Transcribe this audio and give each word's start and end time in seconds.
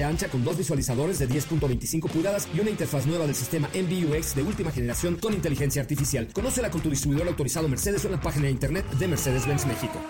ancha 0.00 0.28
con 0.28 0.42
dos 0.42 0.56
visualizadores 0.56 1.18
de 1.18 1.28
10.25 1.28 2.08
pulgadas 2.08 2.48
y 2.54 2.60
una 2.60 2.70
interfaz 2.70 3.04
nueva 3.06 3.26
del 3.26 3.34
sistema 3.34 3.68
MBUX 3.74 4.34
de 4.34 4.42
última 4.42 4.70
generación 4.70 5.16
con 5.16 5.34
inteligencia 5.34 5.82
artificial. 5.82 6.28
Conócela 6.32 6.70
con 6.70 6.80
tu 6.80 6.88
distribuidor 6.88 7.28
autorizado 7.28 7.68
Mercedes 7.68 8.04
en 8.06 8.12
la 8.12 8.20
página 8.20 8.46
de 8.46 8.52
internet 8.52 8.88
de 8.92 9.08
Mercedes-Benz 9.08 9.66
México. 9.66 10.00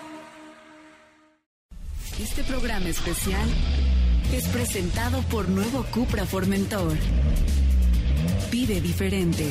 Este 2.19 2.43
programa 2.43 2.87
especial 2.87 3.49
es 4.31 4.47
presentado 4.47 5.21
por 5.23 5.49
Nuevo 5.49 5.83
Cupra 5.91 6.25
Formentor. 6.25 6.95
Pide 8.49 8.79
diferente. 8.79 9.49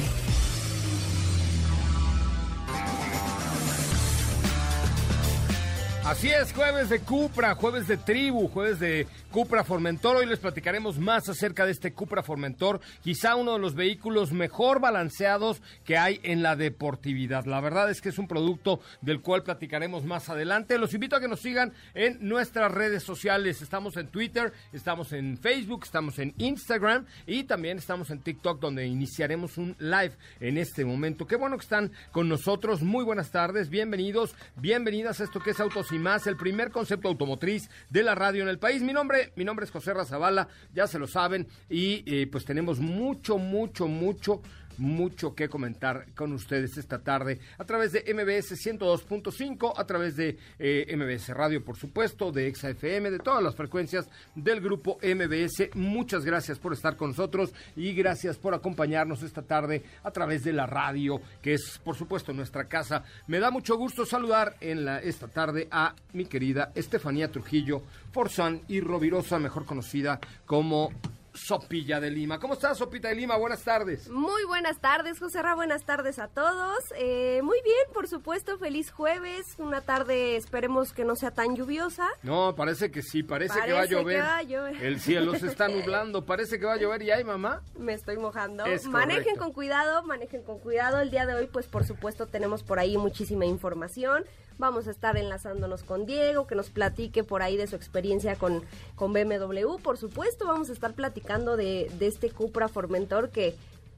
Así 6.13 6.29
es, 6.29 6.53
jueves 6.53 6.91
de 6.91 7.01
Cupra, 7.01 7.55
jueves 7.55 7.89
de 7.89 7.97
tribu, 7.97 8.47
jueves 8.49 8.79
de 8.79 9.07
Cupra 9.31 9.65
Formentor. 9.65 10.17
Hoy 10.19 10.27
les 10.27 10.41
platicaremos 10.41 10.99
más 10.99 11.27
acerca 11.31 11.65
de 11.65 11.73
este 11.73 11.95
Cupra 11.95 12.23
Formentor, 12.23 12.83
quizá 13.03 13.35
uno 13.35 13.55
de 13.55 13.59
los 13.59 13.75
vehículos 13.75 14.31
mejor 14.31 14.79
balanceados 14.79 15.63
que 15.87 15.97
hay 15.97 16.21
en 16.23 16.43
la 16.43 16.55
deportividad. 16.55 17.47
La 17.47 17.63
verdad 17.63 17.91
es 17.91 18.03
que 18.03 18.11
es 18.11 18.19
un 18.19 18.29
producto 18.29 18.81
del 19.01 19.23
cual 19.23 19.43
platicaremos 19.43 20.05
más 20.05 20.29
adelante. 20.29 20.77
Los 20.77 20.93
invito 20.93 21.17
a 21.17 21.21
que 21.21 21.29
nos 21.29 21.41
sigan 21.41 21.73
en 21.95 22.19
nuestras 22.21 22.71
redes 22.71 23.03
sociales. 23.03 23.63
Estamos 23.63 23.97
en 23.97 24.09
Twitter, 24.09 24.53
estamos 24.75 25.15
en 25.15 25.39
Facebook, 25.39 25.85
estamos 25.85 26.19
en 26.19 26.35
Instagram 26.37 27.07
y 27.27 27.45
también 27.45 27.79
estamos 27.79 28.11
en 28.11 28.21
TikTok 28.21 28.61
donde 28.61 28.87
iniciaremos 28.87 29.57
un 29.57 29.75
live 29.79 30.13
en 30.41 30.59
este 30.59 30.85
momento. 30.85 31.27
Qué 31.27 31.37
bueno 31.37 31.57
que 31.57 31.63
están 31.63 31.91
con 32.11 32.29
nosotros. 32.29 32.83
Muy 32.83 33.03
buenas 33.03 33.31
tardes, 33.31 33.71
bienvenidos, 33.71 34.35
bienvenidas 34.57 35.19
a 35.19 35.25
esto 35.25 35.41
que 35.41 35.53
es 35.53 35.61
Autos 35.61 35.91
y 35.91 36.02
más, 36.03 36.27
el 36.27 36.37
primer 36.37 36.71
concepto 36.71 37.09
automotriz 37.09 37.71
de 37.89 38.03
la 38.03 38.15
radio 38.15 38.43
en 38.43 38.49
el 38.49 38.59
país. 38.59 38.83
Mi 38.83 38.93
nombre, 38.93 39.33
mi 39.37 39.45
nombre 39.45 39.65
es 39.65 39.71
José 39.71 39.95
Razabala, 39.95 40.49
ya 40.75 40.87
se 40.87 40.99
lo 40.99 41.07
saben, 41.07 41.47
y 41.71 42.05
eh, 42.07 42.27
pues 42.27 42.45
tenemos 42.45 42.81
mucho, 42.81 43.39
mucho, 43.39 43.89
mucho 43.89 44.43
mucho 44.79 45.35
que 45.35 45.49
comentar 45.49 46.07
con 46.15 46.33
ustedes 46.33 46.77
esta 46.77 46.99
tarde 46.99 47.41
a 47.59 47.65
través 47.65 47.93
de 47.93 48.03
MBS 48.13 48.53
102.5, 48.53 49.73
a 49.77 49.87
través 49.87 50.17
de 50.17 50.39
eh, 50.59 50.97
MBS 50.97 51.29
Radio, 51.29 51.65
por 51.65 51.77
supuesto, 51.77 52.33
de 52.33 52.49
ExaFM, 52.49 53.11
de 53.11 53.19
todas 53.19 53.43
las 53.43 53.55
frecuencias 53.55 54.09
del 54.35 54.61
grupo 54.61 54.99
MBS. 55.03 55.75
Muchas 55.75 56.25
gracias 56.25 56.59
por 56.59 56.73
estar 56.73 56.97
con 56.97 57.11
nosotros 57.11 57.53
y 57.77 57.93
gracias 57.95 58.37
por 58.39 58.55
acompañarnos 58.55 59.23
esta 59.23 59.43
tarde 59.43 59.83
a 60.03 60.11
través 60.11 60.45
de 60.45 60.53
la 60.53 60.67
radio, 60.67 61.21
que 61.41 61.55
es, 61.55 61.81
por 61.85 61.97
supuesto, 61.97 62.33
nuestra 62.33 62.65
casa. 62.65 63.05
Me 63.27 63.39
da 63.39 63.51
mucho 63.51 63.77
gusto 63.77 64.07
saludar 64.07 64.57
en 64.61 64.85
la, 64.85 64.99
esta 64.99 65.29
tarde 65.29 65.69
a 65.71 65.95
mi 66.13 66.27
querida 66.27 66.73
Estefanía 66.75 67.31
Trujillo 67.31 67.83
Forzán 68.13 68.61
y 68.69 68.81
Rovirosa, 68.81 69.39
mejor 69.39 69.65
conocida 69.65 70.21
como 70.47 70.91
Sopilla 71.35 72.01
de 72.01 72.11
Lima. 72.11 72.39
¿Cómo 72.39 72.55
estás, 72.55 72.79
Sopita 72.79 73.09
de 73.09 73.15
Lima? 73.15 73.37
Buenas 73.37 73.63
tardes. 73.63 74.09
Muy 74.09 74.45
buenas 74.45 74.79
tardes, 74.79 75.19
José 75.19 75.41
Ra. 75.43 75.55
Buenas 75.55 75.85
tardes 75.85 76.19
a 76.19 76.29
todos. 76.29 76.93
Eh, 76.97 77.41
muy 77.43 77.59
bien, 77.63 77.87
por 77.95 78.07
supuesto. 78.07 78.59
Feliz 78.59 78.91
jueves. 78.91 79.55
Una 79.59 79.81
tarde, 79.81 80.37
esperemos 80.37 80.93
que 80.93 81.05
no 81.05 81.17
sea 81.17 81.31
tan 81.31 81.57
lluviosa. 81.57 82.09
No, 82.23 82.55
parece 82.55 82.91
que 82.91 83.03
sí. 83.03 83.23
Parece, 83.23 83.61
que, 83.65 83.73
va 83.73 83.81
a 83.81 84.43
llover. 84.43 84.77
El 84.83 85.01
cielo 85.01 85.35
se 85.39 85.47
está 85.47 85.69
nublando. 85.69 86.27
Parece 86.27 86.59
que 86.59 86.67
va 86.67 86.75
a 86.75 86.79
llover. 86.79 87.03
¿Y 87.03 87.11
hay, 87.11 87.25
mamá? 87.25 87.63
Me 87.79 87.95
estoy 87.95 88.19
mojando. 88.19 88.65
manejen 88.91 89.37
con 89.37 89.53
cuidado, 89.53 90.03
manejen 90.03 90.43
con 90.43 90.59
cuidado. 90.59 91.01
El 91.01 91.11
día 91.11 91.27
de 91.27 91.35
hoy, 91.35 91.47
pues, 91.47 91.67
por 91.67 91.85
supuesto, 91.85 92.27
tenemos 92.27 92.63
por 92.63 92.79
ahí 92.79 92.99
muchísima 92.99 93.47
información. 93.47 94.25
Vamos 94.59 94.87
a 94.87 94.91
estar 94.91 95.17
enlazándonos 95.17 95.83
con 95.83 96.07
Diego, 96.07 96.47
que 96.47 96.55
nos 96.55 96.71
platique 96.71 97.25
por 97.25 97.43
ahí 97.43 97.57
de 97.57 97.67
su 97.67 97.77
experiencia 97.77 98.37
con, 98.37 98.63
con 98.95 99.13
BMW. 99.13 99.77
Por 99.83 99.99
supuesto, 99.99 100.47
vamos 100.47 100.71
a 100.71 100.73
estar 100.73 100.95
platicando 100.95 101.57
de, 101.57 101.91
de 101.99 102.07
este 102.07 102.31
Cupra 102.31 102.69
Formentor 102.69 103.31
que 103.31 103.57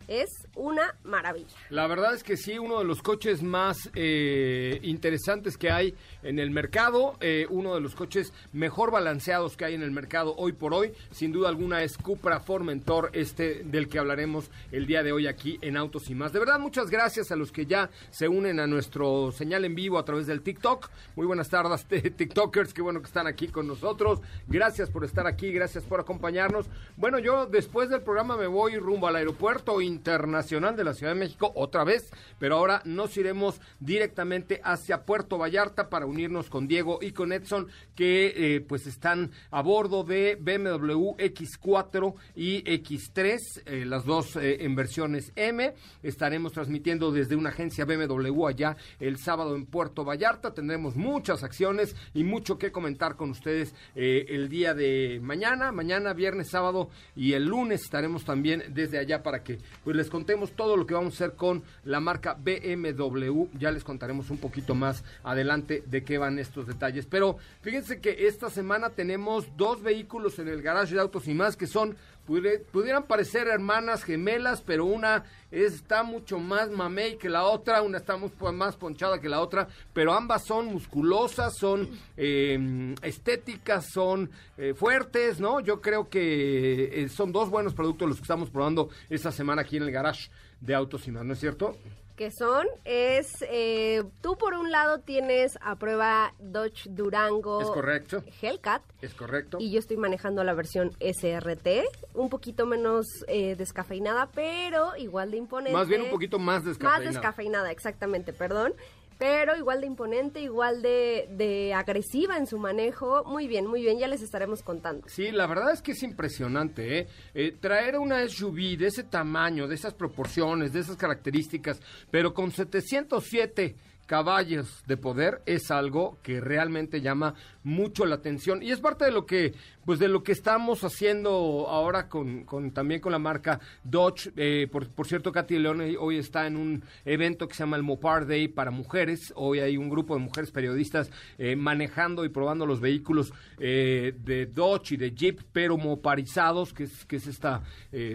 es 0.09 0.47
una 0.55 0.95
maravilla. 1.05 1.55
La 1.71 1.87
verdad 1.87 2.15
es 2.15 2.23
que 2.23 2.37
sí, 2.37 2.59
uno 2.59 2.79
de 2.79 2.85
los 2.85 3.03
coches 3.03 3.43
más 3.43 3.91
eh, 3.95 4.79
interesantes 4.83 5.57
que 5.57 5.71
hay 5.71 5.95
en 6.23 6.39
el 6.39 6.51
mercado, 6.51 7.17
eh, 7.21 7.47
uno 7.51 7.75
de 7.75 7.81
los 7.81 7.95
coches 7.95 8.33
mejor 8.53 8.91
balanceados 8.91 9.57
que 9.57 9.65
hay 9.65 9.75
en 9.75 9.83
el 9.83 9.91
mercado 9.91 10.35
hoy 10.37 10.53
por 10.53 10.75
hoy, 10.75 10.93
sin 11.11 11.33
duda 11.33 11.49
alguna 11.49 11.83
es 11.83 11.97
Cupra 11.97 12.41
Formentor, 12.41 13.11
este 13.13 13.65
del 13.65 13.89
que 13.89 13.99
hablaremos 13.99 14.51
el 14.73 14.87
día 14.87 15.03
de 15.03 15.13
hoy 15.13 15.27
aquí 15.27 15.59
en 15.61 15.77
Autos 15.77 16.11
y 16.11 16.15
más. 16.15 16.33
De 16.33 16.39
verdad, 16.39 16.59
muchas 16.59 16.91
gracias 16.91 17.31
a 17.31 17.37
los 17.37 17.53
que 17.53 17.67
ya 17.67 17.91
se 18.11 18.29
unen 18.29 18.61
a 18.61 18.67
nuestro 18.67 19.33
señal 19.33 19.65
en 19.65 19.75
vivo 19.75 19.99
a 19.99 20.05
través 20.05 20.27
del 20.27 20.43
TikTok. 20.43 20.91
Muy 21.17 21.27
buenas 21.27 21.49
tardes, 21.49 21.87
TikTokers, 22.17 22.75
qué 22.75 22.83
bueno 22.83 23.01
que 23.01 23.07
están 23.07 23.27
aquí 23.27 23.49
con 23.49 23.67
nosotros. 23.67 24.21
Gracias 24.47 24.91
por 24.91 25.05
estar 25.05 25.27
aquí, 25.27 25.53
gracias 25.53 25.85
por 25.85 26.01
acompañarnos. 26.01 26.67
Bueno, 26.97 27.19
yo 27.19 27.47
después 27.47 27.89
del 27.89 28.03
programa 28.03 28.37
me 28.37 28.47
voy 28.47 28.77
rumbo 28.77 29.07
al 29.07 29.17
aeropuerto 29.17 29.81
y 29.81 29.94
Internacional 29.95 30.77
de 30.77 30.85
la 30.85 30.95
Ciudad 30.95 31.15
de 31.15 31.21
México 31.21 31.53
otra 31.55 31.85
vez, 31.85 32.11
pero 32.39 32.57
ahora 32.57 32.83
nos 32.85 33.17
iremos 33.17 33.61
directamente 33.81 34.61
hacia 34.63 35.05
Puerto 35.05 35.39
Vallarta 35.39 35.89
para 35.89 36.07
unirnos 36.07 36.51
con 36.51 36.67
Diego 36.67 36.99
y 37.01 37.13
con 37.13 37.33
Edson 37.33 37.69
que 37.95 38.33
eh, 38.37 38.61
pues 38.61 38.87
están 38.87 39.31
a 39.51 39.63
bordo 39.63 40.03
de 40.05 40.37
BMW 40.41 41.15
X4 41.17 42.15
y 42.35 42.63
X3, 42.65 43.63
eh, 43.67 43.85
las 43.87 44.05
dos 44.05 44.37
eh, 44.37 44.65
en 44.65 44.75
versiones 44.75 45.33
M. 45.37 45.75
Estaremos 46.03 46.53
transmitiendo 46.53 47.13
desde 47.13 47.37
una 47.37 47.51
agencia 47.51 47.85
BMW 47.85 48.47
allá 48.47 48.77
el 48.99 49.19
sábado 49.19 49.55
en 49.55 49.67
Puerto 49.67 50.05
Vallarta. 50.05 50.53
Tendremos 50.53 50.97
muchas 50.97 51.43
acciones 51.45 51.95
y 52.13 52.25
mucho 52.25 52.59
que 52.59 52.73
comentar 52.73 53.17
con 53.17 53.31
ustedes 53.31 53.75
el 53.95 54.49
día 54.49 54.75
de 54.75 55.21
mañana, 55.23 55.73
mañana, 55.73 56.13
viernes, 56.13 56.51
sábado 56.51 56.91
y 57.15 57.33
el 57.33 57.45
lunes 57.45 57.83
estaremos 57.83 58.25
también 58.25 58.65
desde 58.71 58.99
allá 58.99 59.23
para 59.23 59.43
que 59.43 59.59
pues 59.85 59.97
les 59.97 60.09
contemos 60.09 60.53
todo 60.53 60.77
lo 60.77 60.87
que 60.87 60.95
vamos 60.95 61.15
a 61.15 61.17
hacer 61.25 61.37
con 61.37 61.63
la 61.85 62.01
marca 62.01 62.35
BMW. 62.35 63.47
Ya 63.59 63.71
les 63.71 63.85
contaremos 63.85 64.31
un 64.31 64.39
poquito 64.39 64.75
más 64.75 65.05
adelante 65.23 65.83
de 65.87 66.03
qué 66.03 66.19
van 66.19 66.39
estos 66.39 66.67
detalles. 66.67 67.07
Pero 67.07 67.37
fíjense 67.61 68.01
que 68.01 68.27
esta 68.27 68.51
semana 68.51 68.91
tenemos 68.91 69.47
dos 69.57 69.83
vehículos 69.83 70.39
en 70.39 70.49
el 70.49 70.63
garage 70.63 70.95
de 70.95 71.01
autos 71.01 71.29
y 71.29 71.35
más 71.35 71.57
que 71.57 71.67
son 71.67 71.97
pudieran 72.27 73.05
parecer 73.05 73.49
hermanas 73.49 74.03
gemelas, 74.03 74.63
pero 74.63 74.87
una 74.87 75.25
está 75.51 76.03
mucho 76.03 76.39
más 76.39 76.71
mamey 76.71 77.17
que 77.17 77.29
la 77.29 77.45
otra, 77.45 77.83
una 77.83 77.99
está 77.99 78.17
más 78.17 78.77
ponchada 78.77 79.21
que 79.21 79.29
la 79.29 79.41
otra, 79.41 79.69
pero 79.93 80.13
ambas 80.13 80.45
son 80.45 80.67
musculosas, 80.67 81.55
son 81.59 81.89
eh, 82.17 82.95
estéticas, 83.03 83.91
son 83.93 84.31
eh, 84.57 84.75
fuertes, 84.75 85.39
¿no? 85.39 85.61
Yo 85.61 85.81
creo 85.81 86.09
que 86.09 87.03
eh, 87.03 87.09
son 87.09 87.33
dos 87.33 87.51
buenos 87.51 87.75
productos 87.75 88.09
los 88.09 88.17
que 88.17 88.23
estamos 88.23 88.51
probando 88.51 88.89
esta 89.11 89.31
semana 89.31 89.63
aquí 89.63 89.77
en 89.77 89.85
el 89.85 89.93
garage 89.93 90.31
de 90.61 90.75
Autos 90.75 91.07
y 91.07 91.11
más, 91.11 91.25
¿no 91.25 91.35
es 91.35 91.41
cierto? 91.41 91.77
Que 92.17 92.31
son 92.31 92.67
es 92.85 93.27
eh, 93.51 94.03
tú 94.21 94.37
por 94.37 94.55
un 94.55 94.71
lado 94.71 95.01
tienes 95.01 95.59
a 95.61 95.77
prueba 95.77 96.33
Dodge 96.39 96.89
Durango 96.89 97.61
es 97.61 97.71
correcto. 97.71 98.23
Hellcat. 98.41 98.83
Es 99.03 99.15
correcto. 99.15 99.59
Y 99.61 99.73
yo 99.73 99.79
estoy 99.79 99.97
manejando 99.97 100.45
la 100.45 100.55
versión 100.55 100.93
SRT 101.01 101.69
un 102.15 102.29
poquito 102.29 102.67
menos 102.67 103.07
eh, 103.27 103.57
descafeinada 103.57 104.31
pero 104.33 104.97
igual 104.97 105.31
de 105.31 105.39
imponente. 105.39 105.73
Más 105.73 105.89
bien 105.89 106.03
un 106.03 106.11
poquito 106.11 106.39
más 106.39 106.65
descafeinada. 106.65 107.05
Más 107.05 107.15
descafeinada 107.15 107.71
exactamente 107.71 108.33
perdón 108.33 108.75
pero 109.19 109.57
igual 109.57 109.81
de 109.81 109.87
imponente, 109.87 110.41
igual 110.41 110.83
de, 110.83 111.29
de, 111.31 111.75
agresiva 111.75 112.37
en 112.37 112.47
su 112.47 112.59
manejo. 112.59 113.25
Muy 113.25 113.47
bien, 113.49 113.67
muy 113.67 113.83
bien, 113.83 113.99
ya 113.99 114.09
les 114.09 114.23
estaremos 114.23 114.63
contando. 114.63 115.09
Sí, 115.09 115.31
la 115.31 115.47
verdad 115.47 115.73
es 115.73 115.83
que 115.83 115.93
es 115.93 116.03
impresionante, 116.03 116.99
¿eh? 116.99 117.09
eh 117.35 117.57
traer 117.61 117.99
una 117.99 118.27
SUV 118.29 118.77
de 118.77 118.87
ese 118.89 119.05
tamaño, 119.05 119.69
de 119.69 119.75
esas 119.75 119.95
proporciones, 119.95 120.73
de 120.73 120.81
esas 120.81 120.97
características, 120.97 121.81
pero 122.11 122.35
con 122.35 122.51
707 122.51 123.77
caballos 124.07 124.83
de 124.87 124.97
poder 124.97 125.43
es 125.47 125.71
algo 125.71 126.19
que 126.23 126.41
realmente 126.41 127.01
llama 127.01 127.35
mucho 127.65 128.07
la 128.07 128.17
atención 128.17 128.63
y 128.63 128.71
es 128.71 128.81
parte 128.81 129.07
de 129.07 129.11
lo 129.11 129.27
que 129.27 129.55
pues 129.85 129.99
de 129.99 130.09
lo 130.09 130.23
que 130.23 130.33
estamos 130.33 130.83
haciendo 130.83 131.67
ahora 131.69 132.09
con, 132.09 132.47
también 132.73 133.01
con 133.01 133.13
la 133.13 133.19
marca 133.19 133.61
Dodge. 133.83 134.33
Eh, 134.37 134.69
por, 134.71 135.07
cierto, 135.07 135.33
Katy 135.33 135.59
León 135.59 135.83
hoy 135.99 136.19
está 136.19 136.47
en 136.47 136.57
un 136.57 136.83
evento 137.05 137.47
que 137.47 137.55
se 137.55 137.63
llama 137.63 137.77
el 137.77 137.83
Mopar 137.83 138.27
Day 138.27 138.49
para 138.49 138.71
mujeres. 138.71 139.33
Hoy 139.37 139.61
hay 139.61 139.77
un 139.77 139.91
grupo 139.91 140.15
de 140.15 140.21
mujeres 140.21 140.51
periodistas 140.51 141.11
eh, 141.39 141.57
manejando 141.57 142.25
y 142.25 142.29
probando 142.29 142.67
los 142.67 142.81
vehículos 142.81 143.33
eh, 143.59 144.15
de 144.25 144.47
Dodge 144.47 144.93
y 144.93 144.97
de 144.97 145.15
Jeep, 145.15 145.41
pero 145.53 145.77
moparizados, 145.77 146.73
que 146.73 146.85
es, 146.85 147.05
que 147.05 147.17
es 147.17 147.27
esta 147.27 147.63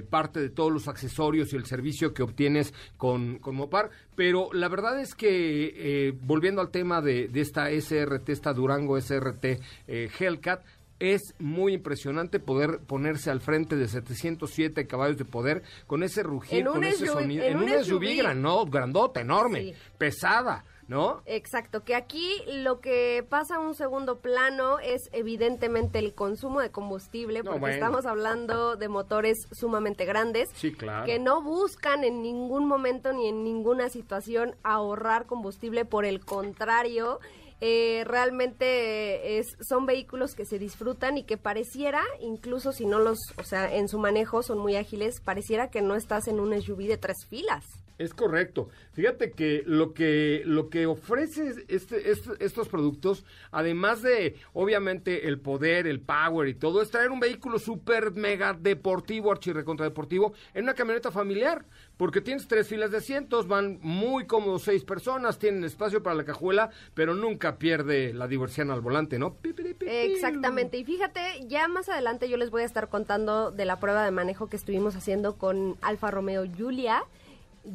parte 0.10 0.40
de 0.40 0.50
todos 0.50 0.72
los 0.72 0.88
accesorios 0.88 1.54
y 1.54 1.56
el 1.56 1.66
servicio 1.66 2.13
que 2.13 2.24
obtienes 2.24 2.74
con, 2.98 3.40
con 3.40 3.56
Mopar. 3.56 3.90
Pero 4.16 4.50
la 4.52 4.68
verdad 4.68 5.00
es 5.00 5.16
que, 5.16 6.13
volviendo 6.22 6.62
al 6.62 6.69
tema 6.69 7.02
de, 7.02 7.28
de 7.30 7.42
esta 7.42 7.69
SRT, 7.69 8.30
esta 8.30 8.54
Durango 8.54 9.00
SRT 9.00 9.39
Hellcat, 9.88 10.64
es 11.00 11.34
muy 11.40 11.74
impresionante 11.74 12.40
poder 12.40 12.80
ponerse 12.80 13.32
al 13.32 13.40
frente 13.40 13.76
de 13.76 13.88
707 13.88 14.86
caballos 14.86 15.18
de 15.18 15.26
poder 15.26 15.64
con 15.88 16.04
ese 16.04 16.24
rugir, 16.24 16.66
con 16.66 16.84
ese 16.84 17.08
sonido. 17.08 17.44
En, 17.44 17.58
un 17.58 17.84
SUV, 17.84 18.70
grandota, 18.70 19.22
enorme, 19.22 19.74
pesada. 19.98 20.66
¿No? 20.90 21.22
Exacto, 21.28 21.84
que 21.84 21.94
aquí 21.94 22.42
lo 22.48 22.80
que 22.80 23.24
pasa 23.30 23.58
a 23.58 23.60
un 23.60 23.76
segundo 23.76 24.22
plano 24.22 24.80
es 24.80 25.08
evidentemente 25.12 26.00
el 26.00 26.16
consumo 26.16 26.62
de 26.62 26.72
combustible, 26.72 27.44
porque 27.44 27.74
estamos 27.74 28.08
hablando 28.08 28.76
de 28.76 28.88
motores 28.88 29.38
sumamente 29.52 30.06
grandes, 30.06 30.50
sí, 30.56 30.72
claro. 30.72 31.06
que 31.06 31.20
no 31.20 31.44
buscan 31.44 32.04
en 32.04 32.24
ningún 32.24 32.68
momento 32.68 33.14
ni 33.14 33.28
en 33.28 33.44
ninguna 33.44 33.90
situación 33.90 34.56
ahorrar 34.64 35.28
combustible, 35.28 35.86
por 35.86 36.06
el 36.06 36.26
contrario, 36.26 37.20
eh, 37.62 38.04
realmente 38.06 39.38
es, 39.40 39.58
son 39.60 39.86
vehículos 39.86 40.36
que 40.36 40.46
se 40.46 40.60
disfrutan 40.60 41.18
y 41.18 41.24
que 41.24 41.38
pareciera, 41.38 42.02
incluso 42.22 42.72
si 42.72 42.86
no 42.86 43.00
los, 43.00 43.20
o 43.38 43.44
sea, 43.44 43.76
en 43.76 43.88
su 43.88 44.00
manejo 44.00 44.44
son 44.44 44.60
muy 44.60 44.76
ágiles, 44.76 45.20
pareciera 45.20 45.70
que 45.70 45.82
no 45.82 45.96
estás 45.96 46.28
en 46.28 46.40
un 46.40 46.60
SUV 46.62 46.88
de 46.88 46.98
tres 46.98 47.26
filas. 47.28 47.66
Es 48.00 48.14
correcto. 48.14 48.70
Fíjate 48.94 49.32
que 49.32 49.62
lo 49.66 49.94
que 49.94 50.42
lo 50.46 50.70
que 50.70 50.86
ofrece 50.86 51.66
este, 51.68 52.12
este, 52.12 52.32
estos 52.40 52.70
productos, 52.70 53.26
además 53.52 54.02
de 54.02 54.38
obviamente 54.54 55.28
el 55.28 55.42
poder, 55.42 55.86
el 55.86 56.00
power 56.00 56.48
y 56.48 56.54
todo, 56.54 56.82
es 56.82 56.90
traer 56.92 57.12
un 57.12 57.20
vehículo 57.20 57.60
súper 57.60 58.14
mega 58.14 58.54
deportivo, 58.54 59.34
archirrecontra 59.34 59.86
deportivo, 59.86 60.32
en 60.54 60.64
una 60.64 60.76
camioneta 60.76 61.12
familiar. 61.12 61.66
Porque 62.00 62.22
tienes 62.22 62.48
tres 62.48 62.66
filas 62.66 62.92
de 62.92 63.00
asientos, 63.00 63.50
van 63.50 63.78
muy 63.81 64.25
cómodos 64.25 64.63
seis 64.63 64.86
personas, 64.86 65.38
tienen 65.38 65.66
espacio 65.66 66.01
para 66.01 66.16
la 66.16 66.24
cajuela, 66.24 66.69
pero 66.94 67.13
nunca 67.13 67.57
pierde 67.57 68.13
la 68.13 68.25
diversión 68.30 68.72
al 68.72 68.80
volante, 68.80 69.19
¿no? 69.19 69.36
Exactamente. 69.81 70.78
Y 70.78 70.86
fíjate, 70.86 71.19
ya 71.50 71.68
más 71.68 71.90
adelante 71.90 72.30
yo 72.30 72.38
les 72.38 72.51
voy 72.51 72.62
a 72.62 72.66
estar 72.66 72.88
contando 72.88 73.51
de 73.51 73.66
la 73.66 73.81
prueba 73.81 74.06
de 74.06 74.12
manejo 74.12 74.48
que 74.48 74.56
estuvimos 74.56 74.96
haciendo 74.96 75.36
con 75.36 75.75
Alfa 75.81 76.10
Romeo 76.10 76.46
Giulia 76.46 77.04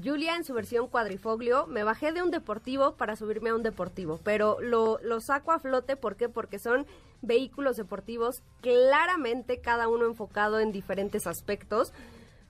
Julia 0.02 0.36
en 0.36 0.44
su 0.44 0.54
versión 0.54 0.88
cuadrifoglio, 0.88 1.66
me 1.66 1.84
bajé 1.84 2.12
de 2.12 2.22
un 2.22 2.30
deportivo 2.30 2.94
para 2.94 3.16
subirme 3.16 3.50
a 3.50 3.54
un 3.54 3.62
deportivo, 3.62 4.18
pero 4.24 4.56
lo, 4.58 4.98
lo 5.02 5.20
saco 5.20 5.52
a 5.52 5.58
flote, 5.58 5.96
¿por 5.96 6.16
qué? 6.16 6.30
Porque 6.30 6.58
son 6.58 6.86
vehículos 7.20 7.76
deportivos 7.76 8.42
claramente 8.62 9.60
cada 9.60 9.88
uno 9.88 10.06
enfocado 10.06 10.60
en 10.60 10.72
diferentes 10.72 11.26
aspectos. 11.26 11.92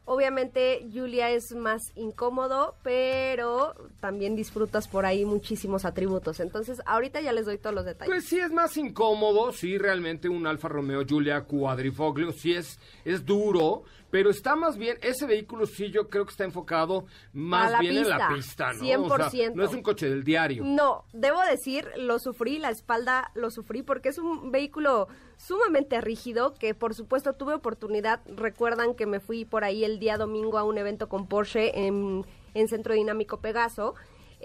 Obviamente 0.06 0.86
Julia 0.92 1.30
es 1.30 1.54
más 1.54 1.92
incómodo, 1.94 2.76
pero 2.82 3.74
también 4.00 4.36
disfrutas 4.36 4.86
por 4.86 5.06
ahí 5.06 5.24
muchísimos 5.24 5.86
atributos. 5.86 6.40
Entonces, 6.40 6.82
ahorita 6.84 7.22
ya 7.22 7.32
les 7.32 7.46
doy 7.46 7.56
todos 7.56 7.74
los 7.74 7.86
detalles. 7.86 8.12
Pues 8.12 8.26
sí 8.26 8.38
es 8.38 8.52
más 8.52 8.76
incómodo, 8.76 9.52
sí 9.52 9.78
realmente 9.78 10.28
un 10.28 10.46
Alfa 10.46 10.68
Romeo 10.68 11.04
Julia 11.08 11.44
cuadrifoglio, 11.44 12.32
sí 12.32 12.52
es, 12.52 12.78
es 13.04 13.24
duro, 13.24 13.84
pero 14.10 14.30
está 14.30 14.54
más 14.54 14.76
bien, 14.76 14.98
ese 15.00 15.26
vehículo 15.26 15.66
sí 15.66 15.90
yo 15.90 16.08
creo 16.08 16.24
que 16.24 16.30
está 16.30 16.44
enfocado 16.44 17.06
más 17.32 17.80
bien 17.80 17.96
en 17.96 18.08
la 18.08 18.28
pista, 18.28 18.72
¿no? 18.72 18.84
100%. 18.84 19.54
no 19.54 19.64
es 19.64 19.72
un 19.72 19.82
coche 19.82 20.08
del 20.08 20.22
diario. 20.22 20.62
No, 20.64 21.04
debo 21.12 21.40
decir, 21.50 21.88
lo 21.96 22.18
sufrí, 22.18 22.58
la 22.58 22.70
espalda 22.70 23.30
lo 23.34 23.50
sufrí 23.50 23.82
porque 23.82 24.10
es 24.10 24.18
un 24.18 24.52
vehículo 24.52 25.08
sumamente 25.36 26.00
rígido 26.00 26.54
que 26.54 26.74
por 26.74 26.94
supuesto 26.94 27.34
tuve 27.34 27.54
oportunidad, 27.54 28.20
recuerdan 28.26 28.94
que 28.94 29.06
me 29.06 29.20
fui 29.20 29.44
por 29.44 29.64
ahí 29.64 29.84
el 29.84 29.98
día 29.98 30.16
domingo 30.16 30.58
a 30.58 30.64
un 30.64 30.78
evento 30.78 31.08
con 31.08 31.26
Porsche 31.26 31.86
en, 31.86 32.24
en 32.54 32.68
Centro 32.68 32.94
Dinámico 32.94 33.38
Pegaso 33.40 33.94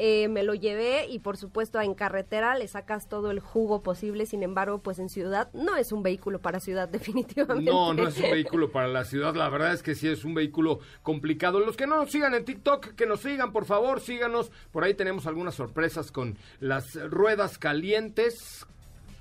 eh, 0.02 0.30
me 0.30 0.44
lo 0.44 0.54
llevé 0.54 1.08
y 1.10 1.20
por 1.20 1.36
supuesto 1.36 1.82
en 1.82 1.94
carretera 1.94 2.58
le 2.58 2.70
sacas 2.70 3.10
todo 3.10 3.32
el 3.32 3.42
jugo 3.42 3.84
posible, 3.84 4.26
sin 4.26 4.44
embargo, 4.44 4.82
pues 4.82 4.98
en 4.98 5.10
ciudad 5.10 5.50
no 5.52 5.76
es 5.76 5.92
un 5.92 6.04
vehículo 6.04 6.40
para 6.40 6.62
ciudad 6.62 6.88
definitivamente. 6.90 7.70
No, 7.70 7.94
no 7.94 8.08
es 8.08 8.18
un 8.18 8.32
vehículo 8.32 8.72
para 8.72 8.88
la 8.88 9.04
ciudad, 9.04 9.36
la 9.36 9.50
verdad 9.50 9.74
es 9.74 9.84
que 9.84 9.96
sí 9.96 10.08
es 10.08 10.24
un 10.24 10.34
vehículo 10.34 10.80
complicado. 11.04 11.60
Los 11.60 11.76
que 11.76 11.86
no 11.86 11.98
nos 11.98 12.12
sigan 12.12 12.34
en 12.34 12.46
TikTok, 12.46 12.96
que 12.96 13.06
nos 13.06 13.20
sigan, 13.20 13.52
por 13.52 13.66
favor, 13.66 14.00
síganos. 14.00 14.54
Por 14.72 14.86
ahí 14.86 14.94
tenemos 14.94 15.28
algunas 15.28 15.56
sorpresas 15.56 16.14
con 16.14 16.38
las 16.62 16.96
ruedas 17.10 17.58
calientes 17.58 18.66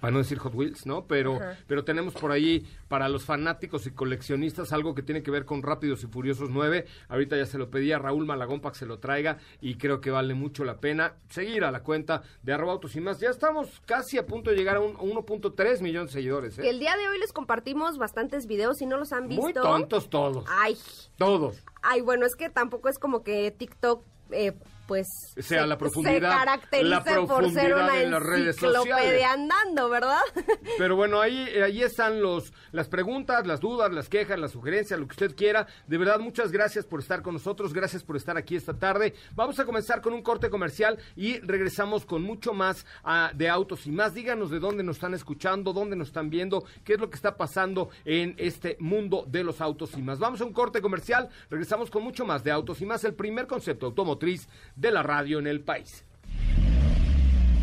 para 0.00 0.12
no 0.12 0.18
decir 0.18 0.38
Hot 0.38 0.54
Wheels, 0.54 0.86
¿no? 0.86 1.06
Pero, 1.06 1.38
pero 1.66 1.84
tenemos 1.84 2.14
por 2.14 2.30
ahí 2.30 2.66
para 2.88 3.08
los 3.08 3.24
fanáticos 3.24 3.86
y 3.86 3.90
coleccionistas 3.90 4.72
algo 4.72 4.94
que 4.94 5.02
tiene 5.02 5.22
que 5.22 5.30
ver 5.30 5.44
con 5.44 5.62
Rápidos 5.62 6.04
y 6.04 6.06
Furiosos 6.06 6.50
9. 6.50 6.86
Ahorita 7.08 7.36
ya 7.36 7.46
se 7.46 7.58
lo 7.58 7.70
pedí 7.70 7.92
a 7.92 7.98
Raúl 7.98 8.26
Malagón 8.26 8.60
para 8.60 8.72
que 8.72 8.78
se 8.78 8.86
lo 8.86 8.98
traiga 8.98 9.38
y 9.60 9.76
creo 9.76 10.00
que 10.00 10.10
vale 10.10 10.34
mucho 10.34 10.64
la 10.64 10.78
pena 10.78 11.14
seguir 11.28 11.64
a 11.64 11.70
la 11.70 11.82
cuenta 11.82 12.22
de 12.42 12.52
arroba 12.52 12.72
autos 12.72 12.94
y 12.96 13.00
más. 13.00 13.20
Ya 13.20 13.30
estamos 13.30 13.80
casi 13.86 14.18
a 14.18 14.26
punto 14.26 14.50
de 14.50 14.56
llegar 14.56 14.76
a, 14.76 14.80
un, 14.80 14.94
1.3 14.94 15.80
millones 15.80 16.10
de 16.10 16.20
seguidores. 16.20 16.58
¿eh? 16.58 16.68
El 16.68 16.78
día 16.78 16.96
de 16.96 17.08
hoy 17.08 17.18
les 17.18 17.32
compartimos 17.32 17.98
bastantes 17.98 18.46
videos, 18.46 18.78
si 18.78 18.86
no 18.86 18.96
los 18.96 19.12
han 19.12 19.28
visto. 19.28 19.42
Muy 19.42 19.52
tontos 19.52 20.08
todos. 20.08 20.44
Ay. 20.48 20.76
Todos. 21.16 21.64
Ay, 21.82 22.00
bueno, 22.00 22.26
es 22.26 22.36
que 22.36 22.50
tampoco 22.50 22.88
es 22.88 22.98
como 22.98 23.22
que 23.22 23.50
TikTok... 23.50 24.04
Eh, 24.30 24.52
pues 24.88 25.34
sea, 25.36 25.66
la 25.66 25.76
profundidad, 25.76 26.14
se 26.14 26.20
caracteriza 26.20 27.26
por 27.26 27.50
ser 27.50 27.74
una 27.74 28.00
en 28.00 28.10
las 28.10 28.22
redes 28.22 28.56
sociales. 28.56 29.22
andando, 29.22 29.90
¿verdad? 29.90 30.22
Pero 30.78 30.96
bueno, 30.96 31.20
ahí, 31.20 31.46
ahí 31.62 31.82
están 31.82 32.22
los, 32.22 32.54
las 32.72 32.88
preguntas, 32.88 33.46
las 33.46 33.60
dudas, 33.60 33.92
las 33.92 34.08
quejas, 34.08 34.38
las 34.38 34.52
sugerencias, 34.52 34.98
lo 34.98 35.06
que 35.06 35.12
usted 35.12 35.36
quiera. 35.36 35.66
De 35.86 35.98
verdad, 35.98 36.18
muchas 36.18 36.50
gracias 36.50 36.86
por 36.86 37.00
estar 37.00 37.20
con 37.20 37.34
nosotros, 37.34 37.74
gracias 37.74 38.02
por 38.02 38.16
estar 38.16 38.38
aquí 38.38 38.56
esta 38.56 38.72
tarde. 38.72 39.14
Vamos 39.34 39.60
a 39.60 39.66
comenzar 39.66 40.00
con 40.00 40.14
un 40.14 40.22
corte 40.22 40.48
comercial 40.48 40.98
y 41.14 41.38
regresamos 41.40 42.06
con 42.06 42.22
mucho 42.22 42.54
más 42.54 42.86
ah, 43.04 43.30
de 43.34 43.46
autos 43.46 43.86
y 43.86 43.90
más. 43.90 44.14
Díganos 44.14 44.50
de 44.50 44.58
dónde 44.58 44.82
nos 44.82 44.96
están 44.96 45.12
escuchando, 45.12 45.74
dónde 45.74 45.96
nos 45.96 46.08
están 46.08 46.30
viendo, 46.30 46.64
qué 46.82 46.94
es 46.94 46.98
lo 46.98 47.10
que 47.10 47.16
está 47.16 47.36
pasando 47.36 47.90
en 48.06 48.34
este 48.38 48.78
mundo 48.80 49.26
de 49.28 49.44
los 49.44 49.60
autos 49.60 49.90
y 49.98 50.00
más. 50.00 50.18
Vamos 50.18 50.40
a 50.40 50.46
un 50.46 50.54
corte 50.54 50.80
comercial, 50.80 51.28
regresamos 51.50 51.90
con 51.90 52.02
mucho 52.02 52.24
más 52.24 52.42
de 52.42 52.52
autos 52.52 52.80
y 52.80 52.86
más, 52.86 53.04
el 53.04 53.12
primer 53.12 53.46
concepto 53.46 53.84
automotriz 53.84 54.48
de 54.78 54.90
la 54.90 55.02
radio 55.02 55.38
en 55.38 55.46
el 55.46 55.60
país. 55.60 56.04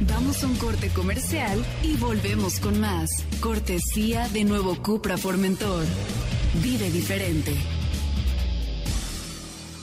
Vamos 0.02 0.44
a 0.44 0.48
un 0.48 0.56
corte 0.58 0.90
comercial 0.90 1.64
y 1.82 1.96
volvemos 1.98 2.60
con 2.60 2.80
más. 2.80 3.10
Cortesía 3.40 4.28
de 4.30 4.44
nuevo 4.44 4.76
Cupra 4.82 5.18
Formentor. 5.18 5.86
Vive 6.62 6.90
diferente. 6.92 7.54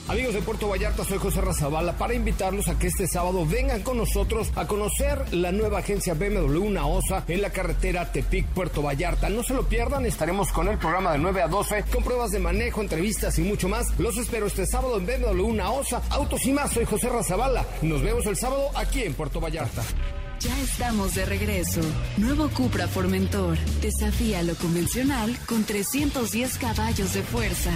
Amigos 0.08 0.34
de 0.34 0.42
Puerto 0.42 0.68
Vallarta, 0.68 1.04
soy 1.04 1.18
José 1.18 1.40
Razabala 1.40 1.96
para 1.96 2.14
invitarlos 2.14 2.66
a 2.68 2.76
que 2.76 2.88
este 2.88 3.06
sábado 3.06 3.46
vengan 3.46 3.82
con 3.82 3.96
nosotros 3.96 4.50
a 4.56 4.66
conocer 4.66 5.32
la 5.32 5.52
nueva 5.52 5.78
agencia 5.78 6.14
BMW 6.14 6.58
Una 6.58 6.86
Osa 6.86 7.24
en 7.28 7.40
la 7.40 7.50
carretera 7.50 8.10
Tepic-Puerto 8.12 8.82
Vallarta. 8.82 9.28
No 9.28 9.44
se 9.44 9.54
lo 9.54 9.62
pierdan, 9.68 10.04
estaremos 10.04 10.50
con 10.50 10.68
el 10.68 10.76
programa 10.76 11.12
de 11.12 11.18
9 11.18 11.42
a 11.42 11.48
12 11.48 11.84
con 11.92 12.02
pruebas 12.02 12.32
de 12.32 12.40
manejo, 12.40 12.82
entrevistas 12.82 13.38
y 13.38 13.42
mucho 13.42 13.68
más. 13.68 13.96
Los 13.98 14.18
espero 14.18 14.46
este 14.46 14.66
sábado 14.66 14.98
en 14.98 15.06
BMW 15.06 15.46
Una 15.46 15.70
Osa. 15.70 16.02
Autos 16.10 16.44
y 16.46 16.52
más, 16.52 16.72
soy 16.72 16.84
José 16.84 17.08
Razabala. 17.08 17.64
Nos 17.80 18.02
vemos 18.02 18.26
el 18.26 18.36
sábado 18.36 18.70
aquí 18.74 19.04
en 19.04 19.14
Puerto 19.14 19.40
Vallarta. 19.40 19.82
Ya 20.40 20.60
estamos 20.60 21.14
de 21.14 21.24
regreso. 21.24 21.80
Nuevo 22.16 22.48
Cupra 22.48 22.88
Formentor. 22.88 23.56
Desafía 23.80 24.42
lo 24.42 24.56
convencional 24.56 25.38
con 25.46 25.62
310 25.62 26.58
caballos 26.58 27.14
de 27.14 27.22
fuerza. 27.22 27.70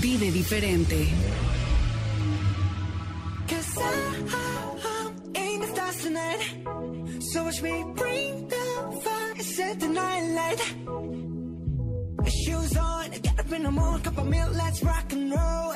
Vive 0.00 0.30
diferente. 0.30 1.08
So 7.32 7.44
watch 7.44 7.62
me 7.62 7.84
bring 7.94 8.48
the 8.48 9.00
fire, 9.04 9.38
set 9.38 9.78
the 9.78 9.86
night 9.88 10.24
light. 10.38 10.60
Shoes 12.28 12.76
on, 12.76 13.10
get 13.10 13.38
up 13.38 13.52
in 13.52 13.62
the 13.62 13.70
morning, 13.70 14.02
cup 14.02 14.18
of 14.18 14.26
milk, 14.26 14.50
let's 14.54 14.82
rock 14.82 15.12
and 15.12 15.30
roll. 15.30 15.74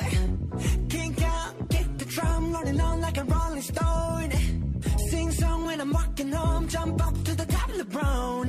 Kink 0.89 1.21
out, 1.21 1.69
kick 1.69 1.97
the 1.97 2.05
drum 2.05 2.51
rolling 2.51 2.81
on 2.81 2.99
like 2.99 3.17
a 3.17 3.23
rolling 3.23 3.61
stone. 3.61 4.31
Sing 5.09 5.31
song 5.31 5.65
when 5.65 5.79
I'm 5.79 5.93
walking 5.93 6.31
home, 6.33 6.67
jump 6.67 7.07
up 7.07 7.13
to 7.23 7.35
the 7.35 7.45
top 7.45 7.69
of 7.69 7.77
the 7.77 7.85
brown. 7.85 8.44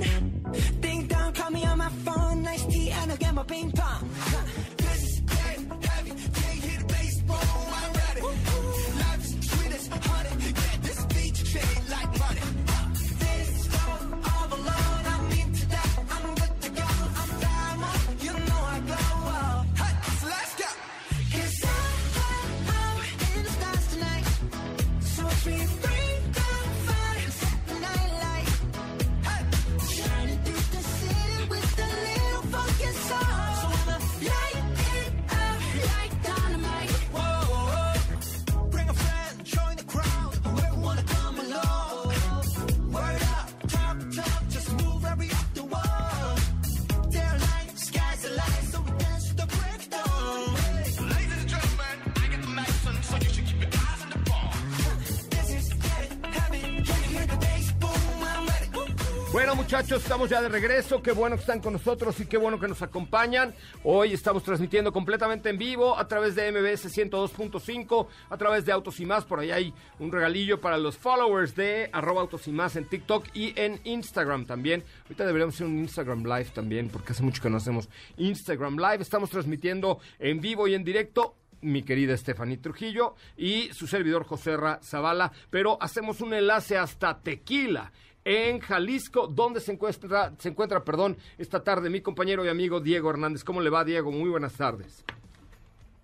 Muchachos, 59.67 60.01
estamos 60.01 60.31
ya 60.31 60.41
de 60.41 60.49
regreso. 60.49 61.03
Qué 61.03 61.11
bueno 61.11 61.35
que 61.35 61.41
están 61.41 61.59
con 61.59 61.73
nosotros 61.73 62.21
y 62.21 62.27
qué 62.27 62.37
bueno 62.37 62.61
que 62.61 62.69
nos 62.69 62.83
acompañan. 62.83 63.53
Hoy 63.83 64.13
estamos 64.13 64.45
transmitiendo 64.45 64.93
completamente 64.93 65.51
en 65.51 65.59
vivo 65.59 65.99
a 65.99 66.07
través 66.07 66.37
de 66.37 66.53
MBS 66.53 66.97
102.5, 66.97 68.07
a 68.31 68.37
través 68.37 68.65
de 68.65 68.71
Autos 68.71 69.01
y 69.01 69.07
Más. 69.07 69.25
Por 69.25 69.41
ahí 69.41 69.51
hay 69.51 69.75
un 69.99 70.13
regalillo 70.13 70.61
para 70.61 70.79
los 70.79 70.97
followers 70.97 71.57
de 71.57 71.91
arroba 71.93 72.21
Autos 72.21 72.47
y 72.47 72.53
Más 72.53 72.77
en 72.77 72.85
TikTok 72.85 73.27
y 73.35 73.59
en 73.61 73.81
Instagram 73.83 74.47
también. 74.47 74.85
Ahorita 75.03 75.27
deberíamos 75.27 75.57
hacer 75.57 75.67
un 75.67 75.81
Instagram 75.81 76.23
Live 76.23 76.51
también, 76.55 76.89
porque 76.89 77.11
hace 77.11 77.25
mucho 77.25 77.43
que 77.43 77.51
no 77.51 77.57
hacemos 77.57 77.89
Instagram 78.19 78.77
Live. 78.77 78.99
Estamos 79.01 79.31
transmitiendo 79.31 79.99
en 80.21 80.41
vivo 80.41 80.69
y 80.69 80.75
en 80.75 80.85
directo 80.85 81.35
mi 81.63 81.83
querida 81.83 82.17
Stephanie 82.17 82.59
Trujillo 82.59 83.17
y 83.37 83.71
su 83.73 83.89
servidor 83.89 84.25
José 84.27 84.57
Zavala, 84.83 85.33
pero 85.51 85.77
hacemos 85.81 86.21
un 86.21 86.35
enlace 86.35 86.77
hasta 86.77 87.19
Tequila 87.19 87.91
en 88.27 88.59
Jalisco, 88.59 89.29
donde 89.29 89.61
se 89.61 89.73
encuentra, 89.73 90.33
se 90.39 90.49
encuentra, 90.49 90.83
perdón, 90.83 91.17
esta 91.39 91.63
tarde 91.63 91.89
mi 91.89 92.01
compañero 92.01 92.45
y 92.45 92.49
amigo 92.49 92.81
Diego 92.81 93.09
Hernández. 93.09 93.45
¿Cómo 93.45 93.61
le 93.61 93.71
va, 93.71 93.85
Diego? 93.85 94.11
Muy 94.11 94.29
buenas 94.29 94.57
tardes. 94.57 95.05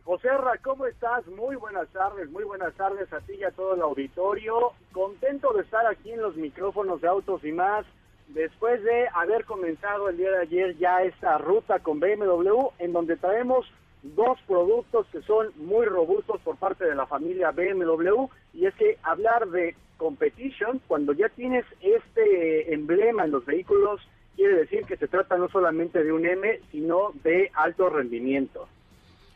José 0.04 0.28
Ra, 0.28 0.56
¿cómo 0.62 0.86
estás? 0.86 1.26
Muy 1.26 1.56
buenas 1.56 1.88
tardes, 1.88 2.30
muy 2.30 2.44
buenas 2.44 2.74
tardes 2.74 3.12
a 3.12 3.18
ti 3.20 3.32
y 3.34 3.42
a 3.42 3.50
todo 3.50 3.74
el 3.74 3.82
auditorio. 3.82 4.72
Contento 4.92 5.52
de 5.52 5.62
estar 5.62 5.84
aquí 5.86 6.12
en 6.12 6.22
los 6.22 6.36
micrófonos 6.36 7.00
de 7.00 7.08
Autos 7.08 7.44
y 7.44 7.50
más, 7.50 7.84
después 8.28 8.80
de 8.84 9.08
haber 9.14 9.44
comenzado 9.44 10.08
el 10.08 10.16
día 10.16 10.30
de 10.30 10.42
ayer 10.42 10.78
ya 10.78 11.02
esta 11.02 11.38
ruta 11.38 11.80
con 11.80 11.98
BMW, 11.98 12.68
en 12.78 12.92
donde 12.92 13.16
traemos 13.16 13.66
dos 14.02 14.38
productos 14.46 15.06
que 15.12 15.22
son 15.22 15.48
muy 15.56 15.86
robustos 15.86 16.40
por 16.42 16.56
parte 16.56 16.84
de 16.84 16.94
la 16.94 17.06
familia 17.06 17.52
BMW, 17.52 18.26
y 18.52 18.66
es 18.66 18.74
que 18.74 18.98
hablar 19.02 19.48
de 19.48 19.74
competition, 19.96 20.80
cuando 20.88 21.12
ya 21.12 21.28
tienes 21.28 21.64
este 21.80 22.74
emblema 22.74 23.24
en 23.24 23.30
los 23.30 23.44
vehículos, 23.46 24.00
quiere 24.34 24.56
decir 24.56 24.84
que 24.84 24.96
se 24.96 25.08
trata 25.08 25.36
no 25.36 25.48
solamente 25.48 26.02
de 26.02 26.12
un 26.12 26.26
M, 26.26 26.60
sino 26.70 27.12
de 27.22 27.50
alto 27.54 27.88
rendimiento. 27.88 28.68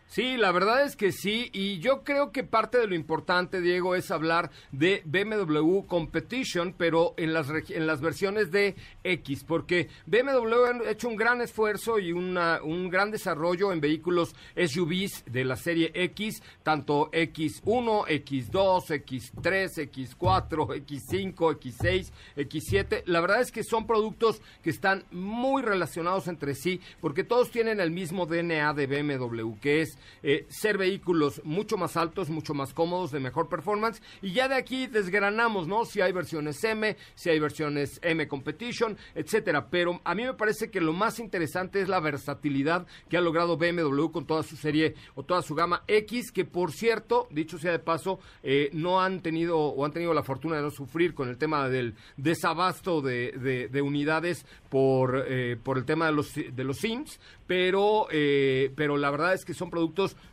Sí, 0.08 0.36
la 0.36 0.52
verdad 0.52 0.84
es 0.84 0.94
que 0.94 1.10
sí, 1.10 1.50
y 1.52 1.80
yo 1.80 2.04
creo 2.04 2.30
que 2.30 2.44
parte 2.44 2.78
de 2.78 2.86
lo 2.86 2.94
importante, 2.94 3.60
Diego, 3.60 3.96
es 3.96 4.12
hablar 4.12 4.50
de 4.70 5.02
BMW 5.04 5.80
Competition, 5.86 6.74
pero 6.78 7.12
en 7.16 7.32
las, 7.34 7.48
en 7.50 7.86
las 7.88 8.00
versiones 8.00 8.52
de 8.52 8.76
X, 9.02 9.44
porque 9.44 9.88
BMW 10.06 10.86
ha 10.86 10.90
hecho 10.90 11.08
un 11.08 11.16
gran 11.16 11.40
esfuerzo 11.40 11.98
y 11.98 12.12
una, 12.12 12.60
un 12.62 12.88
gran 12.88 13.10
desarrollo 13.10 13.72
en 13.72 13.80
vehículos 13.80 14.34
SUVs 14.56 15.24
de 15.26 15.44
la 15.44 15.56
serie 15.56 15.90
X, 15.92 16.40
tanto 16.62 17.10
X1, 17.10 18.06
X2, 18.06 19.04
X3, 19.04 19.90
X4, 19.90 20.86
X5, 20.86 21.34
X6, 21.34 22.12
X7. 22.36 23.02
La 23.06 23.20
verdad 23.20 23.40
es 23.40 23.50
que 23.50 23.64
son 23.64 23.86
productos 23.88 24.40
que 24.62 24.70
están 24.70 25.04
muy 25.10 25.62
relacionados 25.62 26.28
entre 26.28 26.54
sí, 26.54 26.80
porque 27.00 27.24
todos 27.24 27.50
tienen 27.50 27.80
el 27.80 27.90
mismo 27.90 28.26
DNA 28.26 28.72
de 28.72 28.86
BMW, 28.86 29.58
que 29.60 29.82
es 29.82 29.95
eh, 30.22 30.46
ser 30.48 30.78
vehículos 30.78 31.40
mucho 31.44 31.76
más 31.76 31.96
altos, 31.96 32.30
mucho 32.30 32.54
más 32.54 32.72
cómodos, 32.72 33.10
de 33.10 33.20
mejor 33.20 33.48
performance. 33.48 34.02
Y 34.22 34.32
ya 34.32 34.48
de 34.48 34.56
aquí 34.56 34.86
desgranamos, 34.86 35.66
¿no? 35.66 35.84
Si 35.84 36.00
hay 36.00 36.12
versiones 36.12 36.62
M, 36.64 36.96
si 37.14 37.30
hay 37.30 37.38
versiones 37.38 37.98
M 38.02 38.26
Competition, 38.28 38.96
etcétera. 39.14 39.68
Pero 39.70 40.00
a 40.04 40.14
mí 40.14 40.24
me 40.24 40.34
parece 40.34 40.70
que 40.70 40.80
lo 40.80 40.92
más 40.92 41.18
interesante 41.18 41.80
es 41.80 41.88
la 41.88 42.00
versatilidad 42.00 42.86
que 43.08 43.16
ha 43.16 43.20
logrado 43.20 43.56
BMW 43.56 44.08
con 44.10 44.26
toda 44.26 44.42
su 44.42 44.56
serie 44.56 44.94
o 45.14 45.22
toda 45.22 45.42
su 45.42 45.54
gama 45.54 45.82
X, 45.86 46.32
que 46.32 46.44
por 46.44 46.72
cierto, 46.72 47.28
dicho 47.30 47.58
sea 47.58 47.72
de 47.72 47.78
paso, 47.78 48.18
eh, 48.42 48.70
no 48.72 49.00
han 49.00 49.20
tenido 49.20 49.58
o 49.58 49.84
han 49.84 49.92
tenido 49.92 50.14
la 50.14 50.22
fortuna 50.22 50.56
de 50.56 50.62
no 50.62 50.70
sufrir 50.70 51.14
con 51.14 51.28
el 51.28 51.38
tema 51.38 51.68
del 51.68 51.94
desabasto 52.16 53.00
de, 53.00 53.68
de, 53.70 53.82
unidades 53.82 54.44
por, 54.68 55.24
eh, 55.28 55.56
por 55.62 55.78
el 55.78 55.84
tema 55.84 56.06
de 56.06 56.12
los, 56.12 56.34
de 56.34 56.64
los 56.64 56.78
SIMs, 56.78 57.20
pero, 57.46 58.08
pero 58.10 58.96
la 58.96 59.10
verdad 59.10 59.34
es 59.34 59.44
que 59.44 59.54
son 59.54 59.70
productos 59.70 59.85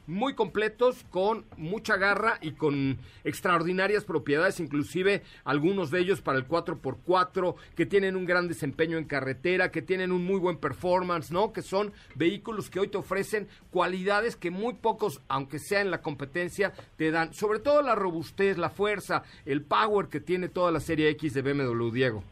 muy 0.08 0.36
completos, 0.36 1.06
con 1.10 1.46
mucha 1.58 1.98
garra 1.98 2.38
y 2.42 2.52
con 2.52 2.98
extraordinarias 3.24 4.04
propiedades, 4.04 4.60
inclusive 4.60 5.24
algunos 5.44 5.92
de 5.92 6.00
ellos 6.00 6.22
para 6.22 6.38
el 6.38 6.48
4x4, 6.48 7.56
que 7.76 7.86
tienen 7.86 8.16
un 8.16 8.26
gran 8.26 8.48
desempeño 8.48 8.98
en 8.98 9.06
carretera, 9.06 9.72
que 9.72 9.82
tienen 9.82 10.12
un 10.12 10.26
muy 10.26 10.40
buen 10.40 10.58
performance, 10.58 11.32
¿no? 11.32 11.54
Que 11.54 11.62
son 11.62 11.94
vehículos 12.16 12.70
que 12.70 12.80
hoy 12.80 12.88
te 12.88 12.98
ofrecen 12.98 13.48
cualidades 13.72 14.36
que 14.36 14.52
muy 14.52 14.74
pocos, 14.74 15.22
aunque 15.28 15.60
sea 15.60 15.82
en 15.82 15.92
la 15.92 16.02
competencia, 16.02 16.74
te 16.98 17.12
dan. 17.12 17.34
Sobre 17.34 17.60
todo 17.60 17.82
la 17.82 17.96
robustez, 17.96 18.58
la 18.58 18.70
fuerza, 18.70 19.24
el 19.46 19.62
power 19.62 20.08
que 20.08 20.20
tiene 20.20 20.50
toda 20.50 20.72
la 20.72 20.80
serie 20.80 21.10
X 21.10 21.34
de 21.34 21.42
BMW, 21.42 21.92
Diego. 21.92 22.24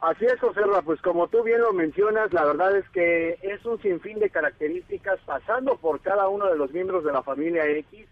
Así 0.00 0.24
es, 0.24 0.40
José 0.40 0.62
pues 0.84 1.00
como 1.02 1.28
tú 1.28 1.42
bien 1.42 1.60
lo 1.60 1.74
mencionas, 1.74 2.32
la 2.32 2.46
verdad 2.46 2.74
es 2.74 2.88
que 2.88 3.38
es 3.42 3.62
un 3.66 3.80
sinfín 3.82 4.18
de 4.18 4.30
características 4.30 5.20
pasando 5.26 5.76
por 5.76 6.00
cada 6.00 6.26
uno 6.28 6.46
de 6.46 6.56
los 6.56 6.72
miembros 6.72 7.04
de 7.04 7.12
la 7.12 7.22
familia 7.22 7.66
X. 7.66 8.06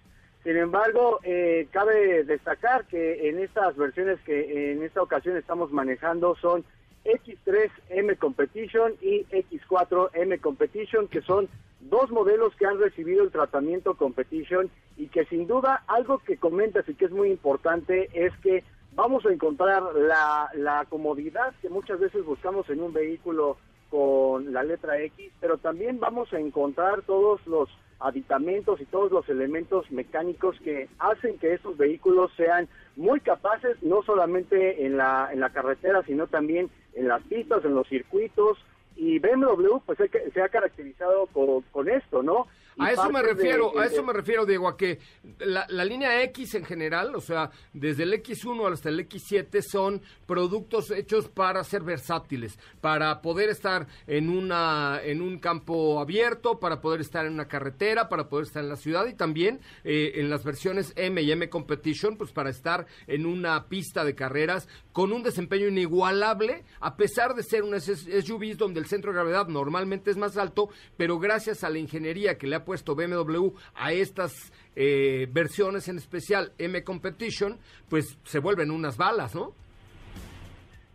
Sin 0.44 0.56
embargo, 0.58 1.18
eh, 1.22 1.66
cabe 1.70 2.24
destacar 2.24 2.84
que 2.86 3.30
en 3.30 3.38
estas 3.38 3.74
versiones 3.76 4.20
que 4.20 4.72
en 4.72 4.82
esta 4.82 5.02
ocasión 5.02 5.38
estamos 5.38 5.72
manejando 5.72 6.36
son 6.36 6.62
X3M 7.06 8.18
Competition 8.18 8.92
y 9.00 9.24
X4M 9.30 10.40
Competition, 10.40 11.08
que 11.08 11.22
son 11.22 11.48
dos 11.80 12.10
modelos 12.10 12.54
que 12.56 12.66
han 12.66 12.78
recibido 12.78 13.24
el 13.24 13.30
tratamiento 13.30 13.94
Competition 13.94 14.70
y 14.98 15.06
que 15.06 15.24
sin 15.24 15.46
duda 15.46 15.84
algo 15.86 16.18
que 16.18 16.36
comentas 16.36 16.86
y 16.86 16.94
que 16.94 17.06
es 17.06 17.12
muy 17.12 17.30
importante 17.30 18.10
es 18.12 18.36
que 18.42 18.62
vamos 18.98 19.24
a 19.24 19.32
encontrar 19.32 19.80
la, 19.94 20.50
la 20.54 20.84
comodidad 20.86 21.54
que 21.62 21.68
muchas 21.70 22.00
veces 22.00 22.24
buscamos 22.24 22.68
en 22.68 22.82
un 22.82 22.92
vehículo 22.92 23.56
con 23.90 24.52
la 24.52 24.64
letra 24.64 25.00
X, 25.00 25.30
pero 25.40 25.56
también 25.56 26.00
vamos 26.00 26.32
a 26.32 26.40
encontrar 26.40 27.02
todos 27.02 27.46
los 27.46 27.68
aditamentos 28.00 28.80
y 28.80 28.86
todos 28.86 29.12
los 29.12 29.28
elementos 29.28 29.88
mecánicos 29.92 30.58
que 30.64 30.88
hacen 30.98 31.38
que 31.38 31.54
estos 31.54 31.76
vehículos 31.78 32.32
sean 32.36 32.68
muy 32.96 33.20
capaces, 33.20 33.80
no 33.84 34.02
solamente 34.02 34.84
en 34.84 34.96
la, 34.96 35.28
en 35.32 35.38
la 35.38 35.50
carretera, 35.50 36.02
sino 36.02 36.26
también 36.26 36.68
en 36.94 37.06
las 37.06 37.22
pistas, 37.22 37.64
en 37.64 37.76
los 37.76 37.86
circuitos, 37.88 38.58
y 38.96 39.20
BMW 39.20 39.78
pues 39.86 39.96
se 40.34 40.42
ha 40.42 40.48
caracterizado 40.48 41.28
con, 41.28 41.62
con 41.70 41.88
esto, 41.88 42.24
¿no? 42.24 42.48
A 42.78 42.92
eso 42.92 43.10
me 43.10 43.22
refiero, 43.22 43.78
a 43.78 43.86
eso 43.86 44.02
me 44.02 44.12
refiero, 44.12 44.46
Diego, 44.46 44.68
a 44.68 44.76
que 44.76 44.98
la, 45.38 45.66
línea 45.84 46.22
X 46.24 46.54
en 46.54 46.64
general, 46.64 47.14
o 47.14 47.20
sea, 47.20 47.50
desde 47.72 48.02
el 48.02 48.12
X1 48.12 48.72
hasta 48.72 48.88
el 48.88 49.08
X7 49.08 49.62
son 49.62 50.02
productos 50.26 50.90
hechos 50.90 51.28
para 51.28 51.64
ser 51.64 51.82
versátiles, 51.82 52.58
para 52.80 53.20
poder 53.22 53.48
estar 53.48 53.86
en 54.06 54.28
una 54.28 55.00
en 55.02 55.22
un 55.22 55.38
campo 55.38 56.00
abierto, 56.00 56.58
para 56.58 56.80
poder 56.80 57.00
estar 57.00 57.26
en 57.26 57.32
una 57.32 57.48
carretera, 57.48 58.08
para 58.08 58.28
poder 58.28 58.46
estar 58.46 58.62
en 58.62 58.68
la 58.68 58.76
ciudad 58.76 59.06
y 59.06 59.14
también 59.14 59.60
eh, 59.84 60.12
en 60.16 60.30
las 60.30 60.44
versiones 60.44 60.92
M 60.96 61.20
y 61.22 61.32
M 61.32 61.48
Competition, 61.48 62.16
pues 62.16 62.32
para 62.32 62.50
estar 62.50 62.86
en 63.06 63.26
una 63.26 63.68
pista 63.68 64.04
de 64.04 64.14
carreras 64.14 64.68
con 64.92 65.12
un 65.12 65.22
desempeño 65.22 65.68
inigualable, 65.68 66.64
a 66.80 66.96
pesar 66.96 67.34
de 67.34 67.42
ser 67.42 67.62
un 67.62 67.78
SUV 67.80 68.56
donde 68.56 68.80
el 68.80 68.86
centro 68.86 69.12
de 69.12 69.16
gravedad 69.16 69.48
normalmente 69.48 70.10
es 70.10 70.16
más 70.16 70.36
alto, 70.36 70.68
pero 70.96 71.18
gracias 71.18 71.64
a 71.64 71.70
la 71.70 71.78
ingeniería 71.78 72.36
que 72.36 72.46
le 72.46 72.56
ha 72.56 72.64
puesto 72.68 72.94
BMW 72.94 73.48
a 73.76 73.92
estas 73.92 74.52
eh, 74.76 75.26
versiones 75.32 75.88
en 75.88 75.96
especial 75.96 76.52
M 76.58 76.84
Competition, 76.84 77.58
pues 77.88 78.18
se 78.24 78.40
vuelven 78.40 78.70
unas 78.70 78.98
balas, 78.98 79.34
¿no? 79.34 79.54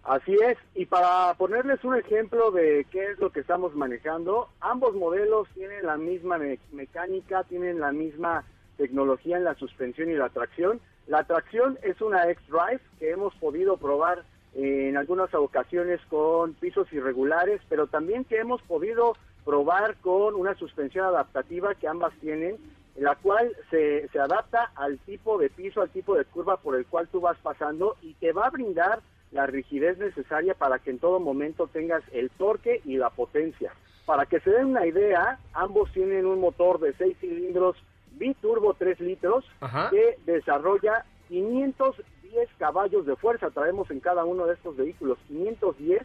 Así 0.04 0.36
es, 0.36 0.56
y 0.76 0.86
para 0.86 1.34
ponerles 1.34 1.84
un 1.84 1.96
ejemplo 1.96 2.52
de 2.52 2.86
qué 2.92 3.06
es 3.06 3.18
lo 3.18 3.32
que 3.32 3.40
estamos 3.40 3.74
manejando, 3.74 4.50
ambos 4.60 4.94
modelos 4.94 5.48
tienen 5.56 5.84
la 5.84 5.98
misma 5.98 6.38
mecánica, 6.72 7.44
tienen 7.46 7.80
la 7.80 7.92
misma 7.92 8.44
tecnología 8.78 9.38
en 9.38 9.46
la 9.46 9.56
suspensión 9.56 10.12
y 10.12 10.14
la 10.14 10.30
tracción. 10.30 10.80
La 11.08 11.24
tracción 11.24 11.80
es 11.82 12.00
una 12.02 12.30
X-Drive 12.30 12.82
que 13.00 13.10
hemos 13.10 13.34
podido 13.38 13.78
probar 13.78 14.24
en 14.54 14.96
algunas 14.96 15.34
ocasiones 15.34 16.00
con 16.08 16.54
pisos 16.54 16.94
irregulares, 16.94 17.62
pero 17.68 17.88
también 17.88 18.26
que 18.26 18.38
hemos 18.38 18.62
podido 18.62 19.16
probar 19.46 19.98
con 19.98 20.36
una 20.36 20.56
suspensión 20.56 21.06
adaptativa 21.06 21.76
que 21.76 21.88
ambas 21.88 22.14
tienen, 22.20 22.58
la 22.96 23.16
cual 23.16 23.56
se, 23.70 24.08
se 24.10 24.20
adapta 24.20 24.72
al 24.76 25.00
tipo 25.00 25.38
de 25.38 25.50
piso, 25.50 25.82
al 25.82 25.90
tipo 25.90 26.16
de 26.16 26.26
curva 26.26 26.58
por 26.58 26.76
el 26.76 26.86
cual 26.86 27.08
tú 27.08 27.22
vas 27.22 27.38
pasando 27.40 27.98
y 28.02 28.14
te 28.16 28.32
va 28.32 28.48
a 28.48 28.52
brindar 28.52 29.02
la 29.32 29.48
rigidez 29.48 29.98
necesaria 29.98 30.54
para 30.54 30.80
que 30.80 30.92
en 30.92 31.00
todo 31.00 31.20
momento 31.20 31.68
tengas 31.68 32.04
el 32.12 32.30
torque 32.30 32.82
y 32.86 32.98
la 32.98 33.10
potencia. 33.10 33.74
Para 34.06 34.26
que 34.26 34.40
se 34.42 34.52
den 34.52 34.68
una 34.68 34.86
idea, 34.86 35.40
ambos 35.54 35.92
tienen 35.92 36.26
un 36.26 36.40
motor 36.40 36.80
de 36.80 36.94
6 36.94 37.18
cilindros 37.20 37.76
biturbo 38.12 38.76
3 38.76 39.00
litros 39.00 39.46
que 39.90 40.18
desarrolla 40.26 41.06
510 41.30 42.50
caballos 42.58 43.06
de 43.06 43.16
fuerza. 43.16 43.50
Traemos 43.50 43.90
en 43.92 44.00
cada 44.00 44.24
uno 44.24 44.46
de 44.46 44.54
estos 44.54 44.78
vehículos 44.78 45.18
510 45.28 46.04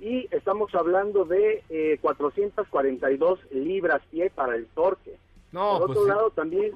y 0.00 0.26
estamos 0.30 0.74
hablando 0.74 1.24
de 1.24 1.62
eh, 1.68 1.98
442 2.00 3.38
libras 3.52 4.00
pie 4.10 4.30
para 4.30 4.56
el 4.56 4.66
torque. 4.68 5.16
No, 5.52 5.78
Por 5.78 5.88
pues 5.88 5.98
otro 5.98 6.08
lado, 6.08 6.30
también, 6.30 6.72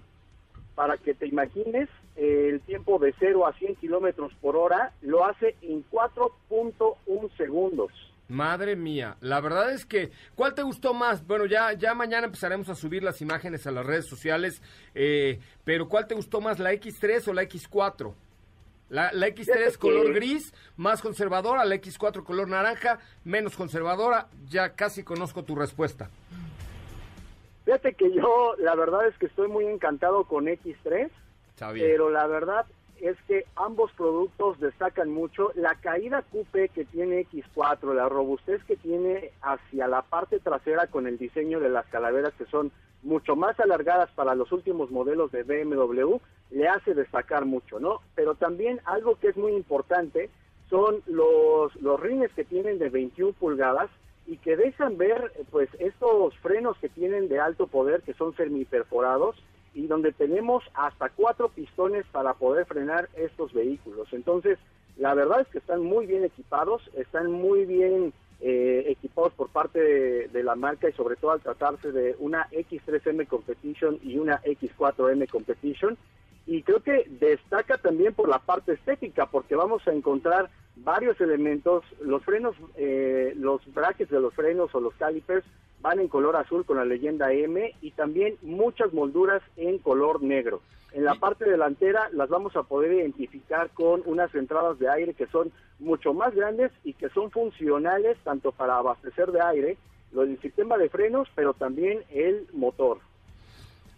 para 0.75 0.99
que 0.99 1.15
te 1.15 1.27
imagines, 1.27 1.89
el 2.17 2.61
tiempo 2.61 2.99
de 2.99 3.15
0 3.19 3.47
a 3.47 3.53
100 3.55 3.77
kilómetros 3.77 4.33
por 4.41 4.57
hora, 4.57 4.93
lo 5.03 5.25
hace 5.25 5.57
en 5.63 5.85
4.1 5.91 7.37
segundos. 7.37 7.91
Madre 8.29 8.75
mía, 8.75 9.17
la 9.21 9.41
verdad 9.41 9.73
es 9.73 9.85
que, 9.85 10.11
¿cuál 10.35 10.55
te 10.55 10.63
gustó 10.63 10.95
más? 10.95 11.27
Bueno, 11.27 11.45
ya, 11.45 11.75
ya 11.75 11.95
mañana 11.95 12.27
empezaremos 12.27 12.69
a 12.71 12.75
subir 12.75 13.03
las 13.03 13.21
imágenes 13.21 13.67
a 13.67 13.71
las 13.71 13.85
redes 13.85 14.07
sociales, 14.07 14.63
eh, 14.95 15.41
pero 15.63 15.89
¿cuál 15.89 16.07
te 16.07 16.15
gustó 16.15 16.41
más, 16.41 16.59
la 16.59 16.73
X3 16.73 17.29
o 17.29 17.35
la 17.35 17.43
X4? 17.43 18.15
La, 18.89 19.13
la 19.13 19.29
X3 19.29 19.77
color 19.79 20.13
gris, 20.13 20.53
más 20.77 21.01
conservadora, 21.01 21.65
la 21.65 21.77
X4 21.77 22.23
color 22.23 22.49
naranja, 22.49 22.99
menos 23.25 23.57
conservadora, 23.57 24.29
ya 24.49 24.75
casi 24.75 25.03
conozco 25.03 25.43
tu 25.43 25.55
respuesta. 25.57 26.11
Fíjate 27.65 27.95
que 27.95 28.13
yo, 28.13 28.55
la 28.59 28.75
verdad 28.75 29.07
es 29.07 29.17
que 29.17 29.27
estoy 29.27 29.49
muy 29.49 29.67
encantado 29.67 30.25
con 30.25 30.47
X3, 30.47 31.11
pero 31.57 32.11
la 32.11 32.27
verdad 32.27 32.67
es 33.01 33.17
que 33.27 33.47
ambos 33.57 33.91
productos 33.93 34.61
destacan 34.61 35.11
mucho. 35.11 35.51
La 35.55 35.75
caída 35.77 36.23
coupe 36.23 36.69
que 36.69 36.85
tiene 36.85 37.27
X4, 37.27 37.95
la 37.95 38.09
robustez 38.09 38.63
que 38.65 38.77
tiene 38.77 39.33
hacia 39.41 39.89
la 39.89 40.03
parte 40.03 40.41
trasera 40.41 40.87
con 40.89 41.07
el 41.07 41.19
diseño 41.19 41.59
de 41.59 41.71
las 41.71 41.87
calaveras 41.87 42.35
que 42.35 42.47
son 42.47 42.71
mucho 43.03 43.37
más 43.37 43.59
alargadas 43.61 44.11
para 44.13 44.35
los 44.35 44.51
últimos 44.53 44.91
modelos 44.91 45.31
de 45.33 45.43
BMW, 45.43 46.17
le 46.55 46.69
hace 46.69 46.95
destacar 46.95 47.45
mucho, 47.45 47.81
¿no? 47.81 48.01
Pero 48.15 48.35
también 48.35 48.81
algo 48.85 49.19
que 49.19 49.29
es 49.29 49.37
muy 49.37 49.53
importante 49.53 50.31
son 50.71 51.03
los, 51.07 51.75
los 51.77 52.01
rines 52.01 52.33
que 52.33 52.45
tienen 52.45 52.79
de 52.79 52.89
21 52.89 53.33
pulgadas 53.33 53.91
y 54.27 54.39
que 54.39 54.57
dejan 54.57 54.97
ver 54.97 55.33
pues 55.51 55.69
estos 55.79 56.37
frenos 56.39 56.79
que 56.79 56.89
tienen 56.89 57.29
de 57.29 57.41
alto 57.41 57.67
poder 57.67 58.03
que 58.03 58.15
son 58.15 58.35
semiperforados 58.37 59.37
y 59.75 59.87
donde 59.87 60.13
tenemos 60.13 60.63
hasta 60.75 61.11
cuatro 61.11 61.49
pistones 61.49 62.07
para 62.13 62.35
poder 62.35 62.65
frenar 62.67 63.09
estos 63.17 63.53
vehículos. 63.53 64.09
Entonces, 64.13 64.59
la 64.97 65.15
verdad 65.15 65.41
es 65.41 65.49
que 65.49 65.59
están 65.59 65.83
muy 65.83 66.07
bien 66.07 66.25
equipados, 66.25 66.83
están 66.97 67.31
muy 67.31 67.67
bien 67.67 68.13
eh, 68.41 68.85
equipados 68.89 69.33
por 69.35 69.49
parte 69.49 70.29
de, 70.29 70.43
la 70.45 70.55
marca 70.55 70.89
y 70.89 70.93
sobre 70.93 71.17
todo 71.17 71.33
al 71.33 71.41
tratarse 71.41 71.91
de 71.91 72.15
una 72.19 72.49
X3M 72.51 73.27
Competition 73.27 73.99
y 74.03 74.19
una 74.19 74.41
X4M 74.43 75.29
Competition. 75.29 75.97
Y 76.47 76.63
creo 76.63 76.83
que 76.83 77.07
destaca 77.09 77.79
también 77.79 78.15
por 78.15 78.29
la 78.29 78.39
parte 78.39 78.73
estética, 78.73 79.27
porque 79.27 79.57
vamos 79.57 79.87
a 79.89 79.93
encontrar 79.93 80.51
varios 80.77 81.21
elementos, 81.21 81.85
los 82.01 82.23
frenos, 82.25 82.55
eh, 82.77 83.33
los 83.37 83.63
brackets 83.73 84.11
de 84.11 84.21
los 84.21 84.35
frenos 84.35 84.75
o 84.75 84.81
los 84.81 84.95
calipers 84.95 85.45
van 85.81 86.01
en 86.01 86.09
color 86.09 86.37
azul 86.37 86.65
con 86.65 86.79
la 86.79 86.85
leyenda 86.85 87.33
M 87.33 87.75
y 87.81 87.91
también 87.93 88.37
muchas 88.43 88.93
molduras 88.93 89.43
en 89.57 89.79
color 89.79 90.23
negro. 90.23 90.61
En 90.93 91.05
la 91.05 91.17
parte 91.17 91.45
delantera 91.45 92.09
las 92.13 92.29
vamos 92.29 92.57
a 92.57 92.63
poder 92.63 92.93
identificar 92.93 93.69
con 93.71 94.03
unas 94.07 94.35
entradas 94.35 94.79
de 94.79 94.89
aire 94.89 95.15
que 95.15 95.27
son 95.27 95.51
mucho 95.79 96.15
más 96.15 96.35
grandes 96.35 96.71
y 96.85 96.95
que 96.95 97.09
son 97.09 97.31
funcionales 97.31 98.17
tanto 98.23 98.53
para 98.53 98.77
abastecer 98.77 99.33
de 99.33 99.43
aire, 99.43 99.77
el 100.17 100.41
sistema 100.41 100.79
de 100.79 100.89
frenos, 100.89 101.29
pero 101.35 101.53
también 101.53 102.05
el 102.11 102.47
motor. 102.53 102.99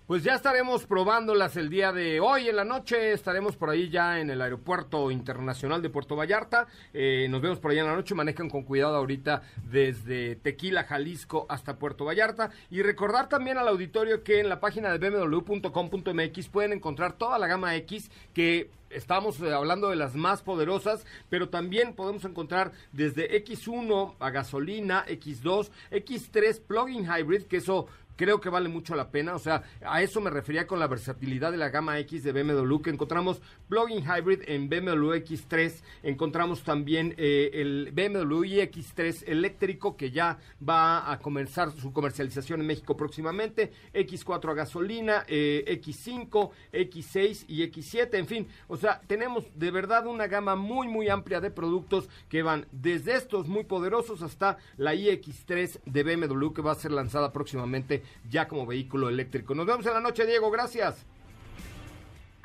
Pues 0.07 0.23
ya 0.23 0.37
estaremos 0.37 0.87
probándolas 0.87 1.57
el 1.57 1.69
día 1.69 1.91
de 1.91 2.21
hoy 2.21 2.49
en 2.49 2.55
la 2.55 2.65
noche. 2.65 3.13
Estaremos 3.13 3.57
por 3.57 3.71
ahí 3.71 3.89
ya 3.89 4.21
en 4.21 4.31
el 4.31 4.41
Aeropuerto 4.41 5.11
Internacional 5.11 5.83
de 5.83 5.91
Puerto 5.91 6.15
Vallarta. 6.15 6.69
Eh, 6.95 7.27
nos 7.29 7.43
vemos 7.43 7.59
por 7.59 7.73
ahí 7.73 7.81
en 7.81 7.87
la 7.87 7.97
noche. 7.97 8.15
Manejan 8.15 8.49
con 8.49 8.63
cuidado 8.63 8.95
ahorita 8.95 9.43
desde 9.65 10.37
Tequila, 10.37 10.85
Jalisco 10.85 11.45
hasta 11.49 11.81
Puerto 11.81 12.05
Vallarta. 12.05 12.51
Y 12.71 12.83
recordar 12.83 13.29
también 13.29 13.59
al 13.59 13.67
auditorio 13.67 14.23
que 14.23 14.39
en 14.39 14.49
la 14.49 14.61
página 14.61 14.97
de 14.97 15.11
bmw.com.mx 15.11 16.49
pueden 16.51 16.75
encontrar 16.75 17.15
toda 17.15 17.37
la 17.41 17.49
gama 17.49 17.75
X 17.75 18.09
que 18.33 18.71
estamos 18.91 19.41
eh, 19.41 19.53
hablando 19.53 19.91
de 19.91 19.97
las 19.97 20.15
más 20.15 20.41
poderosas, 20.43 21.05
pero 21.29 21.49
también 21.49 21.95
podemos 21.95 22.25
encontrar 22.25 22.71
desde 22.93 23.45
X1 23.45 24.15
a 24.21 24.31
gasolina, 24.31 25.05
X2, 25.07 25.71
X3 25.91 26.61
plug-in 26.61 27.05
hybrid, 27.05 27.43
que 27.47 27.57
eso 27.57 27.89
creo 28.17 28.41
que 28.41 28.49
vale 28.49 28.69
mucho 28.69 28.97
la 28.97 29.11
pena. 29.11 29.35
O 29.35 29.39
sea, 29.39 29.63
a 29.85 30.03
eso 30.03 30.21
me 30.21 30.31
refería 30.31 30.67
con 30.67 30.81
la 30.81 30.87
versatilidad 30.87 31.53
de 31.53 31.59
la 31.59 31.69
gama 31.69 31.99
X 32.01 32.25
de 32.25 32.33
BMW, 32.33 32.81
que 32.81 32.91
encontramos 32.91 33.41
plug-in 33.69 34.05
hybrid 34.05 34.43
en 34.47 34.69
BMW 34.69 35.15
X3, 35.15 35.83
encontramos 36.03 36.63
también 36.63 37.15
eh, 37.17 37.51
el 37.53 37.91
BMW 37.93 38.45
iX3 38.45 39.25
eléctrico, 39.27 39.97
que 39.97 40.11
ya 40.11 40.39
va 40.67 41.11
a 41.11 41.19
comenzar 41.19 41.71
su 41.73 41.93
comercialización 41.93 42.61
en 42.61 42.67
México 42.67 42.97
próximamente, 42.97 43.73
X4 43.93 44.51
a 44.51 44.55
gasolina, 44.55 45.25
eh, 45.29 45.65
X5, 45.83 46.51
X6 46.73 47.45
y 47.49 47.63
X7, 47.71 48.15
en 48.15 48.27
fin, 48.27 48.49
o 48.69 48.77
sea, 48.77 49.01
tenemos 49.07 49.45
de 49.55 49.71
verdad 49.71 50.07
una 50.07 50.27
gama 50.27 50.57
muy, 50.57 50.89
muy 50.89 51.09
amplia 51.09 51.41
de 51.41 51.51
productos 51.51 52.09
que 52.29 52.43
van 52.43 52.67
desde 52.73 53.17
estos 53.17 53.49
muy 53.49 53.65
poderosos 53.65 54.23
hasta 54.23 54.59
la 54.77 54.95
iX3 54.95 55.81
de 55.85 56.03
BMW, 56.03 56.53
que 56.53 56.63
va 56.63 56.73
a 56.73 56.77
ser 56.77 56.93
lanzada 56.93 57.33
próximamente 57.33 58.03
ya 58.29 58.49
como 58.49 58.67
vehículo 58.67 59.09
eléctrico. 59.09 59.55
Nos 59.55 59.67
vemos 59.67 59.87
en 59.87 59.95
la 59.95 60.01
noche, 60.01 60.27
Diego, 60.27 60.51
gracias. 60.51 61.07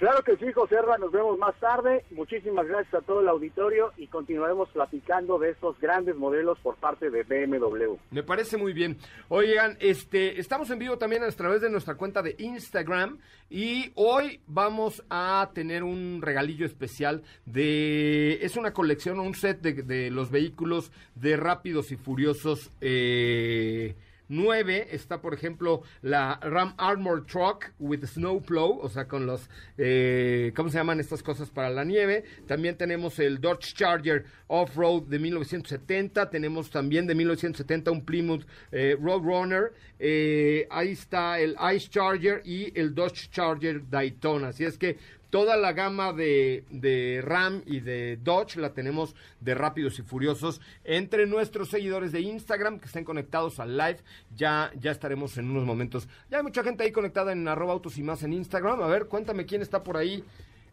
Claro 0.02 0.24
que 0.24 0.36
sí, 0.38 0.52
José 0.52 0.78
Herra, 0.78 0.98
nos 0.98 1.12
vemos 1.12 1.38
más 1.38 1.54
tarde. 1.60 2.04
Muchísimas 2.10 2.66
gracias 2.68 2.92
a 2.96 3.06
todo 3.06 3.22
el 3.22 3.28
auditorio 3.28 3.92
y 3.98 4.08
continuaremos 4.08 4.68
platicando 4.70 5.38
de 5.38 5.52
estos 5.52 5.80
grandes 5.80 6.16
modelos 6.16 6.58
por 6.58 6.76
parte 6.78 7.12
de 7.12 7.22
BMW. 7.22 7.98
Me 8.10 8.24
parece 8.24 8.58
muy 8.58 8.74
bien. 8.74 8.98
Oigan, 9.30 9.78
este, 9.80 10.40
estamos 10.40 10.72
en 10.72 10.80
vivo 10.80 10.98
también 10.98 11.22
a 11.22 11.30
través 11.30 11.62
de 11.62 11.70
nuestra 11.70 11.98
cuenta 11.98 12.24
de 12.24 12.36
Instagram 12.40 13.20
y 13.48 13.92
hoy 13.94 14.42
vamos 14.48 15.04
a 15.12 15.52
tener 15.54 15.84
un 15.84 16.20
regalillo 16.24 16.66
especial 16.66 17.22
de, 17.46 18.40
es 18.42 18.58
una 18.58 18.74
colección, 18.74 19.20
un 19.20 19.36
set 19.36 19.62
de, 19.62 19.84
de 19.84 20.10
los 20.10 20.32
vehículos 20.32 20.92
de 21.14 21.38
Rápidos 21.38 21.92
y 21.92 21.98
Furiosos. 21.98 22.72
Eh, 22.82 23.94
9 24.32 24.88
está, 24.92 25.22
por 25.22 25.34
ejemplo, 25.34 25.84
la 26.02 26.40
Ram 26.42 26.74
Armor 26.78 27.26
Truck 27.26 27.72
with 27.80 28.06
Snowplow, 28.06 28.80
o 28.82 28.90
sea, 28.90 29.06
con 29.06 29.26
los, 29.26 29.50
eh, 29.78 30.54
¿cómo 30.56 30.70
se 30.70 30.78
llaman 30.78 31.02
estas 31.02 31.22
cosas 31.22 31.50
para 31.50 31.70
la 31.70 31.84
nieve? 31.84 32.24
También 32.48 32.78
tenemos 32.78 33.20
el 33.20 33.42
Dodge 33.42 33.74
Charger 33.74 34.26
Off-Road 34.48 35.04
de 35.04 35.20
1970, 35.20 36.30
tenemos 36.30 36.70
también 36.72 37.06
de 37.08 37.16
1970 37.16 37.92
un 37.92 38.06
Plymouth 38.06 38.46
eh, 38.72 38.98
Roadrunner, 39.00 39.74
eh, 40.00 40.66
ahí 40.72 40.92
está 40.92 41.38
el 41.38 41.58
Ice 41.76 41.90
Charger 41.90 42.42
y 42.46 42.72
el 42.80 42.96
Dodge 42.96 43.30
Charger 43.32 43.90
Daytona, 43.90 44.48
así 44.48 44.64
es 44.64 44.78
que 44.78 44.98
Toda 45.32 45.56
la 45.56 45.72
gama 45.72 46.12
de, 46.12 47.22
RAM 47.24 47.64
y 47.66 47.80
de 47.80 48.18
Dodge 48.18 48.58
la 48.58 48.74
tenemos 48.74 49.16
de 49.40 49.56
Rápidos 49.56 49.98
y 49.98 50.02
Furiosos 50.02 50.60
entre 50.84 51.26
nuestros 51.26 51.70
seguidores 51.70 52.12
de 52.12 52.20
Instagram 52.20 52.80
que 52.80 52.88
estén 52.88 53.06
conectados 53.06 53.60
al 53.60 53.78
live. 53.78 54.00
Ya, 54.36 54.72
ya 54.78 54.92
estaremos 54.92 55.38
en 55.38 55.50
unos 55.50 55.64
momentos. 55.64 56.10
Ya 56.30 56.38
hay 56.38 56.44
mucha 56.44 56.64
gente 56.64 56.84
ahí 56.84 56.92
conectada 56.92 57.32
en 57.32 57.48
arroba 57.48 57.72
autos 57.72 57.98
y 57.98 58.04
más 58.04 58.24
en 58.24 58.34
Instagram. 58.34 58.82
A 58.82 58.88
ver, 58.88 59.08
cuéntame 59.08 59.46
quién 59.46 59.62
está 59.62 59.82
por 59.84 59.96
ahí. 59.96 60.24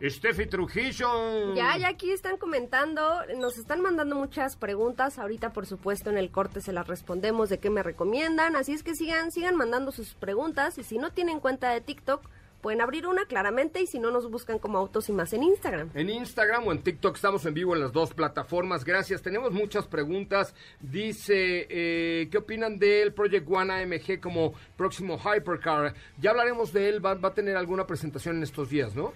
Steffi 0.03 0.47
Trujillo. 0.47 1.55
Ya, 1.55 1.77
ya 1.77 1.89
aquí 1.89 2.11
están 2.13 2.37
comentando, 2.37 3.03
nos 3.37 3.59
están 3.59 3.81
mandando 3.81 4.15
muchas 4.17 4.57
preguntas. 4.57 5.19
Ahorita, 5.19 5.53
por 5.53 5.67
supuesto, 5.67 6.11
en 6.11 6.19
el 6.19 6.31
corte 6.31 6.61
se 6.61 6.73
las 6.73 6.87
respondemos 6.87 7.49
de 7.49 7.59
qué 7.59 7.71
me 7.71 7.83
recomiendan. 7.83 8.55
Así 8.55 8.73
es 8.73 8.83
que 8.83 8.95
sigan, 8.95 9.33
sigan 9.33 9.57
mandando 9.57 9.91
sus 9.91 10.15
preguntas. 10.15 10.79
Y 10.79 10.85
si 10.85 10.99
no 10.99 11.13
tienen 11.13 11.41
cuenta 11.41 11.71
de 11.71 11.81
TikTok, 11.81 12.29
pueden 12.61 12.81
abrir 12.81 13.07
una 13.07 13.25
claramente 13.27 13.81
y 13.81 13.87
si 13.87 13.99
no 13.99 14.11
nos 14.11 14.31
buscan 14.31 14.59
como 14.59 14.79
Autos 14.79 15.09
y 15.09 15.13
más 15.13 15.33
en 15.33 15.43
Instagram. 15.43 15.91
En 15.95 16.11
Instagram 16.11 16.67
o 16.67 16.73
en 16.73 16.83
TikTok 16.83 17.17
estamos 17.17 17.45
en 17.47 17.55
vivo 17.55 17.75
en 17.75 17.81
las 17.81 17.93
dos 17.93 18.15
plataformas. 18.15 18.85
Gracias. 18.85 19.23
Tenemos 19.23 19.53
muchas 19.53 19.87
preguntas. 19.87 20.55
Dice, 20.81 21.67
eh, 21.69 22.29
¿qué 22.31 22.39
opinan 22.39 22.79
del 22.79 23.13
Project 23.13 23.49
One 23.51 23.73
AMG 23.73 24.21
como 24.21 24.55
próximo 24.77 25.19
Hypercar? 25.19 25.95
Ya 26.19 26.31
hablaremos 26.31 26.73
de 26.73 26.89
él. 26.89 27.05
Va, 27.05 27.15
va 27.15 27.29
a 27.29 27.35
tener 27.35 27.57
alguna 27.57 27.87
presentación 27.87 28.37
en 28.37 28.43
estos 28.43 28.71
días, 28.71 28.95
¿no? 28.95 29.13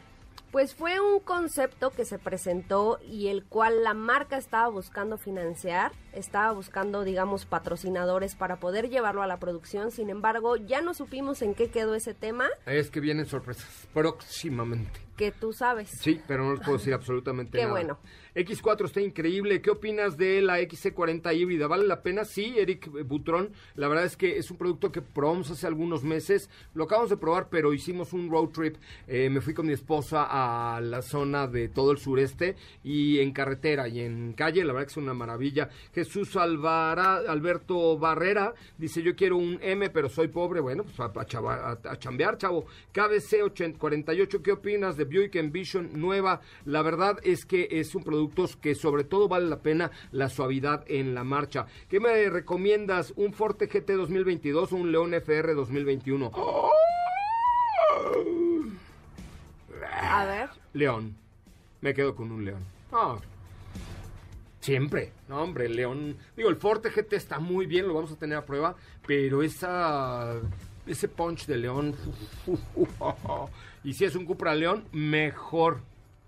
Pues 0.52 0.74
fue 0.74 1.00
un 1.00 1.18
concepto 1.20 1.88
que 1.88 2.04
se 2.04 2.18
presentó 2.18 2.98
y 3.08 3.28
el 3.28 3.42
cual 3.42 3.82
la 3.82 3.94
marca 3.94 4.36
estaba 4.36 4.68
buscando 4.68 5.16
financiar, 5.16 5.92
estaba 6.12 6.52
buscando, 6.52 7.04
digamos, 7.04 7.46
patrocinadores 7.46 8.34
para 8.34 8.56
poder 8.56 8.88
llevarlo 8.88 9.22
a 9.22 9.26
la 9.26 9.38
producción. 9.38 9.90
Sin 9.90 10.10
embargo, 10.10 10.56
ya 10.56 10.80
no 10.80 10.94
supimos 10.94 11.42
en 11.42 11.54
qué 11.54 11.70
quedó 11.70 11.94
ese 11.94 12.14
tema. 12.14 12.48
Es 12.66 12.90
que 12.90 13.00
vienen 13.00 13.26
sorpresas 13.26 13.88
próximamente. 13.92 15.00
Que 15.16 15.30
tú 15.30 15.52
sabes. 15.52 15.90
Sí, 15.90 16.20
pero 16.26 16.44
no 16.44 16.52
les 16.54 16.60
puedo 16.62 16.78
decir 16.78 16.94
absolutamente 16.94 17.58
nada. 17.58 17.68
Qué 17.68 17.70
bueno. 17.70 17.98
X4 18.34 18.86
está 18.86 19.00
increíble. 19.02 19.60
¿Qué 19.60 19.70
opinas 19.70 20.16
de 20.16 20.40
la 20.40 20.58
XC40 20.60 21.36
híbrida? 21.36 21.66
¿Vale 21.66 21.86
la 21.86 22.02
pena? 22.02 22.24
Sí, 22.24 22.54
Eric 22.56 22.88
Butrón. 23.04 23.52
La 23.74 23.88
verdad 23.88 24.06
es 24.06 24.16
que 24.16 24.38
es 24.38 24.50
un 24.50 24.56
producto 24.56 24.90
que 24.90 25.02
probamos 25.02 25.50
hace 25.50 25.66
algunos 25.66 26.02
meses. 26.02 26.48
Lo 26.74 26.84
acabamos 26.84 27.10
de 27.10 27.18
probar, 27.18 27.48
pero 27.50 27.74
hicimos 27.74 28.14
un 28.14 28.30
road 28.30 28.48
trip. 28.48 28.76
Eh, 29.06 29.28
me 29.28 29.42
fui 29.42 29.52
con 29.52 29.66
mi 29.66 29.74
esposa 29.74 30.26
a 30.30 30.80
la 30.80 31.02
zona 31.02 31.46
de 31.46 31.68
todo 31.68 31.92
el 31.92 31.98
sureste 31.98 32.56
y 32.82 33.18
en 33.20 33.32
carretera 33.32 33.86
y 33.88 34.00
en 34.00 34.32
calle. 34.32 34.64
La 34.64 34.72
verdad 34.72 34.86
que 34.86 34.92
es 34.92 34.96
una 34.96 35.12
maravilla. 35.12 35.68
Jesús 36.02 36.34
Alvara, 36.34 37.18
Alberto 37.28 37.96
Barrera 37.96 38.52
dice, 38.76 39.04
yo 39.04 39.14
quiero 39.14 39.36
un 39.36 39.60
M, 39.62 39.88
pero 39.90 40.08
soy 40.08 40.26
pobre. 40.26 40.58
Bueno, 40.58 40.82
pues 40.82 40.98
a, 40.98 41.96
chambear, 41.96 42.36
chavo. 42.38 42.66
KBC 42.90 43.76
48, 43.78 44.42
¿qué 44.42 44.50
opinas 44.50 44.96
de 44.96 45.04
Buick 45.04 45.36
Envision 45.36 45.90
nueva? 45.94 46.40
La 46.64 46.82
verdad 46.82 47.20
es 47.22 47.44
que 47.44 47.68
es 47.70 47.94
un 47.94 48.02
producto 48.02 48.46
que 48.60 48.74
sobre 48.74 49.04
todo 49.04 49.28
vale 49.28 49.46
la 49.46 49.62
pena 49.62 49.92
la 50.10 50.28
suavidad 50.28 50.84
en 50.88 51.14
la 51.14 51.22
marcha. 51.22 51.66
¿Qué 51.88 52.00
me 52.00 52.28
recomiendas? 52.28 53.12
¿Un 53.14 53.32
Forte 53.32 53.68
GT 53.68 53.92
2022 53.92 54.72
o 54.72 54.76
un 54.76 54.90
León 54.90 55.14
FR 55.14 55.54
2021? 55.54 56.32
A 60.10 60.24
ver. 60.24 60.50
León. 60.72 61.14
Me 61.80 61.94
quedo 61.94 62.16
con 62.16 62.32
un 62.32 62.44
León. 62.44 62.64
Ah, 62.90 63.16
Siempre, 64.62 65.12
no 65.28 65.42
hombre, 65.42 65.68
León. 65.68 66.16
Digo, 66.36 66.48
el 66.48 66.54
Forte 66.54 66.88
GT 66.88 67.14
está 67.14 67.40
muy 67.40 67.66
bien, 67.66 67.88
lo 67.88 67.94
vamos 67.94 68.12
a 68.12 68.16
tener 68.16 68.38
a 68.38 68.46
prueba, 68.46 68.76
pero 69.04 69.42
esa 69.42 70.40
ese 70.86 71.08
punch 71.08 71.46
de 71.46 71.56
León. 71.56 71.96
y 73.84 73.92
si 73.92 74.04
es 74.04 74.14
un 74.14 74.24
Cupra 74.24 74.54
León, 74.54 74.84
mejor. 74.92 75.80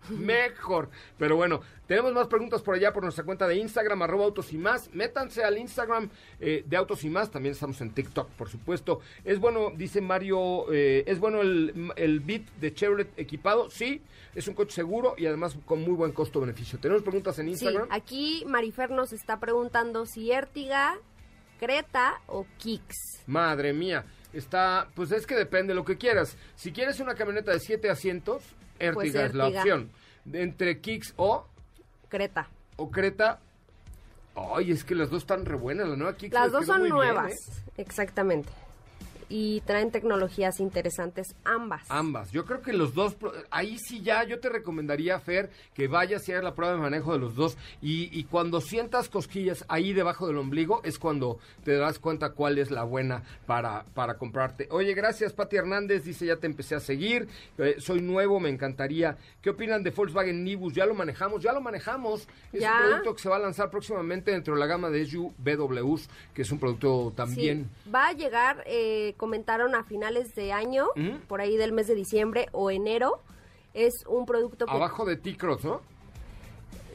Mejor. 0.18 0.90
Pero 1.18 1.36
bueno, 1.36 1.60
tenemos 1.86 2.12
más 2.12 2.26
preguntas 2.26 2.62
por 2.62 2.74
allá 2.74 2.92
por 2.92 3.02
nuestra 3.02 3.24
cuenta 3.24 3.46
de 3.46 3.56
Instagram, 3.56 4.02
arroba 4.02 4.24
autos 4.24 4.52
y 4.52 4.58
más. 4.58 4.92
Métanse 4.92 5.44
al 5.44 5.58
Instagram 5.58 6.08
eh, 6.40 6.64
de 6.66 6.76
autos 6.76 7.04
y 7.04 7.10
más. 7.10 7.30
También 7.30 7.52
estamos 7.52 7.80
en 7.80 7.90
TikTok, 7.90 8.30
por 8.30 8.48
supuesto. 8.48 9.00
Es 9.24 9.38
bueno, 9.38 9.72
dice 9.76 10.00
Mario, 10.00 10.72
eh, 10.72 11.04
es 11.06 11.18
bueno 11.18 11.40
el, 11.40 11.92
el 11.96 12.20
Beat 12.20 12.42
de 12.60 12.74
Chevrolet 12.74 13.18
equipado. 13.18 13.70
Sí, 13.70 14.02
es 14.34 14.48
un 14.48 14.54
coche 14.54 14.74
seguro 14.74 15.14
y 15.16 15.26
además 15.26 15.56
con 15.64 15.82
muy 15.82 15.94
buen 15.94 16.12
costo-beneficio. 16.12 16.78
¿Tenemos 16.78 17.02
preguntas 17.02 17.38
en 17.38 17.48
Instagram? 17.48 17.84
Sí, 17.84 17.88
aquí 17.90 18.44
Marifer 18.46 18.90
nos 18.90 19.12
está 19.12 19.38
preguntando 19.38 20.06
si 20.06 20.32
Ertiga, 20.32 20.98
Creta 21.58 22.20
o 22.26 22.46
Kicks. 22.58 23.22
Madre 23.26 23.72
mía. 23.72 24.04
Está, 24.32 24.88
pues 24.94 25.12
es 25.12 25.26
que 25.26 25.36
depende 25.36 25.74
lo 25.74 25.84
que 25.84 25.96
quieras. 25.96 26.36
Si 26.56 26.72
quieres 26.72 26.98
una 26.98 27.14
camioneta 27.14 27.52
de 27.52 27.60
7 27.60 27.88
asientos, 27.88 28.42
Ertiga, 28.78 28.94
pues 28.94 29.14
es 29.14 29.34
la 29.34 29.48
opción. 29.48 29.90
Entre 30.32 30.80
Kicks 30.80 31.14
o 31.16 31.46
Creta. 32.08 32.48
O 32.76 32.90
Creta. 32.90 33.40
Ay, 34.34 34.72
es 34.72 34.84
que 34.84 34.94
las 34.94 35.10
dos 35.10 35.22
están 35.22 35.44
re 35.44 35.56
buenas. 35.56 35.88
La 35.88 35.96
nueva 35.96 36.16
Kicks 36.16 36.34
las 36.34 36.50
dos 36.50 36.66
son 36.66 36.88
nuevas, 36.88 37.32
¿eh? 37.32 37.62
exactamente 37.76 38.50
y 39.28 39.60
traen 39.62 39.90
tecnologías 39.90 40.60
interesantes 40.60 41.34
ambas. 41.44 41.84
Ambas. 41.88 42.30
Yo 42.32 42.44
creo 42.44 42.62
que 42.62 42.72
los 42.72 42.94
dos, 42.94 43.16
ahí 43.50 43.78
sí 43.78 44.02
ya 44.02 44.24
yo 44.24 44.40
te 44.40 44.48
recomendaría, 44.48 45.18
Fer, 45.20 45.50
que 45.74 45.88
vayas 45.88 46.28
y 46.28 46.32
hagas 46.32 46.44
la 46.44 46.54
prueba 46.54 46.74
de 46.74 46.80
manejo 46.80 47.12
de 47.12 47.18
los 47.18 47.34
dos 47.34 47.56
y, 47.80 48.24
cuando 48.24 48.60
sientas 48.60 49.08
cosquillas 49.08 49.64
ahí 49.68 49.92
debajo 49.92 50.26
del 50.26 50.38
ombligo 50.38 50.80
es 50.82 50.98
cuando 50.98 51.38
te 51.62 51.76
das 51.76 51.98
cuenta 51.98 52.30
cuál 52.30 52.58
es 52.58 52.70
la 52.70 52.84
buena 52.84 53.22
para, 53.46 53.84
para 53.94 54.14
comprarte. 54.14 54.66
Oye, 54.70 54.94
gracias 54.94 55.32
Pati 55.32 55.56
Hernández, 55.56 56.04
dice 56.04 56.26
ya 56.26 56.36
te 56.36 56.46
empecé 56.46 56.74
a 56.74 56.80
seguir, 56.80 57.28
eh, 57.58 57.76
soy 57.78 58.00
nuevo, 58.00 58.40
me 58.40 58.48
encantaría. 58.48 59.16
¿Qué 59.42 59.50
opinan 59.50 59.82
de 59.82 59.90
Volkswagen 59.90 60.42
Nibus? 60.42 60.74
Ya 60.74 60.86
lo 60.86 60.94
manejamos, 60.94 61.42
ya 61.42 61.52
lo 61.52 61.60
manejamos. 61.60 62.26
Es 62.52 62.62
un 62.62 62.78
producto 62.78 63.14
que 63.14 63.22
se 63.22 63.28
va 63.28 63.36
a 63.36 63.40
lanzar 63.40 63.70
próximamente 63.70 64.30
dentro 64.30 64.54
de 64.54 64.60
la 64.60 64.66
gama 64.66 64.90
de 64.90 65.04
SUVs, 65.06 66.08
que 66.32 66.42
es 66.42 66.50
un 66.50 66.58
producto 66.58 67.12
también... 67.14 67.70
Va 67.92 68.08
a 68.08 68.12
llegar... 68.12 68.64
Eh, 68.66 69.13
comentaron 69.14 69.74
a 69.74 69.84
finales 69.84 70.34
de 70.34 70.52
año, 70.52 70.88
por 71.28 71.40
ahí 71.40 71.56
del 71.56 71.72
mes 71.72 71.86
de 71.86 71.94
diciembre 71.94 72.48
o 72.52 72.70
enero. 72.70 73.20
Es 73.72 74.04
un 74.06 74.26
producto 74.26 74.66
que... 74.66 74.72
Abajo 74.72 75.04
de 75.04 75.16
T-Cross, 75.16 75.64
¿no? 75.64 75.80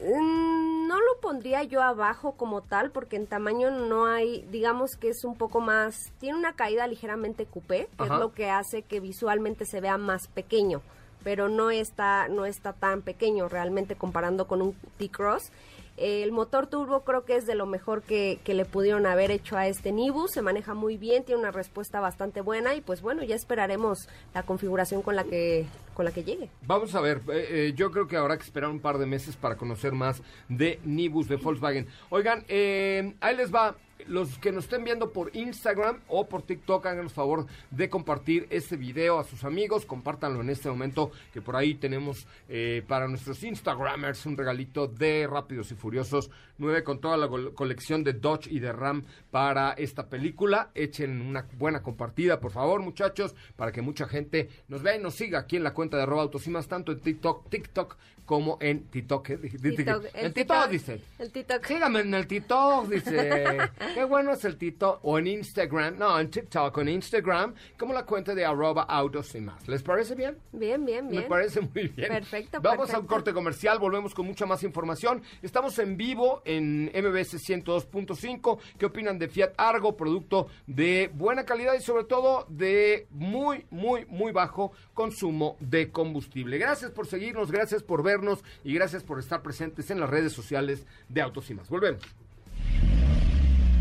Mm, 0.02 0.88
no 0.88 0.98
lo 0.98 1.20
pondría 1.20 1.62
yo 1.62 1.82
abajo 1.82 2.32
como 2.32 2.62
tal, 2.62 2.90
porque 2.90 3.16
en 3.16 3.26
tamaño 3.26 3.70
no 3.70 4.06
hay, 4.06 4.46
digamos 4.50 4.96
que 4.96 5.10
es 5.10 5.24
un 5.24 5.36
poco 5.36 5.60
más, 5.60 6.12
tiene 6.18 6.38
una 6.38 6.54
caída 6.54 6.86
ligeramente 6.86 7.44
coupé, 7.44 7.88
que 7.98 8.04
es 8.04 8.10
lo 8.10 8.32
que 8.32 8.50
hace 8.50 8.82
que 8.82 8.98
visualmente 8.98 9.66
se 9.66 9.80
vea 9.80 9.98
más 9.98 10.26
pequeño, 10.28 10.80
pero 11.22 11.48
no 11.48 11.70
está, 11.70 12.28
no 12.28 12.46
está 12.46 12.72
tan 12.72 13.02
pequeño 13.02 13.48
realmente 13.48 13.94
comparando 13.94 14.46
con 14.46 14.62
un 14.62 14.74
T-Cross. 14.96 15.52
El 16.00 16.32
motor 16.32 16.66
turbo 16.66 17.04
creo 17.04 17.26
que 17.26 17.36
es 17.36 17.46
de 17.46 17.54
lo 17.54 17.66
mejor 17.66 18.00
que, 18.02 18.40
le 18.46 18.64
pudieron 18.64 19.04
haber 19.04 19.30
hecho 19.30 19.58
a 19.58 19.66
este 19.66 19.92
Nibus. 19.92 20.30
Se 20.32 20.40
maneja 20.40 20.72
muy 20.72 20.96
bien, 20.96 21.24
tiene 21.24 21.42
una 21.42 21.50
respuesta 21.50 22.00
bastante 22.00 22.40
buena 22.40 22.74
y 22.74 22.80
pues 22.80 23.02
bueno, 23.02 23.22
ya 23.22 23.36
esperaremos 23.36 24.08
la 24.32 24.42
configuración 24.42 25.02
con 25.02 25.14
la 25.14 25.24
que 25.24 25.66
con 25.92 26.06
la 26.06 26.12
que 26.12 26.24
llegue. 26.24 26.48
Vamos 26.66 26.94
a 26.94 27.02
ver, 27.02 27.18
eh, 27.28 27.46
eh, 27.50 27.72
yo 27.76 27.90
creo 27.90 28.06
que 28.06 28.16
habrá 28.16 28.38
que 28.38 28.44
esperar 28.44 28.70
un 28.70 28.80
par 28.80 28.96
de 28.96 29.04
meses 29.04 29.36
para 29.36 29.58
conocer 29.58 29.92
más 29.92 30.22
de 30.48 30.80
Nibus 30.84 31.28
de 31.28 31.36
Volkswagen. 31.36 31.86
Oigan, 32.08 32.46
eh, 32.48 33.14
ahí 33.20 33.36
les 33.36 33.54
va 33.54 33.76
los 34.06 34.38
que 34.38 34.52
nos 34.52 34.64
estén 34.64 34.84
viendo 34.84 35.12
por 35.12 35.34
Instagram 35.34 36.00
o 36.08 36.28
por 36.28 36.42
TikTok, 36.42 36.86
hagan 36.86 37.04
el 37.04 37.10
favor 37.10 37.46
de 37.70 37.88
compartir 37.88 38.46
este 38.50 38.76
video 38.76 39.18
a 39.18 39.24
sus 39.24 39.44
amigos, 39.44 39.86
compártanlo 39.86 40.40
en 40.40 40.50
este 40.50 40.68
momento, 40.68 41.10
que 41.32 41.40
por 41.40 41.56
ahí 41.56 41.74
tenemos 41.74 42.26
eh, 42.48 42.82
para 42.86 43.08
nuestros 43.08 43.42
Instagramers 43.42 44.26
un 44.26 44.36
regalito 44.36 44.86
de 44.86 45.26
Rápidos 45.26 45.70
y 45.72 45.74
Furiosos 45.74 46.30
9 46.58 46.84
con 46.84 47.00
toda 47.00 47.16
la 47.16 47.28
colección 47.54 48.04
de 48.04 48.12
Dodge 48.12 48.48
y 48.50 48.58
de 48.58 48.72
Ram 48.72 49.04
para 49.30 49.72
esta 49.72 50.08
película. 50.08 50.70
Echen 50.74 51.20
una 51.20 51.46
buena 51.58 51.82
compartida, 51.82 52.40
por 52.40 52.52
favor, 52.52 52.80
muchachos, 52.82 53.34
para 53.56 53.72
que 53.72 53.82
mucha 53.82 54.06
gente 54.06 54.48
nos 54.68 54.82
vea 54.82 54.96
y 54.96 55.02
nos 55.02 55.14
siga 55.14 55.40
aquí 55.40 55.56
en 55.56 55.64
la 55.64 55.74
cuenta 55.74 55.96
de 55.96 56.02
arroba 56.04 56.22
autos 56.22 56.46
y 56.46 56.50
más, 56.50 56.68
tanto 56.68 56.92
en 56.92 57.00
TikTok, 57.00 57.48
TikTok 57.48 57.96
como 58.30 58.58
en 58.60 58.84
TikTok. 58.84 59.30
¿eh? 59.30 59.38
el 60.14 60.32
TikTok, 60.32 60.68
dice. 60.68 61.00
El 61.18 61.32
TikTok. 61.32 61.64
Sígame 61.66 62.00
en 62.00 62.14
el 62.14 62.28
TikTok, 62.28 62.88
dice. 62.88 63.58
Qué 63.94 64.04
bueno 64.04 64.32
es 64.32 64.44
el 64.44 64.56
TikTok. 64.56 65.00
O 65.02 65.18
en 65.18 65.26
Instagram, 65.26 65.98
no, 65.98 66.18
en 66.18 66.30
TikTok, 66.30 66.78
en 66.78 66.88
Instagram, 66.90 67.54
como 67.76 67.92
la 67.92 68.04
cuenta 68.04 68.34
de 68.34 68.44
arroba 68.44 68.82
autos 68.82 69.34
y 69.34 69.40
más. 69.40 69.66
¿Les 69.68 69.82
parece 69.82 70.14
bien? 70.14 70.38
Bien, 70.52 70.84
bien, 70.84 71.08
bien. 71.08 71.22
Me 71.22 71.28
parece 71.28 71.60
muy 71.60 71.88
bien. 71.88 72.08
Perfecto, 72.08 72.60
Vamos 72.62 72.92
a 72.94 72.98
un 72.98 73.06
corte 73.06 73.32
comercial, 73.32 73.78
volvemos 73.78 74.14
con 74.14 74.26
mucha 74.26 74.46
más 74.46 74.62
información. 74.62 75.22
Estamos 75.42 75.78
en 75.78 75.96
vivo 75.96 76.42
en 76.44 76.84
MBS 76.86 77.36
102.5. 77.48 78.58
¿Qué 78.78 78.86
opinan 78.86 79.18
de 79.18 79.28
Fiat 79.28 79.54
Argo? 79.56 79.96
Producto 79.96 80.48
de 80.66 81.10
buena 81.12 81.44
calidad 81.44 81.74
y 81.74 81.80
sobre 81.80 82.04
todo 82.04 82.46
de 82.48 83.06
muy, 83.10 83.66
muy, 83.70 84.04
muy 84.06 84.32
bajo 84.32 84.72
consumo 84.94 85.56
de 85.58 85.90
combustible. 85.90 86.58
Gracias 86.58 86.90
por 86.90 87.06
seguirnos, 87.06 87.50
gracias 87.50 87.82
por 87.82 88.02
ver 88.02 88.20
y 88.64 88.74
gracias 88.74 89.02
por 89.02 89.18
estar 89.18 89.42
presentes 89.42 89.90
en 89.90 90.00
las 90.00 90.10
redes 90.10 90.32
sociales 90.32 90.86
de 91.08 91.22
Autos 91.22 91.48
y 91.50 91.54
más. 91.54 91.68
Volvemos. 91.68 92.02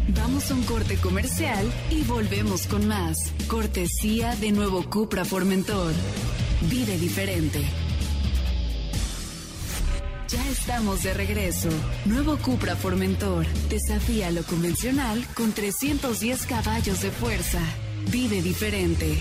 Vamos 0.08 0.50
a 0.50 0.54
un 0.56 0.64
corte 0.64 0.98
comercial 0.98 1.72
y 1.90 2.04
volvemos 2.04 2.68
con 2.68 2.88
más. 2.88 3.18
Cortesía 3.48 4.36
de 4.36 4.52
nuevo 4.52 4.90
Cupra 4.90 5.26
Formentor. 5.26 5.94
Vive 6.70 6.98
diferente. 6.98 7.62
Ya 10.28 10.48
estamos 10.50 11.04
de 11.04 11.14
regreso. 11.14 11.70
Nuevo 12.06 12.38
Cupra 12.38 12.76
Formentor. 12.76 13.48
Desafía 13.70 14.32
lo 14.32 14.44
convencional 14.44 15.26
con 15.36 15.52
310 15.54 16.46
caballos 16.46 17.02
de 17.02 17.12
fuerza. 17.12 17.62
Vive 18.12 18.42
diferente. 18.42 19.18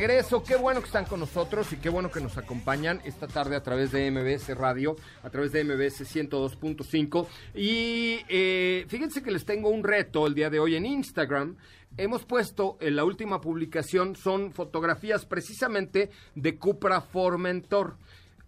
Regreso. 0.00 0.42
Qué 0.42 0.56
bueno 0.56 0.80
que 0.80 0.86
están 0.86 1.04
con 1.04 1.20
nosotros 1.20 1.70
y 1.74 1.76
qué 1.76 1.90
bueno 1.90 2.10
que 2.10 2.22
nos 2.22 2.38
acompañan 2.38 3.02
esta 3.04 3.26
tarde 3.26 3.54
a 3.54 3.62
través 3.62 3.92
de 3.92 4.10
MBS 4.10 4.56
Radio, 4.56 4.96
a 5.22 5.28
través 5.28 5.52
de 5.52 5.62
MBS 5.62 6.06
102.5. 6.16 7.26
Y 7.54 8.20
eh, 8.30 8.86
fíjense 8.88 9.22
que 9.22 9.30
les 9.30 9.44
tengo 9.44 9.68
un 9.68 9.84
reto 9.84 10.26
el 10.26 10.34
día 10.34 10.48
de 10.48 10.58
hoy 10.58 10.74
en 10.74 10.86
Instagram. 10.86 11.56
Hemos 11.98 12.24
puesto 12.24 12.78
en 12.80 12.96
la 12.96 13.04
última 13.04 13.42
publicación, 13.42 14.16
son 14.16 14.52
fotografías 14.52 15.26
precisamente 15.26 16.08
de 16.34 16.56
Cupra 16.56 17.02
Formentor. 17.02 17.96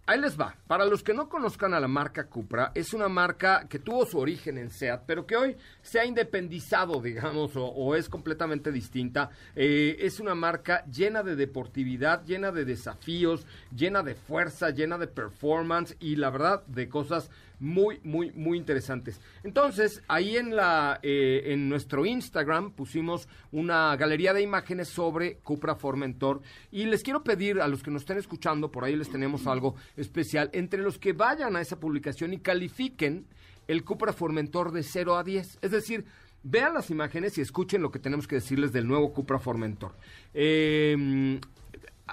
Ahí 0.05 0.19
les 0.19 0.37
va. 0.37 0.53
Para 0.67 0.83
los 0.85 1.01
que 1.01 1.13
no 1.13 1.29
conozcan 1.29 1.73
a 1.73 1.79
la 1.79 1.87
marca 1.87 2.25
Cupra, 2.25 2.73
es 2.75 2.93
una 2.93 3.07
marca 3.07 3.67
que 3.69 3.79
tuvo 3.79 4.05
su 4.05 4.19
origen 4.19 4.57
en 4.57 4.69
SEAT, 4.69 5.03
pero 5.05 5.25
que 5.25 5.37
hoy 5.37 5.55
se 5.81 5.97
ha 5.97 6.05
independizado, 6.05 6.99
digamos, 7.01 7.51
o, 7.55 7.95
es 7.95 8.09
completamente 8.09 8.73
distinta. 8.73 9.29
Eh, 9.55 9.95
es 9.99 10.19
una 10.19 10.35
marca 10.35 10.83
llena 10.87 11.23
de 11.23 11.37
deportividad, 11.37 12.25
llena 12.25 12.51
de 12.51 12.65
desafíos, 12.65 13.45
llena 13.73 14.03
de 14.03 14.15
fuerza, 14.15 14.71
llena 14.71 14.97
de 14.97 15.07
performance 15.07 15.95
y 16.01 16.17
la 16.17 16.31
verdad 16.31 16.65
de 16.67 16.89
cosas 16.89 17.29
muy, 17.63 18.01
muy, 18.03 18.29
muy 18.33 18.57
interesantes. 18.57 19.21
Entonces, 19.41 20.03
ahí 20.09 20.35
en, 20.35 20.53
la, 20.53 20.99
eh, 21.01 21.43
en 21.45 21.69
nuestro 21.69 22.05
Instagram 22.05 22.71
pusimos 22.71 23.29
una 23.53 23.95
galería 23.95 24.33
de 24.33 24.41
imágenes 24.41 24.89
sobre 24.89 25.37
Cupra 25.37 25.75
Formentor 25.75 26.41
y 26.71 26.83
les 26.83 27.03
quiero 27.03 27.23
pedir 27.23 27.61
a 27.61 27.69
los 27.69 27.81
que 27.81 27.89
nos 27.89 28.01
estén 28.01 28.17
escuchando, 28.17 28.69
por 28.69 28.83
ahí 28.83 28.97
les 28.97 29.09
tenemos 29.09 29.47
algo 29.47 29.75
especial, 29.95 30.49
entre 30.51 30.81
los 30.81 30.99
que 30.99 31.13
vayan 31.13 31.55
a 31.55 31.61
esa 31.61 31.79
publicación 31.79 32.33
y 32.33 32.39
califiquen 32.39 33.27
el 33.69 33.85
Cupra 33.85 34.11
Formentor 34.11 34.73
de 34.73 34.83
0 34.83 35.15
a 35.15 35.23
10. 35.23 35.59
Es 35.61 35.71
decir, 35.71 36.03
vean 36.43 36.73
las 36.73 36.89
imágenes 36.89 37.37
y 37.37 37.41
escuchen 37.41 37.81
lo 37.81 37.91
que 37.91 37.99
tenemos 37.99 38.27
que 38.27 38.35
decirles 38.35 38.73
del 38.73 38.89
nuevo 38.89 39.13
Cupra 39.13 39.39
Formentor. 39.39 39.95
Eh, 40.33 41.39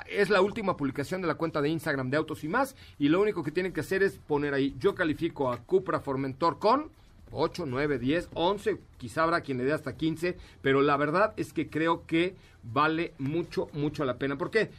es 0.09 0.31
la 0.31 0.40
última 0.40 0.76
publicación 0.76 1.20
de 1.20 1.26
la 1.26 1.35
cuenta 1.35 1.61
de 1.61 1.68
Instagram 1.68 2.11
de 2.11 2.16
Autos 2.16 2.44
y 2.44 2.48
más. 2.48 2.76
Y 2.98 3.09
lo 3.09 3.20
único 3.20 3.42
que 3.42 3.50
tienen 3.50 3.72
que 3.72 3.81
hacer 3.81 4.03
es 4.03 4.18
poner 4.18 4.55
ahí, 4.55 4.74
yo 4.79 4.94
califico 4.94 5.50
a 5.50 5.59
Cupra 5.59 6.00
Formentor 6.00 6.59
con 6.59 6.90
8, 7.33 7.64
9, 7.66 7.98
10, 7.98 8.31
11, 8.35 8.81
quizá 8.98 9.22
habrá 9.22 9.40
quien 9.40 9.59
le 9.59 9.64
dé 9.64 9.72
hasta 9.72 9.96
15, 9.96 10.37
pero 10.62 10.83
la 10.83 10.96
verdad 10.96 11.33
es 11.37 11.53
que 11.53 11.68
creo 11.68 12.05
que 12.07 12.35
vale 12.62 13.14
mucho, 13.18 13.68
mucho 13.72 14.05
la 14.05 14.18
pena. 14.18 14.37
porque 14.37 14.70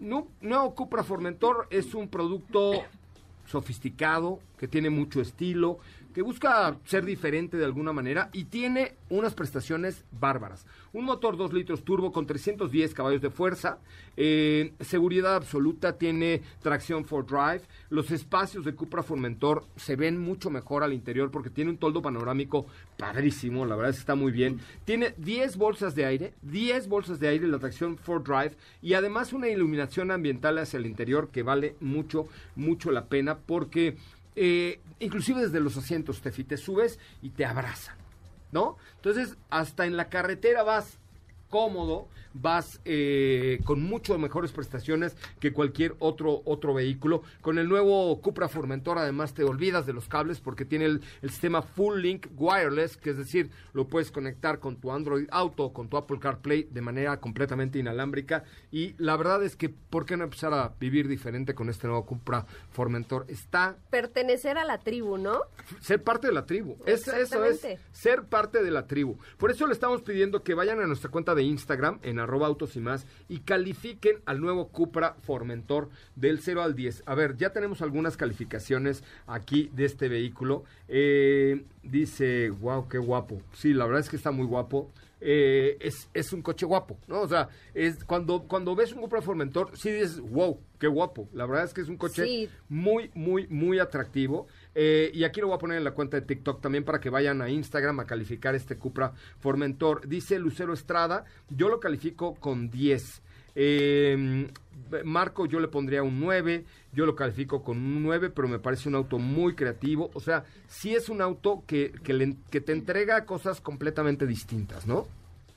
No, 0.00 0.26
nuevo 0.40 0.74
Cupra 0.74 1.04
Formentor 1.04 1.68
es 1.70 1.94
un 1.94 2.08
producto 2.08 2.72
sofisticado, 3.46 4.40
que 4.58 4.68
tiene 4.68 4.90
mucho 4.90 5.20
estilo, 5.20 5.78
que 6.12 6.22
busca 6.22 6.76
ser 6.84 7.04
diferente 7.04 7.56
de 7.56 7.64
alguna 7.64 7.92
manera 7.92 8.30
y 8.32 8.44
tiene 8.44 8.96
unas 9.08 9.34
prestaciones 9.34 10.04
bárbaras. 10.12 10.66
Un 10.92 11.04
motor 11.04 11.36
2 11.36 11.52
litros 11.52 11.84
turbo 11.84 12.12
con 12.12 12.26
310 12.26 12.94
caballos 12.94 13.22
de 13.22 13.30
fuerza, 13.30 13.78
eh, 14.16 14.72
seguridad 14.80 15.36
absoluta, 15.36 15.96
tiene 15.96 16.42
tracción 16.60 17.04
for 17.04 17.26
drive. 17.26 17.62
Los 17.88 18.10
espacios 18.10 18.64
de 18.64 18.74
Cupra 18.74 19.02
Formentor 19.02 19.64
se 19.76 19.96
ven 19.96 20.20
mucho 20.20 20.50
mejor 20.50 20.82
al 20.82 20.92
interior 20.92 21.30
porque 21.30 21.50
tiene 21.50 21.70
un 21.70 21.78
toldo 21.78 22.02
panorámico 22.02 22.66
padrísimo, 22.98 23.64
la 23.64 23.76
verdad 23.76 23.94
está 23.94 24.14
muy 24.14 24.32
bien. 24.32 24.60
Tiene 24.84 25.14
10 25.16 25.56
bolsas 25.56 25.94
de 25.94 26.04
aire, 26.04 26.34
10 26.42 26.88
bolsas 26.88 27.20
de 27.20 27.28
aire, 27.28 27.48
la 27.48 27.58
tracción 27.58 27.96
for 27.96 28.22
drive 28.22 28.56
y 28.82 28.94
además 28.94 29.32
una 29.32 29.48
iluminación 29.48 30.10
ambiental 30.10 30.58
hacia 30.58 30.78
el 30.78 30.86
interior 30.86 31.30
que 31.30 31.42
vale 31.42 31.74
mucho, 31.80 32.26
mucho 32.54 32.90
la 32.90 33.06
pena 33.06 33.38
porque 33.38 33.96
eh, 34.36 34.80
inclusive 35.00 35.42
desde 35.42 35.60
los 35.60 35.76
asientos, 35.76 36.20
te, 36.20 36.30
te 36.30 36.56
subes 36.56 36.98
y 37.20 37.30
te 37.30 37.44
abrazan, 37.44 37.96
¿no? 38.50 38.76
Entonces, 38.96 39.36
hasta 39.50 39.86
en 39.86 39.96
la 39.96 40.08
carretera 40.08 40.62
vas 40.62 40.98
cómodo, 41.50 42.08
vas 42.34 42.80
eh, 42.84 43.60
con 43.64 43.82
mucho 43.82 44.18
mejores 44.18 44.52
prestaciones 44.52 45.16
que 45.40 45.52
cualquier 45.52 45.94
otro, 45.98 46.42
otro 46.44 46.74
vehículo. 46.74 47.22
Con 47.40 47.58
el 47.58 47.68
nuevo 47.68 48.20
Cupra 48.20 48.48
Formentor, 48.48 48.98
además, 48.98 49.34
te 49.34 49.44
olvidas 49.44 49.86
de 49.86 49.92
los 49.92 50.08
cables 50.08 50.40
porque 50.40 50.64
tiene 50.64 50.86
el, 50.86 51.02
sistema 51.22 51.62
Full 51.62 52.00
Link 52.00 52.26
Wireless, 52.36 52.96
que 52.96 53.10
es 53.10 53.16
decir, 53.16 53.50
lo 53.72 53.88
puedes 53.88 54.10
conectar 54.10 54.58
con 54.58 54.76
tu 54.76 54.92
Android 54.92 55.26
Auto, 55.30 55.72
con 55.72 55.88
tu 55.88 55.96
Apple 55.96 56.18
CarPlay 56.18 56.68
de 56.70 56.80
manera 56.80 57.18
completamente 57.18 57.78
inalámbrica. 57.78 58.44
Y 58.70 58.94
la 58.98 59.16
verdad 59.16 59.42
es 59.42 59.56
que, 59.56 59.68
¿por 59.68 60.04
qué 60.04 60.16
no 60.16 60.24
empezar 60.24 60.52
a 60.52 60.74
vivir 60.78 61.08
diferente 61.08 61.54
con 61.54 61.68
este 61.68 61.86
nuevo 61.86 62.04
Cupra 62.04 62.46
Formentor? 62.70 63.26
Está... 63.28 63.76
Pertenecer 63.90 64.58
a 64.58 64.64
la 64.64 64.78
tribu, 64.78 65.18
¿no? 65.18 65.40
Ser 65.80 66.02
parte 66.02 66.28
de 66.28 66.32
la 66.32 66.46
tribu. 66.46 66.76
eso 66.86 67.12
es 67.16 67.32
ser 67.92 68.24
parte 68.24 68.62
de 68.62 68.70
la 68.70 68.86
tribu. 68.86 69.16
Por 69.38 69.50
eso 69.50 69.66
le 69.66 69.72
estamos 69.72 70.02
pidiendo 70.02 70.42
que 70.42 70.54
vayan 70.54 70.80
a 70.80 70.86
nuestra 70.86 71.10
cuenta 71.10 71.34
de 71.34 71.42
Instagram, 71.42 71.98
en 72.02 72.18
arroba 72.22 72.46
autos 72.46 72.76
y 72.76 72.80
más, 72.80 73.06
y 73.28 73.40
califiquen 73.40 74.16
al 74.26 74.40
nuevo 74.40 74.68
Cupra 74.68 75.14
Formentor 75.22 75.90
del 76.16 76.40
0 76.40 76.62
al 76.62 76.74
10. 76.74 77.02
A 77.06 77.14
ver, 77.14 77.36
ya 77.36 77.50
tenemos 77.50 77.82
algunas 77.82 78.16
calificaciones 78.16 79.04
aquí 79.26 79.70
de 79.74 79.84
este 79.84 80.08
vehículo. 80.08 80.64
Eh, 80.88 81.64
dice, 81.82 82.50
wow, 82.50 82.88
qué 82.88 82.98
guapo. 82.98 83.42
Sí, 83.52 83.72
la 83.72 83.86
verdad 83.86 84.00
es 84.00 84.08
que 84.08 84.16
está 84.16 84.30
muy 84.30 84.46
guapo. 84.46 84.90
Eh, 85.24 85.76
es, 85.80 86.10
es, 86.12 86.32
un 86.32 86.42
coche 86.42 86.66
guapo, 86.66 86.98
¿no? 87.06 87.20
O 87.20 87.28
sea, 87.28 87.48
es 87.74 88.04
cuando, 88.04 88.42
cuando 88.42 88.74
ves 88.74 88.92
un 88.92 89.00
Cupra 89.00 89.22
Formentor, 89.22 89.70
sí 89.76 89.92
dices, 89.92 90.18
wow, 90.20 90.58
qué 90.80 90.88
guapo. 90.88 91.28
La 91.32 91.46
verdad 91.46 91.64
es 91.64 91.72
que 91.72 91.80
es 91.80 91.88
un 91.88 91.96
coche 91.96 92.48
muy, 92.68 93.08
muy, 93.14 93.46
muy 93.46 93.78
atractivo. 93.78 94.48
Eh, 94.74 95.12
y 95.14 95.22
aquí 95.22 95.40
lo 95.40 95.46
voy 95.46 95.56
a 95.56 95.58
poner 95.60 95.78
en 95.78 95.84
la 95.84 95.92
cuenta 95.92 96.18
de 96.18 96.26
TikTok 96.26 96.60
también 96.60 96.84
para 96.84 96.98
que 96.98 97.08
vayan 97.08 97.40
a 97.40 97.48
Instagram 97.48 98.00
a 98.00 98.04
calificar 98.04 98.56
este 98.56 98.76
Cupra 98.76 99.12
Formentor. 99.38 100.08
Dice 100.08 100.40
Lucero 100.40 100.72
Estrada, 100.72 101.24
yo 101.48 101.68
lo 101.68 101.78
califico 101.78 102.34
con 102.34 102.68
10. 102.68 103.22
Eh, 103.54 104.48
Marco 105.04 105.46
yo 105.46 105.60
le 105.60 105.68
pondría 105.68 106.02
un 106.02 106.20
9, 106.20 106.64
yo 106.92 107.06
lo 107.06 107.16
califico 107.16 107.62
con 107.62 107.78
un 107.78 108.02
9, 108.02 108.30
pero 108.30 108.48
me 108.48 108.58
parece 108.58 108.88
un 108.88 108.94
auto 108.94 109.18
muy 109.18 109.54
creativo. 109.54 110.10
O 110.14 110.20
sea, 110.20 110.44
sí 110.68 110.94
es 110.94 111.08
un 111.08 111.22
auto 111.22 111.62
que, 111.66 111.92
que, 112.02 112.60
te 112.60 112.72
entrega 112.72 113.24
cosas 113.24 113.60
completamente 113.60 114.26
distintas, 114.26 114.86
¿no? 114.86 115.06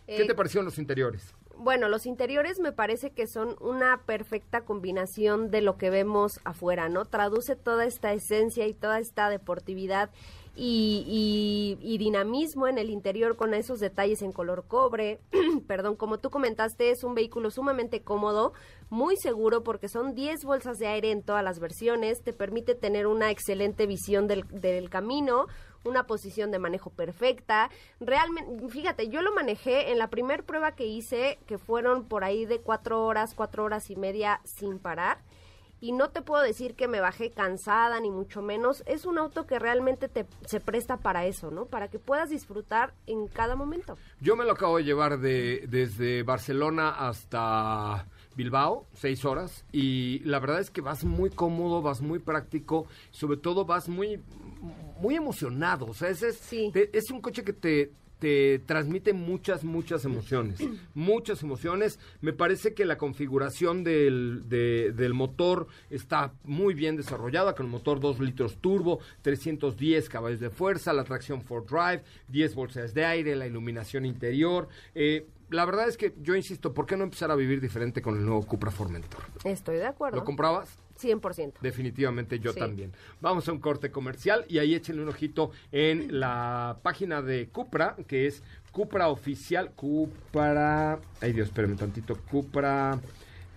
¿Qué 0.08 0.24
te 0.26 0.32
eh, 0.32 0.36
parecieron 0.36 0.66
los 0.66 0.78
interiores? 0.78 1.34
bueno, 1.58 1.88
los 1.88 2.06
interiores 2.06 2.60
me 2.60 2.72
parece 2.72 3.12
que 3.12 3.28
son 3.28 3.56
una 3.60 4.02
perfecta 4.06 4.62
combinación 4.62 5.52
de 5.52 5.62
lo 5.62 5.78
que 5.78 5.90
vemos 5.90 6.40
afuera, 6.44 6.90
¿no? 6.90 7.06
Traduce 7.06 7.56
toda 7.56 7.86
esta 7.86 8.14
esencia 8.14 8.68
y 8.68 8.74
toda 8.74 9.00
esta 9.00 9.30
deportividad 9.30 10.10
y, 10.56 11.78
y, 11.82 11.98
dinamismo 11.98 12.68
en 12.68 12.78
el 12.78 12.90
interior 12.90 13.36
con 13.36 13.54
esos 13.54 13.80
detalles 13.80 14.22
en 14.22 14.32
color 14.32 14.66
cobre. 14.68 15.20
Perdón, 15.68 15.96
como 15.96 16.20
tú 16.20 16.30
comentaste, 16.30 16.92
es 16.92 17.04
un 17.04 17.14
vehículo 17.14 17.52
sumamente 17.52 18.02
cómodo, 18.02 18.54
muy 18.90 19.18
seguro 19.18 19.64
porque 19.64 19.90
son 19.90 20.16
10 20.16 20.46
bolsas 20.46 20.80
de 20.80 20.88
aire 20.88 21.12
en 21.12 21.24
todas 21.24 21.44
las 21.44 21.60
versiones, 21.60 22.22
te 22.22 22.32
permite 22.32 22.76
tener 22.76 23.08
una 23.08 23.32
excelente 23.32 23.86
visión 23.86 24.28
del, 24.28 24.90
camino, 24.90 25.48
una 25.84 26.08
posición 26.08 26.52
de 26.52 26.60
manejo 26.60 26.90
perfecta. 26.90 27.70
Realmente, 28.00 28.70
fíjate, 28.70 29.10
yo 29.10 29.22
lo 29.22 29.34
manejé 29.34 29.92
en 29.92 29.98
la 29.98 30.10
primer 30.10 30.44
prueba 30.44 30.76
que 30.76 30.86
hice, 30.86 31.38
que 31.48 31.58
fueron 31.58 32.06
por 32.06 32.24
ahí 32.24 32.46
de 32.46 32.62
cuatro 32.62 33.06
horas, 33.06 33.34
cuatro 33.36 33.64
horas 33.66 33.90
y 33.90 33.96
media 33.96 34.40
sin 34.46 34.80
parar. 34.80 35.18
Y 35.82 35.92
no 35.92 36.10
te 36.10 36.22
puedo 36.22 36.42
decir 36.42 36.76
que 36.76 36.88
me 36.88 37.00
bajé 37.00 37.32
cansada, 37.32 38.00
ni 38.00 38.10
mucho 38.10 38.42
menos. 38.42 38.84
Es 38.86 39.06
un 39.06 39.18
auto 39.18 39.46
que 39.46 39.60
realmente 39.60 40.08
te, 40.08 40.26
se 40.46 40.60
presta 40.60 40.98
para 40.98 41.26
eso, 41.26 41.52
¿no? 41.52 41.66
Para 41.66 41.90
que 41.90 42.00
puedas 42.00 42.30
disfrutar 42.30 42.94
en 43.08 43.28
cada 43.28 43.56
momento. 43.56 43.98
Yo 44.22 44.36
me 44.36 44.46
lo 44.46 44.54
acabo 44.54 44.78
de 44.78 44.84
llevar 44.84 45.20
de, 45.20 45.66
desde 45.68 46.24
Barcelona 46.24 46.90
hasta 46.90 48.08
Bilbao, 48.36 48.86
seis 48.94 49.24
horas, 49.26 49.66
y 49.72 50.20
la 50.20 50.40
verdad 50.40 50.60
es 50.60 50.70
que 50.70 50.82
vas 50.82 51.04
muy 51.04 51.30
cómodo, 51.30 51.82
vas 51.82 52.02
muy 52.02 52.20
práctico, 52.20 52.88
sobre 53.12 53.38
todo 53.38 53.66
vas 53.66 53.88
muy, 53.88 54.22
muy 55.00 55.16
emocionado. 55.16 55.86
O 55.88 55.94
sea, 55.94 56.10
es, 56.10 56.24
es 56.24 57.12
un 57.12 57.22
coche 57.22 57.44
que 57.44 57.54
te, 57.54 57.92
te 58.20 58.60
transmite 58.60 59.14
muchas, 59.14 59.64
muchas 59.64 60.06
emociones. 60.06 60.60
muchas 60.94 61.44
emociones. 61.44 62.00
Me 62.22 62.34
parece 62.34 62.74
que 62.74 62.86
la 62.86 62.98
configuración 62.98 63.84
del, 63.84 64.48
del 64.48 65.14
motor 65.14 65.68
está 65.90 66.34
muy 66.44 66.74
bien 66.74 66.96
desarrollada, 66.96 67.56
con 67.56 67.66
el 67.66 67.72
motor 67.72 68.00
2 68.00 68.20
litros 68.20 68.58
turbo, 68.58 69.00
310 69.22 70.10
caballos 70.10 70.40
de 70.40 70.50
fuerza, 70.50 70.94
la 70.94 71.04
tracción 71.04 71.44
4Drive, 71.44 72.04
10 72.30 72.56
bolsas 72.56 72.94
de 72.94 73.06
aire, 73.06 73.36
la 73.36 73.48
iluminación 73.48 74.06
interior. 74.06 74.68
Eh, 74.94 75.28
la 75.50 75.66
verdad 75.66 75.88
es 75.88 75.98
que 75.98 76.14
yo 76.22 76.36
insisto, 76.36 76.74
¿por 76.74 76.86
qué 76.86 76.98
no 76.98 77.04
empezar 77.04 77.32
a 77.32 77.36
vivir 77.36 77.62
diferente 77.62 78.02
con 78.02 78.18
el 78.18 78.26
nuevo 78.26 78.46
Cupra 78.46 78.72
Formentor? 78.72 79.22
Estoy 79.44 79.78
de 79.78 79.86
acuerdo. 79.86 80.18
¿Lo 80.18 80.24
comprabas? 80.24 80.78
100%. 81.00 81.60
Definitivamente 81.62 82.40
yo 82.40 82.54
también. 82.54 82.94
Vamos 83.22 83.48
a 83.48 83.52
un 83.52 83.60
corte 83.60 83.92
comercial 83.92 84.46
y 84.48 84.60
ahí 84.60 84.74
échenle 84.74 85.02
un 85.02 85.10
ojito 85.10 85.52
en 85.72 86.20
la 86.20 86.80
página 86.84 87.22
de 87.22 87.48
Cupra, 87.50 87.96
que 88.08 88.28
es 88.28 88.44
Cupra 88.72 89.10
Oficial, 89.10 89.72
Cupra... 89.72 91.00
Ay 91.22 91.34
Dios, 91.34 91.48
espérame 91.48 91.76
tantito, 91.76 92.18
Cupra... 92.30 93.00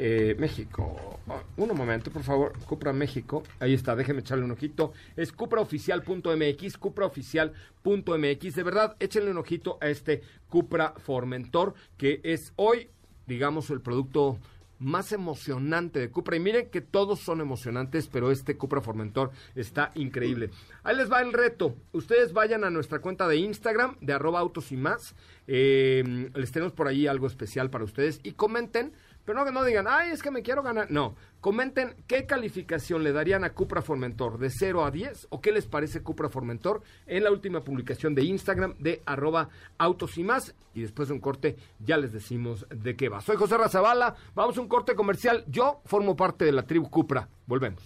Eh, 0.01 0.37
México. 0.39 1.19
un 1.57 1.77
momento, 1.77 2.13
por 2.13 2.23
favor. 2.23 2.53
Cupra 2.67 2.93
México. 2.93 3.43
Ahí 3.59 3.75
está, 3.75 3.97
déjenme 3.97 4.21
echarle 4.21 4.45
un 4.45 4.53
ojito. 4.53 4.93
Es 5.17 5.33
cupraoficial.mx, 5.33 6.79
cupraoficial.mx. 6.79 8.55
De 8.55 8.63
verdad, 8.63 8.95
échenle 9.01 9.33
un 9.33 9.39
ojito 9.39 9.77
a 9.81 9.89
este 9.89 10.23
Cupra 10.49 10.95
Formentor, 10.99 11.75
que 11.97 12.21
es 12.23 12.53
hoy 12.55 12.91
digamos, 13.29 13.71
el 13.71 13.81
producto 13.81 14.39
más 14.79 15.13
emocionante 15.13 16.01
de 16.01 16.11
Cupra. 16.11 16.37
Y 16.37 16.41
miren 16.41 16.71
que 16.71 16.81
todos 16.81 17.21
son 17.21 17.41
emocionantes, 17.41 18.09
pero 18.09 18.31
este 18.31 18.57
Cupra 18.57 18.81
Formentor 18.81 19.31
está 19.55 19.91
increíble. 19.95 20.51
Ahí 20.85 20.97
les 20.97 21.11
va 21.11 21.21
el 21.21 21.33
reto. 21.33 21.77
Ustedes 21.93 22.33
vayan 22.33 22.65
a 22.65 22.71
nuestra 22.71 23.01
cuenta 23.01 23.29
de 23.29 23.37
Instagram, 23.37 23.97
de 24.01 24.13
arroba 24.13 24.41
autos 24.41 24.73
y 24.73 24.77
más. 24.77 25.15
Eh, 25.47 26.31
les 26.35 26.53
tenemos 26.53 26.73
por 26.73 26.89
ahí 26.89 27.07
algo 27.07 27.27
especial 27.27 27.71
para 27.71 27.85
ustedes. 27.85 28.21
Y 28.23 28.33
comenten 28.33 28.93
pero 29.29 29.41
no 29.41 29.45
que 29.45 29.53
no 29.53 29.63
digan, 29.63 29.85
ay, 29.87 30.13
es 30.13 30.23
que 30.23 30.31
me 30.31 30.41
quiero 30.41 30.63
ganar. 30.63 30.91
No, 30.91 31.15
comenten 31.43 31.95
qué 32.07 32.25
calificación 32.25 33.05
le 33.05 33.13
darían 33.13 33.45
a 33.45 33.51
Cupra 33.51 33.83
Formentor 33.83 34.39
de 34.39 34.49
0 34.49 34.87
a 34.87 34.91
10 34.91 35.27
o 35.29 35.43
qué 35.43 35.53
les 35.53 35.67
parece 35.67 36.03
Cupra 36.03 36.31
Formentor 36.31 36.81
en 37.07 37.25
la 37.25 37.31
última 37.31 37.61
publicación 37.61 38.15
de 38.15 38.25
Instagram 38.25 38.77
de 38.79 39.03
arroba 39.05 39.51
autos 39.77 40.17
y 40.17 40.25
más. 40.25 40.55
Y 40.73 40.81
después 40.81 41.09
de 41.09 41.15
un 41.15 41.21
corte 41.21 41.59
ya 41.79 41.99
les 41.99 42.11
decimos 42.11 42.65
de 42.71 42.97
qué 42.97 43.11
va. 43.11 43.21
Soy 43.21 43.37
José 43.37 43.59
Razabala, 43.59 44.15
vamos 44.35 44.57
a 44.57 44.63
un 44.63 44.69
corte 44.69 44.95
comercial. 44.95 45.45
Yo 45.47 45.83
formo 45.85 46.17
parte 46.17 46.47
de 46.47 46.53
la 46.53 46.63
tribu 46.63 46.89
Cupra. 46.89 47.29
Volvemos. 47.45 47.83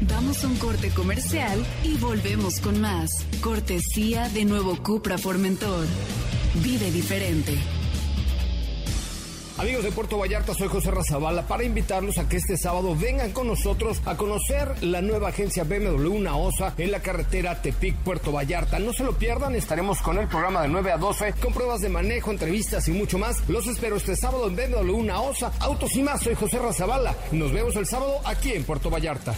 Vamos 0.00 0.42
a 0.42 0.48
un 0.48 0.56
corte 0.56 0.90
comercial 0.90 1.64
y 1.84 1.96
volvemos 1.98 2.58
con 2.58 2.80
más. 2.80 3.08
Cortesía 3.40 4.28
de 4.30 4.46
nuevo 4.46 4.82
Cupra 4.82 5.16
Formentor. 5.16 5.86
Vive 6.60 6.90
diferente. 6.90 7.83
Amigos 9.56 9.84
de 9.84 9.92
Puerto 9.92 10.18
Vallarta, 10.18 10.52
soy 10.52 10.66
José 10.66 10.90
Razabala 10.90 11.46
para 11.46 11.62
invitarlos 11.62 12.18
a 12.18 12.28
que 12.28 12.38
este 12.38 12.56
sábado 12.56 12.96
vengan 12.96 13.30
con 13.30 13.46
nosotros 13.46 14.02
a 14.04 14.16
conocer 14.16 14.82
la 14.82 15.00
nueva 15.00 15.28
agencia 15.28 15.62
BMW 15.62 16.08
Una 16.08 16.36
Osa 16.36 16.74
en 16.76 16.90
la 16.90 16.98
carretera 17.00 17.62
Tepic-Puerto 17.62 18.32
Vallarta. 18.32 18.80
No 18.80 18.92
se 18.92 19.04
lo 19.04 19.16
pierdan, 19.16 19.54
estaremos 19.54 20.00
con 20.00 20.18
el 20.18 20.26
programa 20.26 20.62
de 20.62 20.68
9 20.68 20.90
a 20.90 20.98
12 20.98 21.34
con 21.40 21.52
pruebas 21.52 21.80
de 21.82 21.88
manejo, 21.88 22.32
entrevistas 22.32 22.88
y 22.88 22.90
mucho 22.90 23.16
más. 23.16 23.48
Los 23.48 23.68
espero 23.68 23.94
este 23.94 24.16
sábado 24.16 24.48
en 24.48 24.56
BMW 24.56 24.92
Una 24.92 25.20
Osa, 25.20 25.52
Autos 25.60 25.94
y 25.94 26.02
más. 26.02 26.20
Soy 26.20 26.34
José 26.34 26.58
Razabala. 26.58 27.14
Nos 27.30 27.52
vemos 27.52 27.76
el 27.76 27.86
sábado 27.86 28.20
aquí 28.24 28.54
en 28.54 28.64
Puerto 28.64 28.90
Vallarta. 28.90 29.34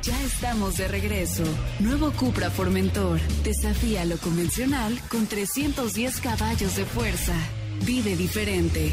Ya 0.00 0.18
estamos 0.22 0.78
de 0.78 0.88
regreso. 0.88 1.44
Nuevo 1.78 2.10
Cupra 2.12 2.48
Formentor. 2.50 3.20
Desafía 3.44 4.06
lo 4.06 4.16
convencional 4.16 4.98
con 5.10 5.26
310 5.26 6.20
caballos 6.22 6.74
de 6.74 6.86
fuerza. 6.86 7.34
Vive 7.80 8.16
diferente. 8.16 8.92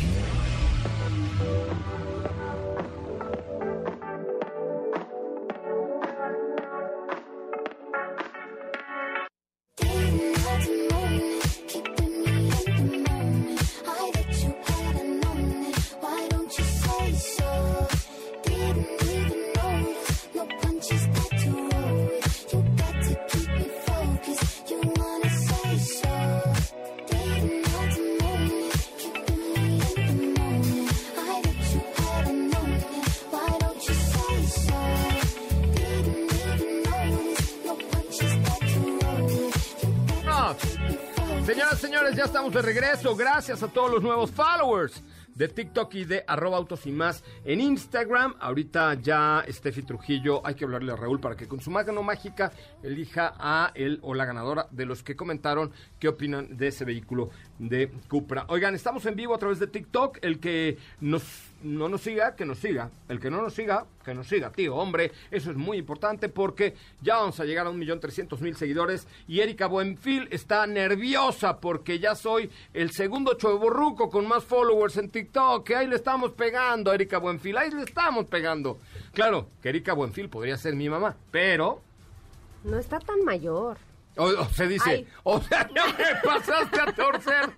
Ya 41.55 42.25
estamos 42.25 42.53
de 42.53 42.61
regreso. 42.61 43.15
Gracias 43.15 43.63
a 43.63 43.67
todos 43.67 43.91
los 43.91 44.03
nuevos 44.03 44.29
followers 44.29 45.01
de 45.33 45.47
TikTok 45.47 45.95
y 45.95 46.05
de 46.05 46.23
arroba 46.27 46.57
autos 46.57 46.85
y 46.85 46.91
más 46.91 47.23
en 47.43 47.61
Instagram. 47.61 48.35
Ahorita 48.39 48.93
ya 48.95 49.43
Steffi 49.49 49.83
Trujillo, 49.83 50.45
hay 50.45 50.55
que 50.55 50.65
hablarle 50.65 50.91
a 50.91 50.95
Raúl 50.95 51.19
para 51.19 51.35
que 51.35 51.47
con 51.47 51.59
su 51.59 51.71
mano 51.71 52.03
mágica 52.03 52.51
elija 52.83 53.33
a 53.39 53.71
él 53.73 53.99
o 54.03 54.13
la 54.13 54.25
ganadora 54.25 54.67
de 54.69 54.85
los 54.85 55.01
que 55.01 55.15
comentaron 55.15 55.71
qué 55.97 56.09
opinan 56.09 56.55
de 56.55 56.67
ese 56.67 56.85
vehículo 56.85 57.29
de 57.57 57.89
Cupra. 58.07 58.45
Oigan, 58.49 58.75
estamos 58.75 59.05
en 59.05 59.15
vivo 59.15 59.33
a 59.33 59.39
través 59.39 59.59
de 59.59 59.67
TikTok. 59.67 60.19
El 60.21 60.39
que 60.39 60.77
nos, 60.99 61.23
no 61.63 61.89
nos 61.89 62.01
siga, 62.01 62.35
que 62.35 62.45
nos 62.45 62.59
siga. 62.59 62.89
El 63.07 63.19
que 63.19 63.29
no 63.29 63.41
nos 63.41 63.53
siga, 63.53 63.85
que 64.03 64.13
nos 64.13 64.27
siga, 64.27 64.51
tío. 64.51 64.75
Hombre, 64.75 65.11
eso 65.31 65.51
es 65.51 65.57
muy 65.57 65.77
importante 65.77 66.29
porque 66.29 66.75
ya 67.01 67.17
vamos 67.17 67.39
a 67.39 67.45
llegar 67.45 67.67
a 67.67 67.69
un 67.69 67.79
millón 67.79 67.99
trescientos 67.99 68.41
mil 68.41 68.55
seguidores. 68.55 69.07
Y 69.27 69.39
Erika 69.41 69.67
Buenfil 69.67 70.27
está 70.31 70.65
nerviosa 70.67 71.59
porque 71.59 71.99
ya 71.99 72.15
soy 72.15 72.49
el 72.73 72.91
segundo 72.91 73.33
choborruco 73.35 74.09
con 74.09 74.27
más 74.27 74.43
followers 74.43 74.97
en 74.97 75.09
TikTok. 75.09 75.65
Que 75.65 75.75
ahí 75.75 75.87
le 75.87 75.95
estamos 75.95 76.31
pegando 76.31 76.93
Erika 76.93 77.17
Buenfil. 77.17 77.57
Ahí 77.57 77.71
le 77.71 77.83
estamos 77.83 78.25
pegando. 78.25 78.79
Claro, 79.13 79.49
que 79.61 79.69
Erika 79.69 79.93
Buenfil 79.93 80.29
podría 80.29 80.57
ser 80.57 80.75
mi 80.75 80.89
mamá, 80.89 81.15
pero... 81.31 81.81
No 82.63 82.77
está 82.77 82.99
tan 82.99 83.23
mayor. 83.23 83.77
O, 84.19 84.45
se 84.49 84.67
dice, 84.67 85.07
o 85.23 85.39
sea, 85.39 85.69
ya 85.73 85.85
me 85.87 86.15
pasaste 86.23 86.81
a 86.81 86.91
torcer. 86.93 87.49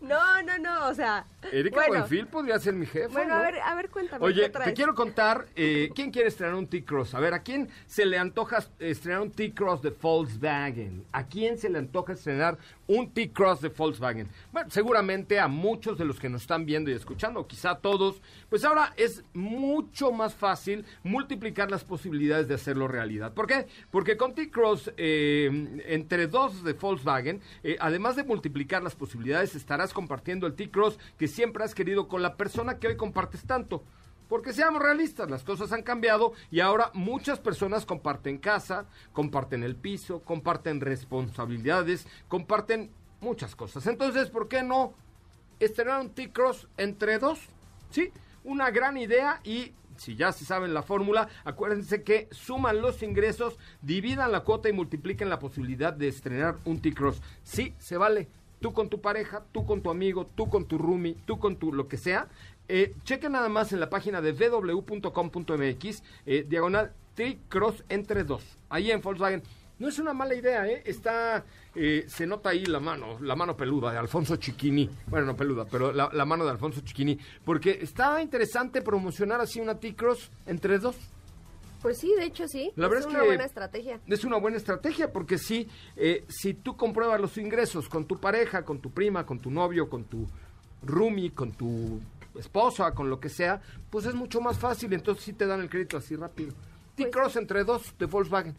No, 0.00 0.42
no, 0.42 0.58
no, 0.58 0.88
o 0.88 0.94
sea. 0.94 1.26
Erika 1.50 1.86
Buenfil 1.88 2.26
podría 2.26 2.58
ser 2.58 2.74
mi 2.74 2.84
jefe. 2.84 3.08
Bueno, 3.08 3.34
a 3.34 3.40
ver, 3.40 3.58
a 3.60 3.74
ver, 3.74 3.88
cuéntame. 3.88 4.24
Oye, 4.24 4.50
te 4.50 4.74
quiero 4.74 4.94
contar, 4.94 5.46
eh, 5.56 5.90
¿quién 5.94 6.10
quiere 6.10 6.28
estrenar 6.28 6.54
un 6.54 6.66
T-Cross? 6.66 7.14
A 7.14 7.20
ver, 7.20 7.32
¿a 7.32 7.42
quién 7.42 7.68
se 7.86 8.04
le 8.04 8.18
antoja 8.18 8.62
estrenar 8.78 9.22
un 9.22 9.30
T-Cross 9.30 9.82
de 9.82 9.90
Volkswagen? 9.90 11.04
¿A 11.12 11.26
quién 11.26 11.56
se 11.56 11.70
le 11.70 11.78
antoja 11.78 12.12
estrenar 12.12 12.58
un 12.86 13.10
T-Cross 13.12 13.62
de 13.62 13.68
Volkswagen? 13.68 14.28
Bueno, 14.52 14.70
seguramente 14.70 15.40
a 15.40 15.48
muchos 15.48 15.96
de 15.96 16.04
los 16.04 16.18
que 16.18 16.28
nos 16.28 16.42
están 16.42 16.66
viendo 16.66 16.90
y 16.90 16.94
escuchando, 16.94 17.46
quizá 17.46 17.70
a 17.70 17.78
todos, 17.78 18.20
pues 18.50 18.64
ahora 18.64 18.92
es 18.96 19.22
mucho 19.32 20.12
más 20.12 20.34
fácil 20.34 20.84
multiplicar 21.02 21.70
las 21.70 21.84
posibilidades 21.84 22.48
de 22.48 22.54
hacerlo 22.54 22.88
realidad. 22.88 23.32
¿Por 23.32 23.46
qué? 23.46 23.66
Porque 23.90 24.16
con 24.16 24.34
T-Cross, 24.34 24.92
eh, 24.96 25.37
entre 25.46 26.26
dos 26.26 26.64
de 26.64 26.72
Volkswagen, 26.72 27.40
eh, 27.62 27.76
además 27.80 28.16
de 28.16 28.24
multiplicar 28.24 28.82
las 28.82 28.94
posibilidades, 28.94 29.54
estarás 29.54 29.92
compartiendo 29.92 30.46
el 30.46 30.54
T-Cross 30.54 30.98
que 31.18 31.28
siempre 31.28 31.64
has 31.64 31.74
querido 31.74 32.08
con 32.08 32.22
la 32.22 32.36
persona 32.36 32.78
que 32.78 32.88
hoy 32.88 32.96
compartes 32.96 33.44
tanto. 33.44 33.82
Porque 34.28 34.52
seamos 34.52 34.82
realistas, 34.82 35.30
las 35.30 35.42
cosas 35.42 35.72
han 35.72 35.82
cambiado 35.82 36.32
y 36.50 36.60
ahora 36.60 36.90
muchas 36.92 37.40
personas 37.40 37.86
comparten 37.86 38.36
casa, 38.38 38.86
comparten 39.12 39.62
el 39.62 39.74
piso, 39.74 40.20
comparten 40.20 40.80
responsabilidades, 40.80 42.06
comparten 42.28 42.90
muchas 43.20 43.56
cosas. 43.56 43.86
Entonces, 43.86 44.28
¿por 44.28 44.48
qué 44.48 44.62
no 44.62 44.92
estrenar 45.58 46.00
un 46.00 46.10
T-Cross 46.10 46.68
entre 46.76 47.18
dos? 47.18 47.40
Sí, 47.90 48.10
una 48.44 48.70
gran 48.70 48.98
idea 48.98 49.40
y 49.44 49.72
si 49.98 50.16
ya 50.16 50.32
se 50.32 50.44
saben 50.44 50.74
la 50.74 50.82
fórmula, 50.82 51.28
acuérdense 51.44 52.02
que 52.02 52.28
suman 52.30 52.80
los 52.80 53.02
ingresos, 53.02 53.58
dividan 53.82 54.32
la 54.32 54.40
cuota 54.40 54.68
y 54.68 54.72
multipliquen 54.72 55.28
la 55.28 55.38
posibilidad 55.38 55.92
de 55.92 56.08
estrenar 56.08 56.56
un 56.64 56.80
T-Cross. 56.80 57.20
Sí, 57.42 57.74
se 57.78 57.96
vale. 57.96 58.28
Tú 58.60 58.72
con 58.72 58.88
tu 58.88 59.00
pareja, 59.00 59.44
tú 59.52 59.64
con 59.66 59.82
tu 59.82 59.90
amigo, 59.90 60.26
tú 60.34 60.48
con 60.48 60.64
tu 60.64 60.78
roomie, 60.78 61.16
tú 61.26 61.38
con 61.38 61.56
tu 61.56 61.72
lo 61.72 61.86
que 61.86 61.96
sea. 61.96 62.28
Eh, 62.66 62.94
chequen 63.04 63.32
nada 63.32 63.48
más 63.48 63.72
en 63.72 63.80
la 63.80 63.88
página 63.88 64.20
de 64.20 64.32
www.com.mx, 64.32 66.02
eh, 66.26 66.46
diagonal 66.48 66.92
T-Cross 67.14 67.84
entre 67.88 68.24
dos. 68.24 68.44
Ahí 68.68 68.90
en 68.90 69.00
Volkswagen. 69.00 69.42
No 69.78 69.88
es 69.88 69.98
una 69.98 70.12
mala 70.12 70.34
idea, 70.34 70.66
¿eh? 70.66 70.82
Está, 70.84 71.44
eh, 71.74 72.04
se 72.08 72.26
nota 72.26 72.50
ahí 72.50 72.66
la 72.66 72.80
mano, 72.80 73.18
la 73.20 73.36
mano 73.36 73.56
peluda 73.56 73.92
de 73.92 73.98
Alfonso 73.98 74.36
Chiquini. 74.36 74.90
Bueno, 75.06 75.26
no 75.26 75.36
peluda, 75.36 75.66
pero 75.70 75.92
la, 75.92 76.10
la 76.12 76.24
mano 76.24 76.44
de 76.44 76.50
Alfonso 76.50 76.80
Chiquini. 76.80 77.18
Porque 77.44 77.78
está 77.80 78.20
interesante 78.20 78.82
promocionar 78.82 79.40
así 79.40 79.60
una 79.60 79.78
T-Cross 79.78 80.30
entre 80.46 80.78
dos. 80.78 80.96
Pues 81.80 81.98
sí, 81.98 82.12
de 82.16 82.24
hecho 82.24 82.48
sí. 82.48 82.72
La 82.74 82.88
es 82.88 83.06
una 83.06 83.22
buena 83.22 83.44
estrategia. 83.44 84.00
Es 84.06 84.24
una 84.24 84.38
buena 84.38 84.56
estrategia 84.56 85.12
porque 85.12 85.38
sí, 85.38 85.68
eh, 85.96 86.24
si 86.28 86.54
tú 86.54 86.76
compruebas 86.76 87.20
los 87.20 87.38
ingresos 87.38 87.88
con 87.88 88.04
tu 88.06 88.18
pareja, 88.18 88.64
con 88.64 88.80
tu 88.80 88.90
prima, 88.90 89.24
con 89.24 89.38
tu 89.38 89.50
novio, 89.50 89.88
con 89.88 90.04
tu 90.04 90.26
roomie, 90.82 91.32
con 91.32 91.52
tu 91.52 92.00
esposa, 92.36 92.92
con 92.94 93.08
lo 93.08 93.20
que 93.20 93.28
sea, 93.28 93.60
pues 93.90 94.06
es 94.06 94.14
mucho 94.14 94.40
más 94.40 94.58
fácil. 94.58 94.92
Entonces 94.92 95.22
sí 95.24 95.32
te 95.34 95.46
dan 95.46 95.60
el 95.60 95.70
crédito 95.70 95.96
así 95.96 96.16
rápido. 96.16 96.52
Pues 96.52 97.10
T-Cross 97.10 97.36
entre 97.36 97.62
dos 97.62 97.94
de 97.96 98.06
Volkswagen. 98.06 98.56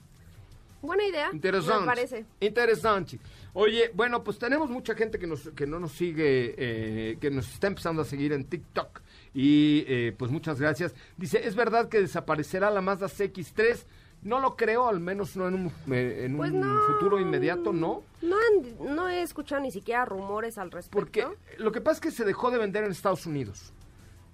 Buena 0.81 1.05
idea. 1.05 1.29
Interesante. 1.33 1.81
Me 1.81 1.85
parece. 1.85 2.25
Interesante. 2.39 3.19
Oye, 3.53 3.91
bueno, 3.93 4.23
pues 4.23 4.37
tenemos 4.37 4.69
mucha 4.69 4.95
gente 4.95 5.19
que, 5.19 5.27
nos, 5.27 5.49
que 5.49 5.67
no 5.67 5.79
nos 5.79 5.91
sigue, 5.91 6.55
eh, 6.57 7.17
que 7.19 7.29
nos 7.31 7.51
está 7.51 7.67
empezando 7.67 8.01
a 8.01 8.05
seguir 8.05 8.31
en 8.33 8.45
TikTok. 8.45 9.01
Y 9.33 9.83
eh, 9.87 10.15
pues 10.17 10.31
muchas 10.31 10.59
gracias. 10.59 10.93
Dice, 11.17 11.45
¿es 11.45 11.55
verdad 11.55 11.89
que 11.89 11.99
desaparecerá 11.99 12.71
la 12.71 12.81
Mazda 12.81 13.07
CX3? 13.07 13.85
No 14.21 14.39
lo 14.39 14.57
creo, 14.57 14.87
al 14.87 14.99
menos 14.99 15.37
no 15.37 15.47
en 15.47 15.53
un, 15.53 15.93
eh, 15.93 16.25
en 16.25 16.35
pues 16.35 16.51
un 16.51 16.79
futuro 16.87 17.19
inmediato, 17.19 17.71
¿no? 17.71 18.03
No, 18.21 18.35
no 18.81 19.07
he 19.07 19.21
escuchado 19.21 19.61
ni 19.61 19.71
siquiera 19.71 20.03
rumores 20.03 20.57
al 20.57 20.71
respecto. 20.71 20.99
Porque 20.99 21.25
lo 21.57 21.71
que 21.71 21.79
pasa 21.79 21.95
es 21.95 22.01
que 22.01 22.11
se 22.11 22.25
dejó 22.25 22.51
de 22.51 22.57
vender 22.57 22.83
en 22.83 22.91
Estados 22.91 23.25
Unidos. 23.25 23.73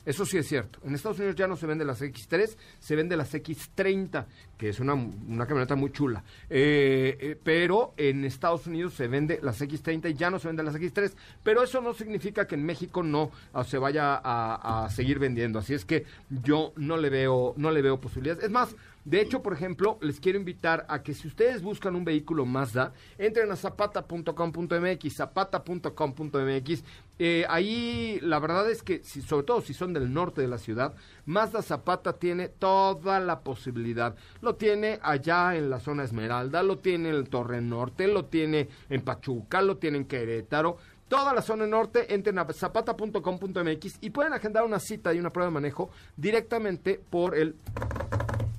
Eso 0.06 0.26
sí 0.26 0.38
es 0.38 0.48
cierto. 0.48 0.80
En 0.84 0.94
Estados 0.94 1.18
Unidos 1.18 1.36
ya 1.36 1.48
no 1.48 1.56
se 1.56 1.66
vende 1.66 1.84
las 1.84 2.02
X3, 2.02 2.56
se 2.80 2.96
vende 2.96 3.18
las 3.18 3.34
X30, 3.34 4.26
que 4.58 4.70
es 4.70 4.80
una, 4.80 4.94
una 4.94 5.48
camioneta 5.48 5.76
muy 5.76 5.92
chula. 5.92 6.24
Eh, 6.50 7.18
eh, 7.20 7.40
pero 7.44 7.94
en 7.98 8.24
Estados 8.24 8.68
Unidos 8.68 8.94
se 8.94 9.08
vende 9.08 9.40
las 9.42 9.62
X30 9.62 10.12
y 10.12 10.14
ya 10.14 10.30
no 10.30 10.40
se 10.40 10.48
vende 10.48 10.64
las 10.64 10.76
X3. 10.76 11.14
Pero 11.44 11.64
eso 11.64 11.82
no 11.82 11.94
significa 11.94 12.46
que 12.46 12.56
en 12.56 12.66
México 12.66 13.02
no 13.02 13.32
ah, 13.54 13.64
se 13.64 13.78
vaya 13.78 14.22
a, 14.24 14.86
a 14.86 14.90
seguir 14.90 15.18
vendiendo. 15.18 15.60
Así 15.60 15.74
es 15.74 15.86
que 15.86 16.06
yo 16.30 16.74
no 16.76 16.98
le 16.98 17.10
veo, 17.10 17.54
no 17.58 17.72
le 17.72 17.82
veo 17.82 18.00
posibilidades. 18.00 18.44
Es 18.44 18.52
más, 18.52 18.76
de 19.06 19.22
hecho, 19.22 19.44
por 19.44 19.54
ejemplo, 19.54 20.00
les 20.02 20.20
quiero 20.20 20.40
invitar 20.40 20.84
a 20.90 21.04
que 21.04 21.14
si 21.14 21.28
ustedes 21.28 21.62
buscan 21.62 21.96
un 21.96 22.04
vehículo 22.04 22.44
Mazda, 22.44 22.92
entren 23.20 23.52
a 23.52 23.56
zapata.com.mx, 23.56 25.16
zapata.com.mx. 25.16 26.84
Eh, 27.20 27.46
ahí 27.48 28.20
la 28.24 28.40
verdad 28.40 28.70
es 28.70 28.82
que, 28.82 29.04
sobre 29.04 29.46
todo 29.46 29.62
si 29.62 29.76
son 29.76 29.94
del 29.94 30.12
norte 30.12 30.42
de 30.42 30.48
la 30.48 30.58
ciudad, 30.58 30.96
Mazda 31.28 31.62
Zapata 31.62 32.14
tiene 32.14 32.50
toda 32.50 33.20
la 33.20 33.42
posibilidad. 33.42 34.16
Lo 34.42 34.56
tiene 34.56 35.00
allá 35.04 35.56
en 35.56 35.70
la 35.70 35.80
zona 35.80 36.04
Esmeralda, 36.04 36.64
lo 36.64 36.80
tiene 36.80 37.10
en 37.10 37.16
el 37.16 37.30
Torre 37.30 37.62
Norte, 37.62 38.08
lo 38.08 38.26
tiene 38.26 38.70
en 38.90 39.02
Pachuca, 39.02 39.62
lo 39.62 39.78
tiene 39.78 40.00
en 40.00 40.06
Querétaro 40.06 40.78
toda 41.08 41.36
la 41.36 41.44
zona 41.44 41.68
norte, 41.68 42.14
entren 42.16 42.40
a 42.40 42.52
zapata.com.mx 42.52 43.98
y 44.02 44.10
pueden 44.10 44.34
agendar 44.34 44.64
una 44.64 44.80
cita 44.80 45.14
y 45.14 45.20
una 45.20 45.32
prueba 45.32 45.52
de 45.52 45.54
manejo 45.54 45.92
directamente 46.18 47.00
por 47.10 47.38
el 47.38 47.56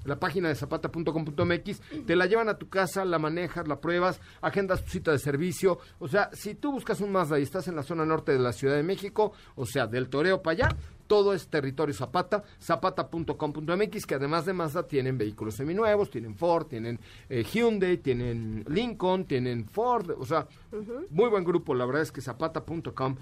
la 0.07 0.18
página 0.18 0.48
de 0.48 0.54
zapata.com.mx, 0.54 1.80
te 2.07 2.16
la 2.16 2.26
llevan 2.26 2.48
a 2.48 2.59
tu 2.59 2.68
casa, 2.68 3.04
la 3.04 3.18
manejas, 3.18 3.68
la 3.68 3.80
pruebas, 3.80 4.20
agendas 4.40 4.84
tu 4.84 4.90
cita 4.90 5.12
de 5.12 5.18
servicio. 5.18 5.78
O 5.98 6.09
sea, 6.09 6.30
si 6.32 6.54
tú 6.54 6.72
buscas 6.72 7.00
un 7.00 7.12
Mazda 7.12 7.38
y 7.38 7.42
estás 7.42 7.68
en 7.68 7.76
la 7.76 7.82
zona 7.82 8.04
norte 8.04 8.32
de 8.32 8.38
la 8.38 8.52
Ciudad 8.52 8.76
de 8.76 8.82
México, 8.82 9.32
o 9.54 9.66
sea, 9.66 9.86
del 9.86 10.09
Toreo 10.09 10.42
para 10.42 10.66
allá, 10.66 10.76
todo 11.07 11.34
es 11.34 11.48
territorio 11.48 11.94
Zapata, 11.94 12.42
zapata.com.mx, 12.61 14.07
que 14.07 14.14
además 14.14 14.44
de 14.44 14.52
Mazda 14.52 14.86
tienen 14.86 15.16
vehículos 15.16 15.54
seminuevos, 15.54 16.11
tienen 16.11 16.34
Ford, 16.34 16.66
tienen 16.66 16.98
eh, 17.28 17.44
Hyundai, 17.44 17.98
tienen 17.98 18.64
Lincoln, 18.68 19.24
tienen 19.24 19.68
Ford, 19.68 20.11
o 20.18 20.24
sea, 20.24 20.46
muy 21.11 21.28
buen 21.28 21.44
grupo, 21.44 21.74
la 21.74 21.86
verdad 21.86 22.02
es 22.02 22.12
que 22.12 22.20
zapata.com.mx. 22.20 23.16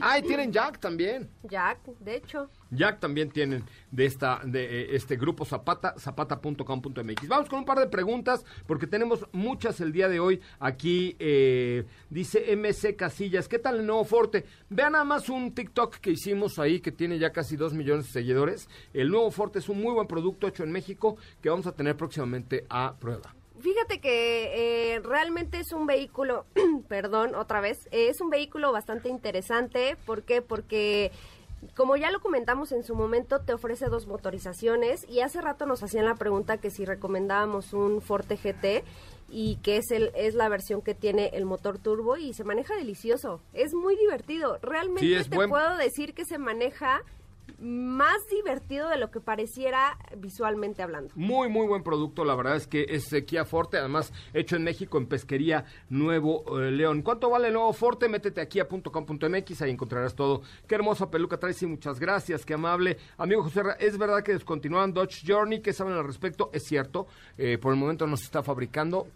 Ah, 0.00 0.20
tienen 0.26 0.52
Jack 0.52 0.78
también. 0.78 1.28
Jack, 1.44 1.78
de 2.00 2.16
hecho. 2.16 2.50
Jack 2.70 3.00
también 3.00 3.30
tienen 3.30 3.64
de 3.90 4.06
esta 4.06 4.40
de 4.44 4.64
eh, 4.64 4.96
este 4.96 5.16
grupo 5.16 5.44
Zapata, 5.44 5.94
zapata.com.mx. 5.98 7.28
Vamos 7.28 7.48
con 7.48 7.60
un 7.60 7.64
par 7.64 7.78
de 7.78 7.86
preguntas 7.86 8.44
porque 8.66 8.86
tenemos 8.86 9.26
muchas 9.32 9.80
el 9.80 9.92
día 9.92 10.08
de 10.08 10.20
hoy 10.20 10.40
aquí. 10.58 11.16
Eh, 11.18 11.84
dice 12.08 12.56
MC 12.56 12.96
Casillas, 12.96 13.48
¿qué 13.48 13.58
tal 13.58 13.80
el 13.80 13.86
nuevo 13.86 14.04
Forte? 14.04 14.44
Vean 14.68 14.92
nada 14.92 15.04
más 15.04 15.28
un 15.28 15.54
TikTok 15.54 15.96
que 15.96 16.10
hicimos 16.10 16.58
ahí 16.58 16.80
que 16.80 16.92
tiene 16.92 17.18
ya 17.18 17.32
casi 17.32 17.56
dos 17.56 17.72
millones 17.72 18.06
de 18.06 18.12
seguidores. 18.12 18.68
El 18.92 19.10
nuevo 19.10 19.30
Forte 19.30 19.58
es 19.58 19.68
un 19.68 19.80
muy 19.80 19.92
buen 19.92 20.06
producto 20.06 20.46
hecho 20.46 20.64
en 20.64 20.72
México 20.72 21.16
que 21.40 21.50
vamos 21.50 21.66
a 21.66 21.72
tener 21.72 21.96
próximamente 21.96 22.66
a 22.68 22.94
prueba. 22.98 23.34
Fíjate 23.60 24.00
que 24.00 24.94
eh, 24.94 25.00
realmente 25.00 25.58
es 25.58 25.72
un 25.72 25.86
vehículo, 25.86 26.46
perdón, 26.88 27.34
otra 27.34 27.60
vez, 27.60 27.88
es 27.90 28.20
un 28.22 28.30
vehículo 28.30 28.72
bastante 28.72 29.10
interesante. 29.10 29.98
¿Por 30.06 30.22
qué? 30.22 30.40
Porque 30.40 31.12
como 31.76 31.96
ya 31.96 32.10
lo 32.10 32.20
comentamos 32.20 32.72
en 32.72 32.84
su 32.84 32.94
momento, 32.94 33.40
te 33.40 33.52
ofrece 33.52 33.86
dos 33.86 34.06
motorizaciones 34.06 35.06
y 35.08 35.20
hace 35.20 35.40
rato 35.40 35.66
nos 35.66 35.82
hacían 35.82 36.06
la 36.06 36.14
pregunta 36.14 36.58
que 36.58 36.70
si 36.70 36.84
recomendábamos 36.84 37.72
un 37.72 38.00
Forte 38.00 38.36
GT 38.36 38.84
y 39.28 39.56
que 39.56 39.76
es 39.76 39.90
el 39.90 40.10
es 40.14 40.34
la 40.34 40.48
versión 40.48 40.82
que 40.82 40.94
tiene 40.94 41.30
el 41.34 41.44
motor 41.44 41.78
turbo 41.78 42.16
y 42.16 42.32
se 42.32 42.44
maneja 42.44 42.74
delicioso. 42.74 43.40
Es 43.52 43.74
muy 43.74 43.96
divertido. 43.96 44.58
Realmente 44.62 45.24
te 45.24 45.48
puedo 45.48 45.76
decir 45.76 46.14
que 46.14 46.24
se 46.24 46.38
maneja 46.38 47.02
más 47.58 48.28
divertido 48.28 48.88
de 48.88 48.96
lo 48.96 49.10
que 49.10 49.20
pareciera 49.20 49.98
visualmente 50.16 50.82
hablando. 50.82 51.12
Muy, 51.16 51.48
muy 51.48 51.66
buen 51.66 51.82
producto, 51.82 52.24
la 52.24 52.34
verdad 52.34 52.56
es 52.56 52.66
que 52.66 52.86
es 52.88 53.10
Kia 53.26 53.44
Forte, 53.44 53.78
además 53.78 54.12
hecho 54.34 54.56
en 54.56 54.64
México 54.64 54.98
en 54.98 55.06
Pesquería 55.06 55.64
Nuevo 55.88 56.60
eh, 56.60 56.70
León. 56.70 57.02
¿Cuánto 57.02 57.30
vale 57.30 57.48
el 57.48 57.54
nuevo 57.54 57.72
Forte? 57.72 58.08
Métete 58.08 58.40
aquí 58.40 58.60
a 58.60 58.68
.com.mx, 58.68 59.62
ahí 59.62 59.70
encontrarás 59.70 60.14
todo. 60.14 60.42
Qué 60.66 60.74
hermosa 60.74 61.10
peluca 61.10 61.38
traes 61.38 61.62
y 61.62 61.66
muchas 61.66 61.98
gracias, 61.98 62.44
qué 62.44 62.54
amable. 62.54 62.96
Amigo 63.18 63.42
José, 63.42 63.62
es 63.78 63.98
verdad 63.98 64.22
que 64.22 64.32
descontinúan 64.32 64.92
Dodge 64.92 65.22
Journey, 65.26 65.60
¿qué 65.60 65.72
saben 65.72 65.94
al 65.94 66.04
respecto? 66.04 66.50
Es 66.52 66.64
cierto, 66.64 67.06
eh, 67.36 67.58
por 67.58 67.72
el 67.72 67.78
momento 67.78 68.06
no 68.06 68.16
se 68.16 68.24
está 68.24 68.42
fabricando. 68.42 69.06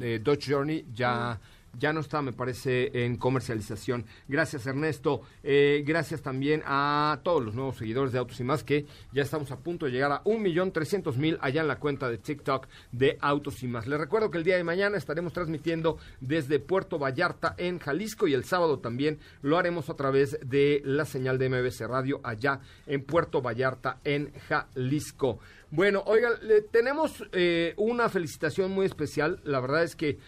Eh, 0.00 0.20
Dodge 0.22 0.52
Journey 0.52 0.86
ya 0.94 1.40
ya 1.78 1.92
no 1.92 2.00
está, 2.00 2.22
me 2.22 2.32
parece, 2.32 3.04
en 3.04 3.16
comercialización. 3.16 4.04
Gracias, 4.28 4.66
Ernesto. 4.66 5.22
Eh, 5.42 5.82
gracias 5.86 6.22
también 6.22 6.62
a 6.64 7.20
todos 7.22 7.44
los 7.44 7.54
nuevos 7.54 7.76
seguidores 7.76 8.12
de 8.12 8.18
Autos 8.18 8.40
y 8.40 8.44
Más, 8.44 8.64
que 8.64 8.86
ya 9.12 9.22
estamos 9.22 9.50
a 9.50 9.58
punto 9.58 9.86
de 9.86 9.92
llegar 9.92 10.12
a 10.12 10.22
un 10.24 10.42
millón 10.42 10.72
trescientos 10.72 11.16
mil 11.16 11.38
allá 11.40 11.62
en 11.62 11.68
la 11.68 11.78
cuenta 11.78 12.08
de 12.08 12.18
TikTok 12.18 12.66
de 12.92 13.18
Autos 13.20 13.62
y 13.62 13.68
Más. 13.68 13.86
Les 13.86 13.98
recuerdo 13.98 14.30
que 14.30 14.38
el 14.38 14.44
día 14.44 14.56
de 14.56 14.64
mañana 14.64 14.96
estaremos 14.96 15.32
transmitiendo 15.32 15.98
desde 16.20 16.58
Puerto 16.58 16.98
Vallarta 16.98 17.54
en 17.58 17.78
Jalisco 17.78 18.26
y 18.26 18.34
el 18.34 18.44
sábado 18.44 18.78
también 18.78 19.18
lo 19.42 19.58
haremos 19.58 19.88
a 19.88 19.94
través 19.94 20.38
de 20.44 20.82
la 20.84 21.04
señal 21.04 21.38
de 21.38 21.48
MBC 21.48 21.80
Radio 21.82 22.20
allá 22.22 22.60
en 22.86 23.04
Puerto 23.04 23.40
Vallarta 23.40 23.98
en 24.04 24.32
Jalisco. 24.48 25.38
Bueno, 25.70 26.02
oigan, 26.04 26.34
tenemos 26.70 27.24
eh, 27.32 27.72
una 27.78 28.10
felicitación 28.10 28.72
muy 28.72 28.84
especial. 28.84 29.40
La 29.44 29.58
verdad 29.58 29.84
es 29.84 29.96
que 29.96 30.18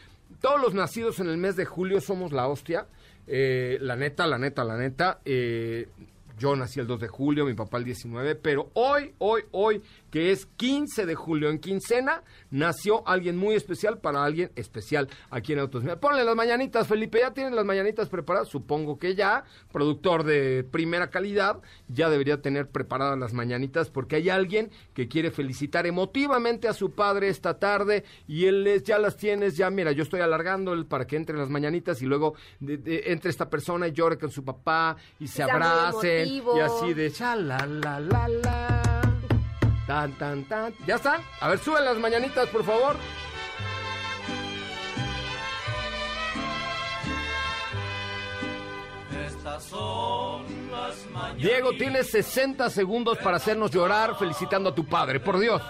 todos 0.45 0.61
los 0.61 0.75
nacidos 0.75 1.21
en 1.21 1.29
el 1.29 1.39
mes 1.39 1.57
de 1.57 1.65
julio 1.65 2.03
somos 2.03 2.31
la 2.31 2.49
hostia. 2.49 2.87
Eh, 3.27 3.79
la 3.81 3.97
neta, 3.97 4.27
la 4.27 4.37
neta, 4.37 4.63
la 4.63 4.77
neta. 4.77 5.21
Eh, 5.25 5.89
yo 6.39 6.55
nací 6.55 6.81
el 6.81 6.87
2 6.87 7.01
de 7.01 7.09
julio, 7.09 7.47
mi 7.47 7.55
papá 7.55 7.79
el 7.79 7.85
19, 7.85 8.35
pero 8.35 8.69
hoy, 8.75 9.15
hoy, 9.21 9.45
hoy 9.53 9.81
que 10.15 10.31
es 10.31 10.47
15 10.47 11.07
de 11.07 11.17
julio. 11.17 11.51
En 11.51 11.59
quincena, 11.59 12.23
nació 12.49 13.03
alguien 13.09 13.37
muy 13.37 13.57
especial 13.57 13.99
para 13.99 14.23
alguien 14.23 14.53
especial 14.55 15.09
aquí 15.29 15.55
en 15.55 15.59
Autos. 15.59 15.83
Ponle 16.01 16.23
las 16.23 16.37
mañanitas, 16.37 16.87
Felipe, 16.87 17.19
ya 17.19 17.33
tienen 17.33 17.57
las 17.57 17.65
mañanitas 17.65 18.09
preparadas, 18.09 18.47
supongo 18.47 18.97
que 19.01 19.17
ya, 19.17 19.43
productor 19.73 20.23
de 20.23 20.63
primera 20.63 21.11
calidad, 21.11 21.61
ya 21.89 22.11
debería 22.11 22.41
tener 22.41 22.69
preparadas 22.69 23.19
las 23.19 23.33
mañanitas 23.33 23.91
porque 23.91 24.15
hay 24.15 24.29
alguien 24.31 24.71
que 24.95 25.09
quiere 25.09 25.33
felicitar 25.33 25.85
emotivamente 25.85 26.69
a 26.69 26.75
su 26.75 26.93
padre 26.93 27.29
esta 27.29 27.59
tarde 27.59 28.05
y 28.29 28.45
él 28.45 28.63
les, 28.63 28.85
ya 28.85 29.01
las 29.01 29.17
tienes, 29.17 29.57
ya 29.57 29.69
mira, 29.69 29.91
yo 29.91 30.05
estoy 30.05 30.21
alargando 30.21 30.77
para 30.87 31.09
que 31.09 31.17
entren 31.17 31.41
las 31.41 31.51
mañanitas 31.51 32.01
y 32.03 32.07
luego 32.07 32.37
entre 32.61 33.31
esta 33.31 33.51
persona 33.51 33.89
y 33.89 33.93
llore 33.93 34.17
con 34.17 34.31
su 34.31 34.45
papá 34.45 34.97
y 35.19 35.27
se 35.27 35.43
abracen 35.43 36.29
y 36.29 36.61
así 36.61 36.95
de 36.95 37.11
cha 37.11 37.35
la 37.35 37.67
la 37.67 37.99
la 37.99 38.29
la 38.29 38.94
Tan, 39.87 40.13
tan, 40.13 40.45
tan. 40.45 40.73
¿Ya 40.87 40.95
están? 40.97 41.21
A 41.41 41.49
ver, 41.49 41.59
suben 41.59 41.85
las 41.85 41.99
mañanitas, 41.99 42.49
por 42.49 42.65
favor. 42.65 42.97
Estas 49.27 49.63
son 49.65 50.45
las 50.71 51.07
mañanitas. 51.11 51.43
Diego, 51.43 51.73
tienes 51.73 52.11
60 52.11 52.71
segundos 52.71 53.19
para 53.19 53.37
hacernos 53.37 53.71
llorar 53.71 54.17
felicitando 54.17 54.71
a 54.71 54.75
tu 54.75 54.87
padre, 54.87 55.21
por 55.21 55.39
Dios. 55.39 55.63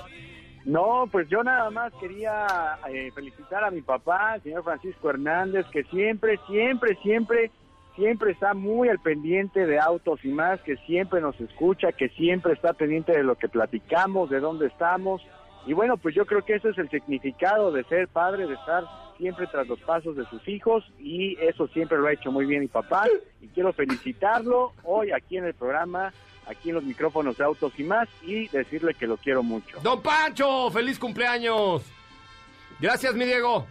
No, 0.65 1.07
pues 1.11 1.29
yo 1.29 1.43
nada 1.43 1.69
más 1.71 1.93
quería 2.01 2.79
eh, 2.89 3.11
felicitar 3.15 3.65
a 3.65 3.71
mi 3.71 3.83
papá, 3.83 4.37
el 4.37 4.43
señor 4.43 4.65
Francisco 4.65 5.11
Hernández, 5.11 5.67
que 5.73 5.83
siempre, 5.85 6.39
siempre, 6.47 6.97
siempre 7.03 7.51
siempre 7.97 8.33
está 8.33 8.55
muy 8.55 8.89
al 8.89 8.99
pendiente 8.99 9.67
de 9.67 9.79
autos 9.79 10.25
y 10.25 10.29
más, 10.29 10.61
que 10.63 10.77
siempre 10.79 11.21
nos 11.21 11.41
escucha, 11.41 11.93
que 11.93 12.09
siempre 12.11 12.53
está 12.53 12.73
pendiente 12.73 13.13
de 13.13 13.23
lo 13.23 13.37
que 13.37 13.49
platicamos, 13.49 14.31
de 14.31 14.41
dónde 14.41 14.67
estamos. 14.67 15.23
Y 15.67 15.73
bueno, 15.73 15.97
pues 15.97 16.15
yo 16.15 16.27
creo 16.27 16.45
que 16.45 16.57
ese 16.57 16.71
es 16.71 16.79
el 16.79 16.91
significado 16.91 17.73
de 17.73 17.85
ser 17.85 18.09
padre, 18.09 18.47
de 18.47 18.55
estar 18.55 18.85
siempre 19.17 19.47
tras 19.47 19.67
los 19.67 19.81
pasos 19.81 20.17
de 20.17 20.27
sus 20.27 20.47
hijos 20.49 20.85
y 20.99 21.37
eso 21.41 21.69
siempre 21.69 21.99
lo 21.99 22.07
ha 22.09 22.13
hecho 22.13 22.33
muy 22.33 22.47
bien 22.47 22.61
mi 22.63 22.67
papá 22.67 23.07
y 23.41 23.47
quiero 23.49 23.73
felicitarlo 23.73 24.73
hoy 24.83 25.13
aquí 25.13 25.37
en 25.37 25.45
el 25.45 25.55
programa, 25.55 26.13
aquí 26.49 26.71
en 26.71 26.75
los 26.75 26.85
micrófonos 26.85 27.37
de 27.37 27.45
Autos 27.45 27.73
y 27.79 27.85
más 27.85 28.09
y 28.23 28.49
decirle 28.49 28.93
que 28.95 29.07
lo 29.07 29.17
quiero 29.17 29.45
mucho. 29.45 29.79
Don 29.83 30.03
Pancho, 30.03 30.69
feliz 30.73 30.99
cumpleaños. 30.99 31.85
Gracias, 32.81 33.15
mi 33.15 33.25
Diego. 33.25 33.67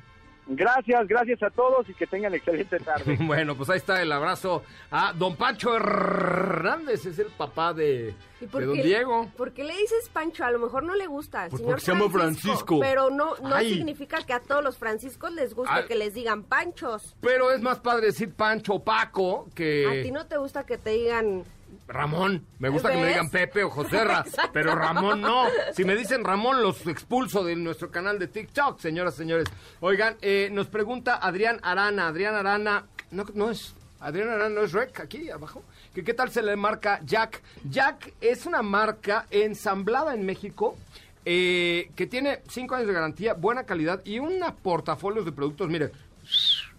Gracias, 0.47 1.07
gracias 1.07 1.41
a 1.41 1.49
todos 1.49 1.87
y 1.89 1.93
que 1.93 2.05
tengan 2.05 2.33
excelente 2.33 2.77
tarde. 2.79 3.17
bueno, 3.21 3.55
pues 3.55 3.69
ahí 3.69 3.77
está 3.77 4.01
el 4.01 4.11
abrazo 4.11 4.63
a 4.91 5.13
don 5.13 5.35
Pancho 5.35 5.75
Hernández, 5.75 7.05
es 7.05 7.19
el 7.19 7.27
papá 7.27 7.73
de, 7.73 8.13
don 8.51 8.73
Diego. 8.73 9.29
¿Por 9.37 9.53
qué 9.53 9.63
le 9.63 9.73
dices 9.73 10.09
Pancho? 10.11 10.43
A 10.43 10.51
lo 10.51 10.59
mejor 10.59 10.83
no 10.83 10.95
le 10.95 11.07
gusta. 11.07 11.47
Pues 11.49 11.61
porque 11.61 11.81
se 11.81 11.93
llama 11.93 12.09
Francisco. 12.09 12.79
Pero 12.79 13.09
no, 13.09 13.35
no 13.37 13.59
significa 13.59 14.21
que 14.25 14.33
a 14.33 14.41
todos 14.41 14.63
los 14.63 14.77
franciscos 14.77 15.31
les 15.31 15.53
guste 15.53 15.85
que 15.87 15.95
les 15.95 16.13
digan 16.13 16.43
Panchos. 16.43 17.15
Pero 17.21 17.51
es 17.51 17.61
más 17.61 17.79
padre 17.79 18.07
decir 18.07 18.33
Pancho 18.33 18.75
o 18.75 18.83
Paco 18.83 19.47
que... 19.55 19.87
A 19.87 20.03
ti 20.03 20.11
no 20.11 20.25
te 20.25 20.37
gusta 20.37 20.65
que 20.65 20.77
te 20.77 20.91
digan 20.91 21.43
Ramón. 21.87 22.45
Me 22.59 22.69
gusta 22.69 22.91
que 22.91 22.97
me 22.97 23.07
digan 23.07 23.29
Pepe 23.29 23.63
o 23.63 23.69
Joserra, 23.69 24.25
pero 24.53 24.75
Ramón 24.75 25.21
no. 25.21 25.45
Si 25.73 25.83
me 25.83 25.95
dicen 25.95 26.23
Ramón, 26.23 26.61
los 26.61 26.85
expulso 26.87 27.43
de 27.43 27.55
nuestro 27.55 27.91
canal 27.91 28.19
de 28.19 28.27
TikTok, 28.27 28.79
señoras, 28.79 29.15
señores. 29.15 29.47
Oigan, 29.79 30.17
eh, 30.21 30.49
nos 30.51 30.67
pregunta 30.67 31.15
Adrián 31.15 31.59
Arana. 31.63 32.07
Adrián 32.07 32.35
Arana, 32.35 32.85
no, 33.11 33.25
no 33.33 33.49
es, 33.51 33.75
Adrián 33.99 34.29
Arana 34.29 34.49
no 34.49 34.61
es 34.61 34.71
Rec 34.73 34.99
aquí 34.99 35.29
abajo. 35.29 35.63
qué 35.93 36.13
tal 36.13 36.31
se 36.31 36.41
le 36.41 36.55
marca 36.55 36.99
Jack. 37.05 37.41
Jack 37.69 38.13
es 38.21 38.45
una 38.45 38.61
marca 38.61 39.27
ensamblada 39.31 40.13
en 40.13 40.25
México. 40.25 40.77
Eh, 41.25 41.89
que 41.95 42.05
tiene 42.05 42.41
5 42.49 42.75
años 42.75 42.87
de 42.87 42.93
garantía, 42.93 43.33
buena 43.33 43.63
calidad 43.63 44.01
y 44.03 44.19
una 44.19 44.55
portafolio 44.55 45.23
de 45.23 45.31
productos, 45.31 45.69
mire, 45.69 45.89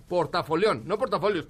portafolión, 0.07 0.83
no 0.85 0.99
portafolios, 0.99 1.47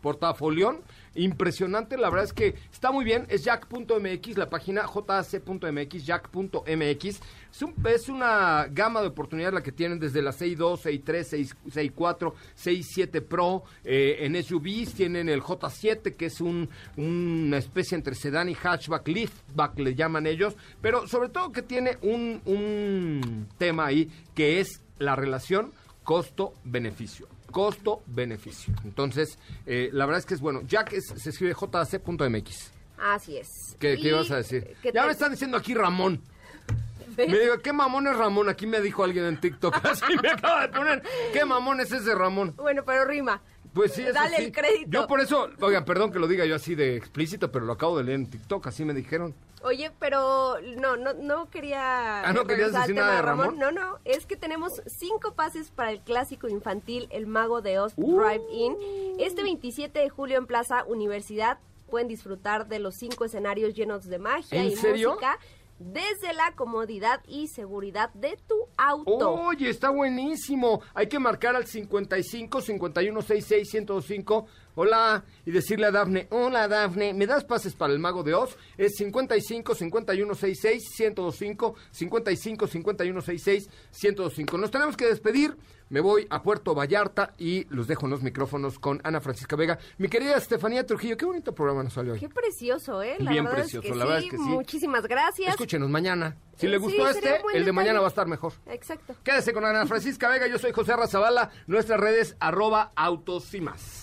portafolión 0.00 0.80
impresionante. 1.14 1.96
La 1.96 2.10
verdad 2.10 2.24
es 2.24 2.32
que 2.32 2.54
está 2.72 2.90
muy 2.90 3.04
bien. 3.04 3.26
Es 3.28 3.44
jack.mx, 3.44 4.36
la 4.36 4.48
página 4.48 4.82
jac.mx, 4.86 6.04
jack.mx. 6.04 7.04
Es, 7.04 7.62
un, 7.62 7.74
es 7.84 8.08
una 8.08 8.66
gama 8.70 9.02
de 9.02 9.08
oportunidades 9.08 9.54
la 9.54 9.62
que 9.62 9.72
tienen 9.72 9.98
desde 9.98 10.22
la 10.22 10.30
6.2, 10.32 11.04
6.3, 11.04 11.54
6.4, 11.66 12.32
6.7 12.56 13.22
Pro. 13.22 13.64
Eh, 13.84 14.18
en 14.20 14.42
SUVs 14.42 14.94
tienen 14.94 15.28
el 15.28 15.42
J7, 15.42 16.16
que 16.16 16.26
es 16.26 16.40
un, 16.40 16.68
una 16.96 17.58
especie 17.58 17.96
entre 17.96 18.14
sedán 18.14 18.48
y 18.48 18.54
hatchback, 18.54 19.06
liftback 19.08 19.78
le 19.78 19.94
llaman 19.94 20.26
ellos. 20.26 20.56
Pero 20.80 21.06
sobre 21.06 21.28
todo 21.28 21.52
que 21.52 21.62
tiene 21.62 21.98
un, 22.02 22.40
un 22.46 23.48
tema 23.58 23.86
ahí 23.86 24.10
que 24.34 24.60
es 24.60 24.82
la 24.98 25.16
relación 25.16 25.72
costo-beneficio 26.04 27.31
costo-beneficio. 27.52 28.74
Entonces, 28.84 29.38
eh, 29.66 29.90
la 29.92 30.06
verdad 30.06 30.18
es 30.18 30.26
que 30.26 30.34
es 30.34 30.40
bueno. 30.40 30.62
Jack 30.66 30.92
se 30.98 31.30
escribe 31.30 31.54
jc.mx. 31.54 32.72
Así 32.98 33.36
es. 33.36 33.76
¿Qué, 33.78 33.96
¿qué 33.96 34.08
ibas 34.08 34.30
a 34.30 34.36
decir? 34.36 34.76
Ya 34.92 35.06
me 35.06 35.12
están 35.12 35.30
diciendo 35.30 35.56
aquí 35.56 35.74
Ramón. 35.74 36.20
Me 37.16 37.38
digo, 37.38 37.58
¿qué 37.58 37.72
mamón 37.74 38.06
es 38.06 38.16
Ramón? 38.16 38.48
Aquí 38.48 38.66
me 38.66 38.80
dijo 38.80 39.04
alguien 39.04 39.26
en 39.26 39.38
TikTok. 39.38 39.76
Así 39.84 40.16
me 40.22 40.30
acaba 40.30 40.62
de 40.62 40.68
poner. 40.68 41.02
¿Qué 41.32 41.44
mamón 41.44 41.80
es 41.80 41.92
ese 41.92 42.14
Ramón? 42.14 42.54
Bueno, 42.56 42.82
pero 42.86 43.04
rima. 43.04 43.42
Pues 43.74 43.92
sí, 43.92 44.02
Dale 44.02 44.36
el 44.36 44.52
crédito. 44.52 44.90
Yo 44.90 45.06
por 45.06 45.20
eso, 45.20 45.50
oigan, 45.60 45.84
perdón 45.84 46.12
que 46.12 46.18
lo 46.18 46.26
diga 46.26 46.44
yo 46.44 46.54
así 46.54 46.74
de 46.74 46.96
explícito, 46.96 47.50
pero 47.50 47.64
lo 47.64 47.72
acabo 47.72 47.98
de 47.98 48.04
leer 48.04 48.20
en 48.20 48.30
TikTok, 48.30 48.66
así 48.66 48.84
me 48.84 48.92
dijeron. 48.92 49.34
Oye, 49.64 49.90
pero 49.98 50.56
no, 50.76 50.96
no, 50.96 51.12
no 51.14 51.50
quería. 51.50 52.22
Ah, 52.22 52.32
no 52.32 52.46
querías 52.46 52.72
decir 52.72 52.94
nada 52.94 53.16
de 53.16 53.22
Ramón? 53.22 53.58
No, 53.58 53.70
no, 53.70 53.98
es 54.04 54.26
que 54.26 54.36
tenemos 54.36 54.82
cinco 54.86 55.34
pases 55.34 55.70
para 55.70 55.90
el 55.90 56.00
clásico 56.00 56.48
infantil 56.48 57.08
El 57.10 57.26
Mago 57.26 57.62
de 57.62 57.78
Oz 57.78 57.94
uh. 57.96 58.20
Drive-In. 58.20 58.76
Este 59.18 59.42
27 59.42 59.98
de 59.98 60.08
julio 60.08 60.38
en 60.38 60.46
Plaza 60.46 60.84
Universidad 60.84 61.58
pueden 61.90 62.08
disfrutar 62.08 62.68
de 62.68 62.78
los 62.78 62.94
cinco 62.96 63.24
escenarios 63.24 63.74
llenos 63.74 64.06
de 64.06 64.18
magia 64.18 64.64
y 64.64 64.74
música 64.74 65.38
desde 65.78 66.32
la 66.32 66.52
comodidad 66.52 67.20
y 67.26 67.48
seguridad 67.48 68.10
de 68.14 68.38
tu 68.46 68.54
auto. 68.76 69.32
Oye, 69.32 69.68
está 69.68 69.90
buenísimo. 69.90 70.80
Hay 70.94 71.08
que 71.08 71.18
marcar 71.18 71.56
al 71.56 71.66
55 71.66 72.60
51 72.60 73.22
66 73.22 73.70
105 73.70 74.46
hola, 74.74 75.24
y 75.44 75.50
decirle 75.50 75.86
a 75.86 75.90
Dafne, 75.90 76.26
hola 76.30 76.68
Dafne, 76.68 77.14
¿me 77.14 77.26
das 77.26 77.44
pases 77.44 77.74
para 77.74 77.92
el 77.92 77.98
Mago 77.98 78.22
de 78.22 78.34
Oz? 78.34 78.56
Es 78.76 78.96
55 78.96 79.74
51 79.74 80.34
66 80.34 80.82
1025 80.98 81.74
55 81.90 82.66
51 82.66 83.20
66 83.20 83.68
1025. 84.02 84.58
Nos 84.58 84.70
tenemos 84.70 84.96
que 84.96 85.06
despedir. 85.06 85.56
Me 85.92 86.00
voy 86.00 86.26
a 86.30 86.42
Puerto 86.42 86.74
Vallarta 86.74 87.34
y 87.36 87.66
los 87.68 87.86
dejo 87.86 88.06
en 88.06 88.12
los 88.12 88.22
micrófonos 88.22 88.78
con 88.78 89.02
Ana 89.04 89.20
Francisca 89.20 89.56
Vega. 89.56 89.78
Mi 89.98 90.08
querida 90.08 90.38
Estefanía 90.38 90.86
Trujillo, 90.86 91.18
qué 91.18 91.26
bonito 91.26 91.54
programa 91.54 91.82
nos 91.82 91.92
salió 91.92 92.14
hoy. 92.14 92.18
Qué 92.18 92.30
precioso, 92.30 93.02
¿eh? 93.02 93.16
La 93.18 93.30
Bien 93.30 93.44
precioso, 93.44 93.94
la 93.94 94.06
verdad 94.06 94.22
es 94.24 94.30
que 94.30 94.38
sí. 94.38 94.42
Muchísimas 94.42 95.06
gracias. 95.06 95.50
Escúchenos 95.50 95.90
mañana. 95.90 96.34
Si 96.56 96.66
le 96.66 96.78
gustó 96.78 97.06
este, 97.10 97.42
el 97.52 97.66
de 97.66 97.72
mañana 97.72 98.00
va 98.00 98.06
a 98.06 98.08
estar 98.08 98.26
mejor. 98.26 98.54
Exacto. 98.68 99.14
Quédese 99.22 99.52
con 99.52 99.66
Ana 99.66 99.84
Francisca 99.84 100.30
Vega, 100.30 100.46
yo 100.46 100.58
soy 100.58 100.72
José 100.72 100.96
Razabala, 100.96 101.50
nuestras 101.66 102.00
redes 102.00 102.36
arroba 102.40 102.92
autos 102.96 103.52
y 103.52 103.60
más. 103.60 104.01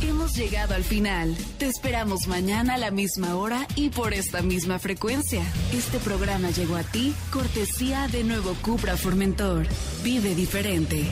Hemos 0.00 0.34
llegado 0.34 0.74
al 0.74 0.84
final. 0.84 1.36
Te 1.58 1.66
esperamos 1.66 2.26
mañana 2.26 2.74
a 2.74 2.78
la 2.78 2.90
misma 2.90 3.36
hora 3.36 3.66
y 3.76 3.90
por 3.90 4.14
esta 4.14 4.42
misma 4.42 4.78
frecuencia. 4.78 5.42
Este 5.72 5.98
programa 5.98 6.50
llegó 6.50 6.76
a 6.76 6.82
ti 6.82 7.14
cortesía 7.32 8.08
de 8.08 8.24
Nuevo 8.24 8.54
Cupra 8.62 8.96
Formentor. 8.96 9.66
Vive 10.02 10.34
diferente. 10.34 11.04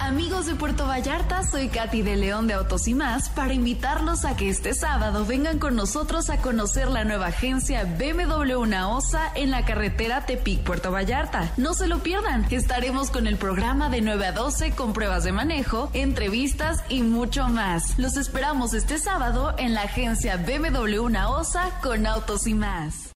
Amigos 0.00 0.46
de 0.46 0.54
Puerto 0.54 0.86
Vallarta, 0.86 1.44
soy 1.44 1.68
Katy 1.68 2.00
de 2.00 2.16
León 2.16 2.46
de 2.46 2.54
Autos 2.54 2.88
y 2.88 2.94
más 2.94 3.28
para 3.28 3.52
invitarlos 3.52 4.24
a 4.24 4.34
que 4.34 4.48
este 4.48 4.74
sábado 4.74 5.26
vengan 5.26 5.58
con 5.58 5.76
nosotros 5.76 6.30
a 6.30 6.38
conocer 6.38 6.88
la 6.88 7.04
nueva 7.04 7.26
agencia 7.26 7.84
BMW 7.84 8.64
Osa 8.88 9.30
en 9.34 9.50
la 9.50 9.64
carretera 9.66 10.24
Tepic 10.24 10.62
Puerto 10.62 10.90
Vallarta. 10.90 11.52
No 11.58 11.74
se 11.74 11.86
lo 11.86 11.98
pierdan, 11.98 12.46
estaremos 12.50 13.10
con 13.10 13.26
el 13.26 13.36
programa 13.36 13.90
de 13.90 14.00
9 14.00 14.26
a 14.26 14.32
12 14.32 14.72
con 14.72 14.94
pruebas 14.94 15.24
de 15.24 15.32
manejo, 15.32 15.90
entrevistas 15.92 16.82
y 16.88 17.02
mucho 17.02 17.48
más. 17.48 17.98
Los 17.98 18.16
esperamos 18.16 18.72
este 18.72 18.98
sábado 18.98 19.54
en 19.58 19.74
la 19.74 19.82
agencia 19.82 20.38
BMW 20.38 21.06
Osa 21.28 21.78
con 21.82 22.06
Autos 22.06 22.46
y 22.46 22.54
más. 22.54 23.09